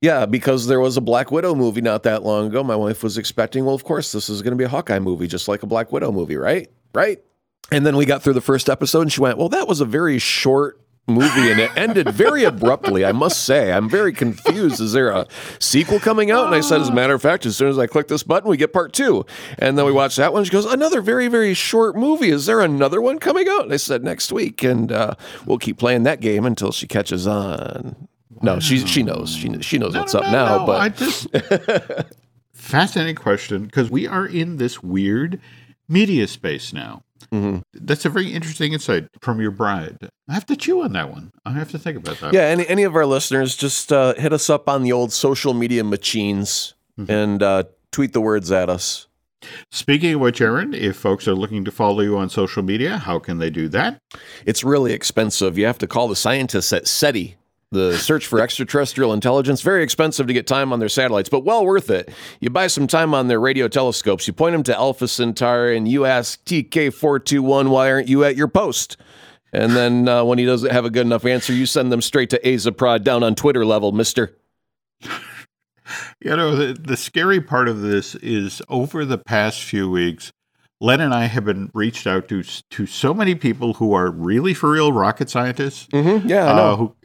yeah, 0.00 0.26
because 0.26 0.66
there 0.66 0.80
was 0.80 0.96
a 0.96 1.00
Black 1.00 1.30
Widow 1.32 1.54
movie 1.54 1.80
not 1.80 2.04
that 2.04 2.22
long 2.22 2.46
ago. 2.46 2.62
My 2.62 2.76
wife 2.76 3.02
was 3.02 3.18
expecting, 3.18 3.64
well, 3.64 3.74
of 3.74 3.84
course, 3.84 4.12
this 4.12 4.28
is 4.28 4.42
going 4.42 4.52
to 4.52 4.56
be 4.56 4.64
a 4.64 4.68
Hawkeye 4.68 5.00
movie, 5.00 5.26
just 5.26 5.48
like 5.48 5.62
a 5.62 5.66
Black 5.66 5.90
Widow 5.90 6.12
movie, 6.12 6.36
right? 6.36 6.70
Right. 6.94 7.22
And 7.70 7.84
then 7.84 7.96
we 7.96 8.06
got 8.06 8.22
through 8.22 8.34
the 8.34 8.40
first 8.40 8.68
episode 8.68 9.02
and 9.02 9.12
she 9.12 9.20
went, 9.20 9.38
well, 9.38 9.48
that 9.48 9.66
was 9.66 9.80
a 9.80 9.84
very 9.84 10.18
short 10.18 10.80
movie 11.08 11.50
and 11.50 11.58
it 11.60 11.70
ended 11.76 12.10
very 12.10 12.44
abruptly, 12.44 13.04
I 13.04 13.12
must 13.12 13.44
say. 13.44 13.72
I'm 13.72 13.88
very 13.88 14.12
confused. 14.12 14.80
Is 14.80 14.92
there 14.92 15.10
a 15.10 15.26
sequel 15.58 15.98
coming 15.98 16.30
out? 16.30 16.46
And 16.46 16.54
I 16.54 16.60
said, 16.60 16.80
as 16.80 16.88
a 16.88 16.94
matter 16.94 17.14
of 17.14 17.22
fact, 17.22 17.46
as 17.46 17.56
soon 17.56 17.68
as 17.68 17.78
I 17.78 17.86
click 17.86 18.08
this 18.08 18.22
button, 18.22 18.50
we 18.50 18.56
get 18.56 18.72
part 18.72 18.92
two. 18.92 19.24
And 19.58 19.78
then 19.78 19.84
we 19.86 19.92
watch 19.92 20.16
that 20.16 20.32
one. 20.32 20.44
She 20.44 20.50
goes, 20.50 20.66
another 20.66 21.00
very, 21.00 21.28
very 21.28 21.54
short 21.54 21.96
movie. 21.96 22.30
Is 22.30 22.46
there 22.46 22.60
another 22.60 23.00
one 23.00 23.18
coming 23.18 23.48
out? 23.48 23.64
And 23.64 23.72
I 23.72 23.76
said, 23.78 24.04
next 24.04 24.30
week. 24.30 24.62
And 24.62 24.92
uh, 24.92 25.14
we'll 25.46 25.58
keep 25.58 25.78
playing 25.78 26.02
that 26.04 26.20
game 26.20 26.44
until 26.44 26.72
she 26.72 26.86
catches 26.86 27.26
on. 27.26 28.08
No, 28.40 28.60
she 28.60 28.86
she 28.86 29.02
knows. 29.02 29.34
She 29.34 29.52
she 29.62 29.78
knows 29.78 29.96
what's 29.96 30.14
No, 30.14 30.20
up 30.20 30.26
no, 30.26 30.30
now. 30.30 30.58
no, 30.58 30.66
but 30.66 30.80
I 30.80 30.88
just 30.90 31.26
fascinating 32.52 33.16
question 33.16 33.64
because 33.64 33.90
we 33.90 34.06
are 34.06 34.26
in 34.26 34.58
this 34.58 34.80
weird 34.82 35.40
media 35.88 36.28
space 36.28 36.72
now. 36.72 37.02
Mm-hmm. 37.32 37.58
That's 37.74 38.04
a 38.04 38.08
very 38.10 38.32
interesting 38.32 38.72
insight 38.72 39.08
from 39.20 39.40
your 39.40 39.50
bride. 39.50 39.98
I 40.28 40.34
have 40.34 40.46
to 40.46 40.56
chew 40.56 40.82
on 40.82 40.92
that 40.92 41.10
one. 41.10 41.32
I 41.44 41.52
have 41.52 41.70
to 41.72 41.78
think 41.78 41.98
about 41.98 42.18
that. 42.20 42.32
yeah, 42.32 42.42
any 42.42 42.66
any 42.68 42.82
of 42.84 42.94
our 42.96 43.06
listeners, 43.06 43.56
just 43.56 43.92
uh, 43.92 44.14
hit 44.14 44.32
us 44.32 44.48
up 44.50 44.68
on 44.68 44.82
the 44.82 44.92
old 44.92 45.12
social 45.12 45.54
media 45.54 45.84
machines 45.84 46.74
Mm-hmm. 46.98 47.12
and 47.12 47.42
uh, 47.44 47.62
tweet 47.92 48.12
the 48.12 48.20
words 48.20 48.50
at 48.50 48.68
us. 48.68 49.06
Speaking 49.70 50.14
of 50.14 50.20
which, 50.20 50.40
Aaron, 50.40 50.74
if 50.74 50.96
folks 50.96 51.28
are 51.28 51.34
looking 51.36 51.64
to 51.64 51.70
follow 51.70 52.00
you 52.00 52.18
on 52.18 52.28
social 52.28 52.64
media, 52.64 52.98
how 52.98 53.20
can 53.20 53.38
they 53.38 53.50
do 53.50 53.68
that? 53.68 54.00
It's 54.44 54.64
really 54.64 54.92
expensive. 54.92 55.56
You 55.56 55.66
have 55.66 55.78
to 55.78 55.86
call 55.86 56.08
the 56.08 56.16
scientists 56.16 56.72
at 56.72 56.88
SETI, 56.88 57.36
the 57.70 57.96
Search 57.96 58.26
for 58.26 58.40
Extraterrestrial 58.40 59.12
Intelligence. 59.12 59.60
Very 59.60 59.82
expensive 59.82 60.26
to 60.26 60.32
get 60.32 60.46
time 60.46 60.72
on 60.72 60.78
their 60.78 60.88
satellites, 60.88 61.28
but 61.28 61.44
well 61.44 61.64
worth 61.64 61.90
it. 61.90 62.10
You 62.40 62.50
buy 62.50 62.66
some 62.66 62.86
time 62.86 63.14
on 63.14 63.28
their 63.28 63.40
radio 63.40 63.68
telescopes, 63.68 64.26
you 64.26 64.32
point 64.32 64.54
them 64.54 64.62
to 64.64 64.76
Alpha 64.76 65.08
Centauri, 65.08 65.76
and 65.76 65.86
you 65.86 66.04
ask 66.04 66.42
TK421, 66.44 67.68
why 67.68 67.90
aren't 67.90 68.08
you 68.08 68.24
at 68.24 68.36
your 68.36 68.48
post? 68.48 68.96
And 69.52 69.72
then 69.74 70.08
uh, 70.08 70.24
when 70.24 70.38
he 70.38 70.44
doesn't 70.44 70.70
have 70.72 70.84
a 70.84 70.90
good 70.90 71.06
enough 71.06 71.24
answer, 71.24 71.52
you 71.52 71.66
send 71.66 71.90
them 71.90 72.02
straight 72.02 72.30
to 72.30 72.40
Azaprod 72.40 73.02
down 73.02 73.22
on 73.22 73.34
Twitter 73.34 73.64
level, 73.64 73.92
mister. 73.92 74.36
You 76.20 76.36
know, 76.36 76.54
the, 76.54 76.74
the 76.74 76.96
scary 76.96 77.40
part 77.40 77.68
of 77.68 77.80
this 77.80 78.14
is 78.16 78.60
over 78.68 79.06
the 79.06 79.16
past 79.16 79.62
few 79.62 79.88
weeks, 79.90 80.32
Len 80.80 81.00
and 81.00 81.14
I 81.14 81.26
have 81.26 81.44
been 81.44 81.70
reached 81.72 82.06
out 82.06 82.28
to 82.28 82.42
to 82.42 82.86
so 82.86 83.14
many 83.14 83.34
people 83.34 83.74
who 83.74 83.94
are 83.94 84.10
really 84.10 84.52
for 84.54 84.70
real 84.70 84.92
rocket 84.92 85.30
scientists. 85.30 85.86
Mm-hmm. 85.88 86.28
Yeah, 86.28 86.44
I 86.44 86.50
uh, 86.50 86.56
know. 86.56 86.76
who, 86.76 86.96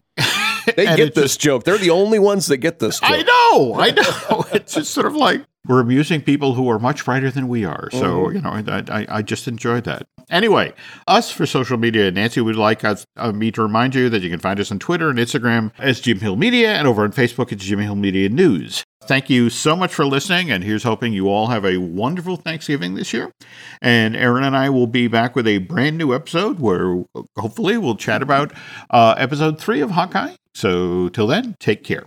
they 0.75 0.87
and 0.87 0.97
get 0.97 1.07
it's 1.09 1.15
this 1.15 1.37
joke. 1.37 1.63
They're 1.63 1.77
the 1.77 1.89
only 1.89 2.19
ones 2.19 2.47
that 2.47 2.57
get 2.57 2.79
this 2.79 2.99
joke. 2.99 3.09
I 3.09 3.21
know, 3.21 3.75
I 3.75 3.91
know. 3.91 4.45
it's 4.53 4.75
just 4.75 4.91
sort 4.91 5.05
of 5.05 5.15
like 5.15 5.43
we're 5.67 5.79
amusing 5.79 6.21
people 6.21 6.55
who 6.55 6.69
are 6.69 6.79
much 6.79 7.05
brighter 7.05 7.31
than 7.31 7.47
we 7.47 7.63
are. 7.65 7.89
So 7.91 8.29
you 8.29 8.41
know, 8.41 8.49
I, 8.49 8.83
I, 8.89 9.05
I 9.09 9.21
just 9.21 9.47
enjoyed 9.47 9.85
that. 9.85 10.05
Anyway, 10.29 10.73
us 11.07 11.31
for 11.31 11.45
social 11.45 11.77
media, 11.77 12.09
Nancy 12.11 12.41
would 12.41 12.55
like 12.55 12.83
us 12.83 13.05
uh, 13.17 13.31
me 13.31 13.51
to 13.51 13.61
remind 13.61 13.95
you 13.95 14.09
that 14.09 14.21
you 14.21 14.29
can 14.29 14.39
find 14.39 14.59
us 14.59 14.71
on 14.71 14.79
Twitter 14.79 15.09
and 15.09 15.19
Instagram 15.19 15.71
as 15.77 15.99
Jim 15.99 16.19
Hill 16.19 16.35
Media, 16.35 16.73
and 16.73 16.87
over 16.87 17.03
on 17.03 17.11
Facebook 17.11 17.51
it's 17.51 17.63
Jim 17.63 17.79
Hill 17.79 17.95
Media 17.95 18.29
News. 18.29 18.83
Thank 19.05 19.29
you 19.29 19.49
so 19.49 19.75
much 19.75 19.93
for 19.93 20.05
listening, 20.05 20.49
and 20.49 20.63
here's 20.63 20.83
hoping 20.83 21.11
you 21.11 21.27
all 21.27 21.47
have 21.47 21.65
a 21.65 21.77
wonderful 21.77 22.37
Thanksgiving 22.37 22.95
this 22.95 23.11
year. 23.11 23.33
And 23.81 24.15
Aaron 24.15 24.45
and 24.45 24.55
I 24.55 24.69
will 24.69 24.87
be 24.87 25.07
back 25.07 25.35
with 25.35 25.45
a 25.45 25.57
brand 25.57 25.97
new 25.97 26.15
episode 26.15 26.59
where 26.59 27.03
hopefully 27.37 27.77
we'll 27.77 27.97
chat 27.97 28.21
about 28.21 28.53
uh, 28.89 29.15
episode 29.17 29.59
three 29.59 29.81
of 29.81 29.91
Hawkeye. 29.91 30.35
So 30.53 31.09
till 31.09 31.27
then, 31.27 31.55
take 31.59 31.83
care. 31.83 32.05